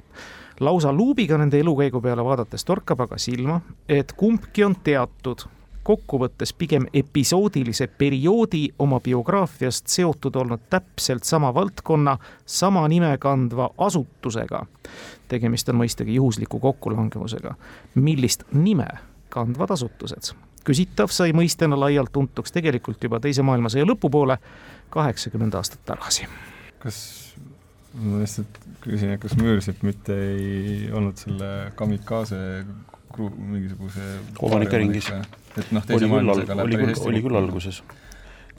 lausa 0.59 0.93
luubiga 0.93 1.37
nende 1.37 1.59
elukäigu 1.59 2.01
peale 2.01 2.23
vaadates 2.23 2.65
torkab 2.65 3.01
aga 3.01 3.17
silma, 3.17 3.61
et 3.89 4.13
kumbki 4.13 4.63
on 4.63 4.75
teatud 4.83 5.47
kokkuvõttes 5.85 6.53
pigem 6.57 6.87
episoodilise 6.93 7.87
perioodi 7.87 8.63
oma 8.79 8.99
biograafiast 8.99 9.87
seotud 9.87 10.35
olnud 10.41 10.65
täpselt 10.69 11.23
sama 11.23 11.53
valdkonna, 11.53 12.17
sama 12.45 12.87
nime 12.87 13.17
kandva 13.21 13.69
asutusega. 13.77 14.65
tegemist 15.27 15.69
on 15.69 15.79
mõistagi 15.81 16.15
juhusliku 16.15 16.59
kokkulangevusega. 16.59 17.53
millist 17.95 18.43
nime 18.53 18.87
kandvad 19.29 19.71
asutused? 19.77 20.33
küsitav 20.65 21.13
sai 21.13 21.33
mõistena 21.37 21.77
laialt 21.79 22.11
tuntuks 22.11 22.51
tegelikult 22.51 23.03
juba 23.03 23.19
Teise 23.19 23.45
maailmasõja 23.45 23.85
lõpupoole, 23.85 24.37
kaheksakümmend 24.89 25.53
aastat 25.53 25.85
tagasi. 25.85 26.27
kas 26.79 26.97
ma 27.93 28.19
lihtsalt 28.23 28.57
küsin, 28.81 29.13
et 29.13 29.21
kas 29.21 29.37
Müürsepp 29.37 29.85
mitte 29.85 30.17
ei 30.17 30.89
olnud 30.91 31.21
selle 31.21 31.51
kamikaze 33.15 33.29
mingisuguse 33.39 34.05
omanike 34.39 34.81
ringis. 34.81 35.09
et 35.55 35.71
noh, 35.71 35.85
teise 35.87 36.11
maailmasõjaga 36.11 36.59
läheb 36.59 36.75
päris 36.75 36.93
hästi. 36.95 37.09
oli 37.11 37.23
küll 37.25 37.39
alguses, 37.39 37.81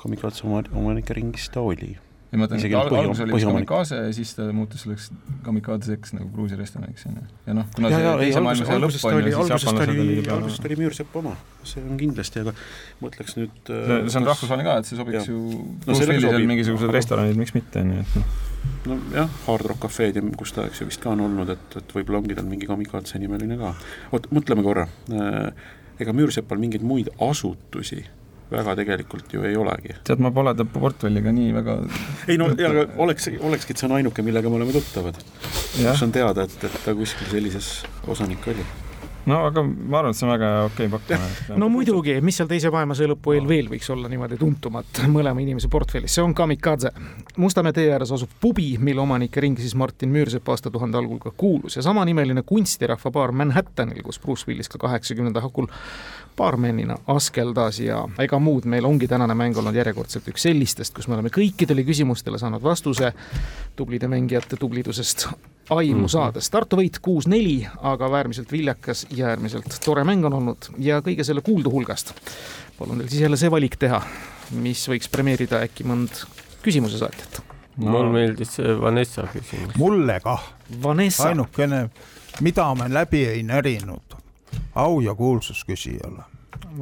kamikatse 0.00 0.48
omanike 0.48 1.16
ringis 1.16 1.48
ta 1.52 1.60
oli 1.60 1.94
ei 2.36 2.40
ma 2.40 2.46
mõtlen, 2.46 2.62
et 2.62 2.76
al 2.76 2.96
alguses 3.00 3.22
oli 3.24 3.34
vist 3.36 3.48
kamikaze 3.48 4.00
ja 4.02 4.14
siis 4.14 4.32
ta 4.36 4.46
muutus 4.54 4.84
selleks 4.84 5.08
kamikadeseks 5.46 6.16
nagu 6.18 6.28
Gruusia 6.34 6.58
restoraniks 6.60 7.06
onju. 7.08 7.24
ja 7.46 7.56
noh, 7.56 7.68
kuna 7.76 7.92
ja, 7.92 8.00
see 8.02 8.16
teise 8.22 8.42
maailmasõja 8.44 8.80
lõpp 8.82 9.06
on 9.10 9.16
ju, 9.16 9.32
siis 9.46 9.54
jaapanlased 9.54 9.94
juba 9.96 10.34
algusest 10.36 10.68
oli 10.68 10.78
Müürsepp 10.82 11.16
oma, 11.22 11.36
see 11.64 11.84
on 11.84 12.00
kindlasti, 12.00 12.42
aga 12.44 12.56
mõtleks 13.04 13.38
nüüd 13.40 13.72
no, 13.72 13.78
äh, 13.78 14.10
see 14.10 14.20
on 14.20 14.28
rahvusvaheline 14.28 14.68
ka, 14.68 14.76
et 14.82 14.90
see 14.90 15.00
sobiks 15.00 15.22
ja. 15.22 15.24
ju 15.32 15.62
Bruce 15.86 16.10
Willisel 16.10 16.50
mingisugused 16.52 16.92
restoranid, 16.98 17.40
miks 17.40 17.56
mitte 17.56 17.82
onju, 17.84 18.04
et 18.04 18.20
noh 18.20 18.44
nojah, 18.86 19.30
Hard 19.46 19.66
Rock 19.70 19.86
Cafe'd 19.86 20.18
ja 20.18 20.22
kus 20.38 20.52
ta, 20.54 20.66
eks 20.68 20.82
ju, 20.82 20.90
vist 20.90 21.02
ka 21.02 21.12
on 21.14 21.24
olnud, 21.26 21.50
et, 21.54 21.78
et 21.80 21.96
võib-olla 21.96 22.22
ongi 22.22 22.36
tal 22.38 22.46
mingi 22.48 22.68
kamikatse 22.68 23.18
nimeline 23.22 23.58
ka. 23.60 23.72
oot, 24.14 24.28
mõtleme 24.34 24.64
korra, 24.66 24.86
äh, 25.10 25.72
ega 26.02 26.14
Müürsepal 26.16 26.60
mingeid 26.60 26.84
muid 26.86 27.10
asutusi 27.22 28.04
väga 28.50 28.76
tegelikult 28.78 29.32
ju 29.34 29.42
ei 29.46 29.56
olegi. 29.58 29.96
tead, 30.06 30.22
ma 30.22 30.30
pole 30.34 30.54
ta 30.54 30.64
portfelliga 30.64 31.34
nii 31.34 31.52
väga 31.56 31.78
ei 32.30 32.38
no, 32.40 32.50
aga 32.54 32.86
oleks, 33.02 33.30
olekski, 33.40 33.74
et 33.74 33.82
see 33.82 33.90
on 33.90 33.96
ainuke, 33.98 34.22
millega 34.26 34.50
me 34.52 34.60
oleme 34.60 34.74
tuttavad. 34.76 35.18
kus 35.76 36.02
on 36.06 36.14
teada, 36.14 36.46
et, 36.46 36.58
et 36.70 36.82
ta 36.84 36.94
kuskil 36.94 37.32
sellises 37.34 37.70
osanik 38.06 38.46
oli 38.54 38.66
no 39.30 39.40
aga 39.48 39.62
ma 39.62 40.00
arvan, 40.00 40.14
et 40.14 40.18
see 40.18 40.26
on 40.26 40.32
väga 40.32 40.50
okei 40.66 40.86
okay 40.86 40.92
pakkumine. 40.92 41.58
no 41.60 41.68
muidugi, 41.72 42.16
mis 42.24 42.38
seal 42.38 42.50
teise 42.50 42.70
maailmasõja 42.74 43.12
lõpu 43.12 43.34
eel 43.36 43.48
veel 43.48 43.70
võiks 43.72 43.88
olla 43.92 44.10
niimoodi 44.12 44.38
tuntumat 44.40 45.02
mõlema 45.12 45.42
inimese 45.42 45.70
portfellis, 45.72 46.14
see 46.14 46.24
on 46.24 46.34
Kamikaze. 46.36 46.92
Mustamäe 47.42 47.74
tee 47.76 47.88
ääres 47.92 48.12
asub 48.14 48.30
pubi, 48.40 48.68
mille 48.78 49.02
omanike 49.02 49.42
ring 49.42 49.58
siis 49.60 49.74
Martin 49.78 50.12
Müürsepp 50.14 50.48
aastatuhande 50.52 51.00
algul 51.00 51.18
ka 51.22 51.32
kuulus 51.36 51.78
ja 51.78 51.84
samanimeline 51.86 52.44
kunstirahvapaar 52.46 53.34
Manhattanil, 53.36 54.02
kus 54.06 54.20
Bruce 54.22 54.46
Willis 54.48 54.70
ka 54.72 54.78
kaheksakümnenda 54.82 55.42
hakul 55.44 55.68
baarmenina 56.36 56.98
askeldas 57.10 57.80
ja 57.80 58.02
ega 58.22 58.38
muud, 58.38 58.68
meil 58.68 58.84
ongi 58.84 59.08
tänane 59.08 59.34
mäng 59.34 59.56
olnud 59.56 59.74
järjekordselt 59.76 60.28
üks 60.32 60.46
sellistest, 60.48 60.94
kus 60.94 61.08
me 61.08 61.16
oleme 61.16 61.32
kõikidele 61.34 61.84
küsimustele 61.86 62.38
saanud 62.38 62.62
vastuse 62.62 63.12
tublide 63.76 64.08
mängijate 64.12 64.60
tublidusest 64.60 65.30
aimu 65.70 65.98
mm 65.98 66.04
-hmm. 66.04 66.08
saades. 66.08 66.50
Tartu 66.50 66.76
võit 66.76 66.98
kuus-neli, 67.02 67.66
aga 67.82 68.10
äärmiselt 68.16 68.52
viljakas 68.52 69.06
ja 69.10 69.26
äärmiselt 69.26 69.80
tore 69.84 70.04
mäng 70.04 70.24
on 70.24 70.32
olnud 70.32 70.70
ja 70.78 71.00
kõige 71.00 71.24
selle 71.24 71.40
kuuldu 71.40 71.70
hulgast 71.70 72.14
palun 72.78 72.98
teil 72.98 73.08
siis 73.08 73.20
jälle 73.20 73.36
see 73.40 73.50
valik 73.50 73.76
teha, 73.80 74.00
mis 74.60 74.84
võiks 74.90 75.08
premeerida 75.12 75.62
äkki 75.64 75.86
mõnd 75.88 76.22
küsimuse 76.64 77.00
saatjat 77.00 77.40
no.. 77.40 77.90
mulle 77.90 78.12
meeldis 78.12 78.56
see 78.58 78.76
Vanessa 78.80 79.26
küsimus. 79.32 79.76
mulle 79.80 80.20
kah. 80.24 80.44
ainukene, 81.24 81.86
mida 82.44 82.68
me 82.74 82.88
läbi 82.92 83.24
ei 83.26 83.42
närinud, 83.46 84.16
au 84.74 85.00
ja 85.00 85.14
kuulsus 85.14 85.64
küsijale. 85.68 86.26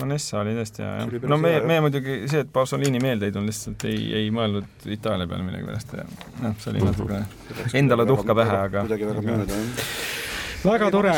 Vanessa 0.00 0.40
oli 0.40 0.54
tõesti 0.56 0.84
hea, 0.84 0.96
jah. 1.02 1.28
no 1.30 1.38
me, 1.40 1.54
me 1.66 1.78
muidugi, 1.86 2.18
see, 2.30 2.44
et 2.44 2.52
Pasolini 2.52 3.02
meelde 3.02 3.30
ei 3.30 3.34
tulnud, 3.34 3.52
lihtsalt 3.52 3.86
ei, 3.90 4.10
ei 4.22 4.32
mõelnud 4.34 4.88
Itaalia 4.96 5.28
peale 5.30 5.46
millegipärast 5.46 5.96
ja 5.98 6.08
noh, 6.42 6.58
see 6.62 6.74
oli 6.74 6.84
natuke 6.84 7.22
endale 7.80 8.06
tuhka 8.08 8.36
pähe, 8.36 8.60
aga 8.68 8.84
kuidagi 8.84 9.10
väga 9.12 9.26
mööda, 9.30 9.62
jah. 9.62 9.88
Väga 10.64 10.90
tore, 10.90 11.12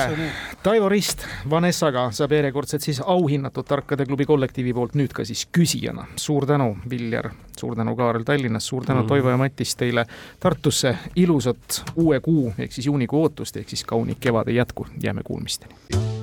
Taivo 0.62 0.88
Rist 0.90 1.20
Vanessaga 1.50 2.08
saab 2.10 2.32
järjekordselt 2.34 2.82
siis 2.82 2.98
auhinnatud 2.98 3.68
Tarkade 3.68 4.02
klubi 4.06 4.26
kollektiivi 4.26 4.74
poolt 4.74 4.96
nüüd 4.98 5.14
ka 5.14 5.22
siis 5.24 5.44
küsijana. 5.54 6.08
suur 6.16 6.46
tänu, 6.46 6.72
Viljar, 6.90 7.30
suur 7.56 7.76
tänu, 7.78 7.94
Kaarel 7.96 8.26
Tallinnast, 8.26 8.66
suur 8.66 8.84
tänu 8.84 9.04
mm., 9.04 9.06
Toivo 9.06 9.30
ja 9.30 9.36
Matis 9.36 9.76
teile 9.76 10.06
Tartusse 10.40 10.96
ilusat 11.16 11.82
uue 11.94 12.20
kuu 12.20 12.52
ehk 12.58 12.72
siis 12.72 12.90
juunikuu 12.90 13.22
ootust 13.22 13.56
ehk 13.56 13.68
siis 13.68 13.84
kauni 13.84 14.16
kevade 14.20 14.52
jätku, 14.52 14.86
jääme 15.02 15.22
kuulmisteni 15.22 16.15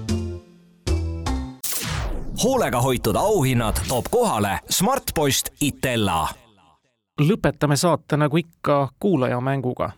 hoolega 2.43 2.81
hoitud 2.81 3.15
auhinnad 3.15 3.75
toob 3.88 4.05
kohale 4.11 4.59
Smartpost 4.69 5.49
Itella. 5.61 6.27
lõpetame 7.21 7.75
saate 7.75 8.17
nagu 8.17 8.38
ikka 8.38 8.89
kuulajamänguga. 8.99 9.91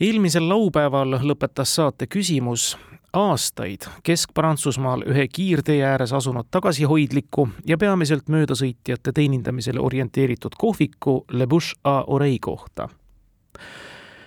eelmisel 0.00 0.48
laupäeval 0.48 1.10
lõpetas 1.10 1.74
saate 1.74 2.06
küsimus 2.06 2.78
aastaid 3.12 3.80
Kesk-Prantsusmaal 4.02 5.02
ühe 5.06 5.28
kiirtee 5.28 5.84
ääres 5.84 6.12
asunud 6.12 6.46
tagasihoidliku 6.50 7.48
ja 7.66 7.78
peamiselt 7.78 8.28
möödasõitjate 8.28 9.12
teenindamisele 9.14 9.80
orienteeritud 9.80 10.52
kohviku 10.58 11.24
Le 11.30 11.46
Bouche 11.46 11.74
à 11.84 12.04
Oreille 12.06 12.38
kohta 12.40 12.88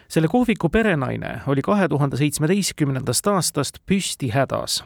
selle 0.08 0.28
kohviku 0.28 0.70
perenaine 0.70 1.42
oli 1.48 1.62
kahe 1.62 1.88
tuhande 1.88 2.18
seitsmeteistkümnendast 2.18 3.28
aastast 3.28 3.78
püsti 3.86 4.30
hädas 4.30 4.84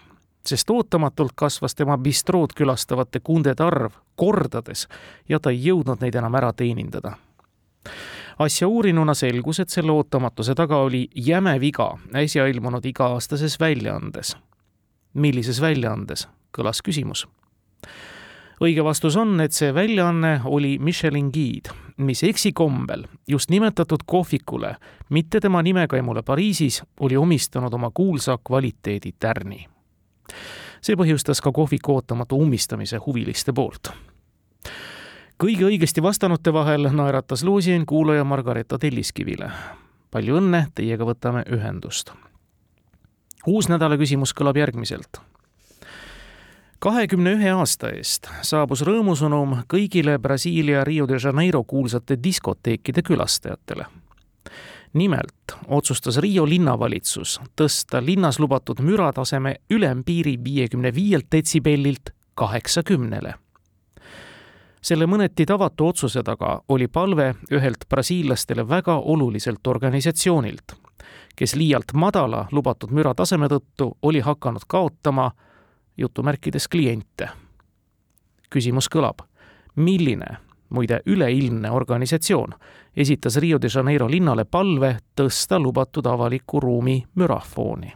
sest 0.48 0.70
ootamatult 0.70 1.36
kasvas 1.36 1.76
tema 1.76 1.98
bistrood 1.98 2.54
külastavate 2.56 3.20
kundede 3.20 3.64
arv 3.64 3.96
kordades 4.16 4.88
ja 5.30 5.40
ta 5.40 5.52
ei 5.54 5.62
jõudnud 5.68 6.02
neid 6.02 6.16
enam 6.16 6.36
ära 6.36 6.54
teenindada. 6.54 7.18
asja 8.40 8.68
uurinuna 8.68 9.14
selgus, 9.14 9.60
et 9.60 9.70
selle 9.70 9.92
ootamatuse 9.92 10.56
taga 10.56 10.78
oli 10.78 11.08
jäme 11.16 11.60
viga 11.60 11.98
äsja 12.16 12.48
ilmunud 12.48 12.86
iga-aastases 12.86 13.60
väljaandes. 13.60 14.38
millises 15.14 15.62
väljaandes, 15.62 16.28
kõlas 16.58 16.82
küsimus 16.84 17.28
õige 18.62 18.84
vastus 18.84 19.16
on, 19.16 19.40
et 19.42 19.54
see 19.54 19.74
väljaanne 19.74 20.42
oli 20.46 20.78
Michelin 20.80 21.30
giid, 21.34 21.70
mis 21.98 22.24
eksikombel 22.24 23.06
just 23.28 23.50
nimetatud 23.50 24.06
kohvikule, 24.06 24.76
mitte 25.10 25.40
tema 25.40 25.62
nimekaimule 25.62 26.24
Pariisis, 26.24 26.84
oli 27.00 27.18
omistanud 27.18 27.74
oma 27.74 27.92
kuulsa 27.94 28.38
kvaliteeditärni 28.38 29.68
see 30.82 30.96
põhjustas 30.96 31.42
ka 31.42 31.52
kohviku 31.52 31.96
ootamatu 31.96 32.40
ummistamise 32.42 32.98
huviliste 33.06 33.54
poolt. 33.54 33.92
kõige 35.44 35.66
õigesti 35.70 36.04
vastanute 36.04 36.54
vahel 36.54 36.90
naeratas 36.92 37.44
Luusien 37.44 37.86
kuulaja 37.86 38.24
Margareeta 38.24 38.78
Telliskivile. 38.78 39.52
palju 40.12 40.38
õnne, 40.38 40.68
teiega 40.76 41.06
võtame 41.06 41.44
ühendust. 41.52 42.12
uus 43.48 43.70
nädala 43.70 43.98
küsimus 43.98 44.34
kõlab 44.34 44.58
järgmiselt 44.58 45.22
kahekümne 46.80 47.32
ühe 47.34 47.52
aasta 47.52 47.90
eest 47.90 48.28
saabus 48.46 48.84
rõõmusõnum 48.86 49.64
kõigile 49.74 50.20
Brasiilia 50.22 50.84
Rio 50.84 51.08
de 51.08 51.18
Janeiro 51.24 51.64
kuulsate 51.64 52.18
diskoteekide 52.24 53.02
külastajatele 53.02 53.88
nimelt 54.94 55.58
otsustas 55.68 56.18
Riio 56.18 56.46
linnavalitsus 56.50 57.40
tõsta 57.56 58.02
linnas 58.06 58.40
lubatud 58.40 58.80
mürataseme 58.82 59.56
ülempiiri 59.70 60.38
viiekümne 60.44 60.94
viielt 60.96 61.28
detsibellilt 61.32 62.10
kaheksakümnele. 62.36 63.34
selle 64.82 65.06
mõneti 65.06 65.46
tavatu 65.46 65.88
otsuse 65.88 66.24
taga 66.24 66.62
oli 66.70 66.88
palve 66.88 67.36
ühelt 67.52 67.90
brasiillastele 67.90 68.70
väga 68.70 68.96
oluliselt 68.96 69.68
organisatsioonilt, 69.68 70.76
kes 71.36 71.56
liialt 71.56 71.94
madala 71.94 72.48
lubatud 72.52 72.92
mürataseme 72.92 73.48
tõttu 73.48 73.98
oli 74.02 74.20
hakanud 74.20 74.62
kaotama 74.68 75.32
jutumärkides 75.98 76.68
kliente. 76.68 77.30
küsimus 78.50 78.88
kõlab, 78.90 79.20
milline 79.76 80.47
muide 80.70 81.02
üleilmne 81.06 81.72
organisatsioon, 81.72 82.54
esitas 82.98 83.38
Rio 83.38 83.62
de 83.62 83.68
Janeiro 83.76 84.12
linnale 84.12 84.46
palve 84.46 84.98
tõsta 85.16 85.60
lubatud 85.60 86.06
avaliku 86.06 86.60
ruumi 86.60 87.04
mürafooni. 87.16 87.94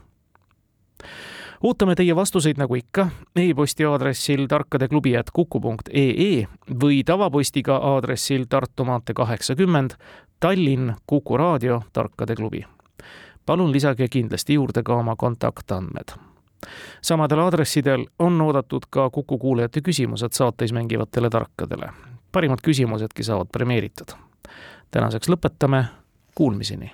ootame 1.63 1.95
teie 1.95 2.15
vastuseid 2.15 2.57
nagu 2.57 2.75
ikka 2.75 3.07
e-posti 3.35 3.85
aadressil 3.85 4.47
tarkadeklubi.kuku.ee 4.47 6.47
või 6.83 7.03
tavapostiga 7.05 7.75
aadressil 7.75 8.45
Tartu 8.49 8.85
maantee 8.85 9.13
kaheksakümmend, 9.13 9.91
Tallinn, 10.39 10.93
Kuku 11.07 11.37
raadio, 11.37 11.81
Tarkade 11.93 12.35
klubi. 12.35 12.65
palun 13.45 13.71
lisage 13.71 14.07
kindlasti 14.07 14.53
juurde 14.53 14.83
ka 14.83 14.95
oma 14.95 15.15
kontaktandmed 15.15 16.11
samadel 17.01 17.39
aadressidel 17.39 18.05
on 18.19 18.41
oodatud 18.41 18.81
ka 18.89 19.09
Kuku 19.09 19.37
kuulajate 19.37 19.81
küsimused 19.81 20.31
saates 20.31 20.73
mängivatele 20.73 21.29
tarkadele 21.29 22.10
parimad 22.31 22.59
küsimusedki 22.63 23.23
saavad 23.23 23.47
premeeritud. 23.51 24.11
tänaseks 24.91 25.29
lõpetame, 25.29 25.85
kuulmiseni. 26.35 26.91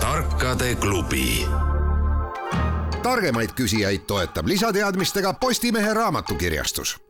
tarkade 0.00 0.74
klubi. 0.74 1.46
targemaid 3.02 3.50
küsijaid 3.54 4.06
toetab 4.06 4.46
lisateadmistega 4.46 5.32
Postimehe 5.32 5.94
raamatukirjastus 5.94 7.00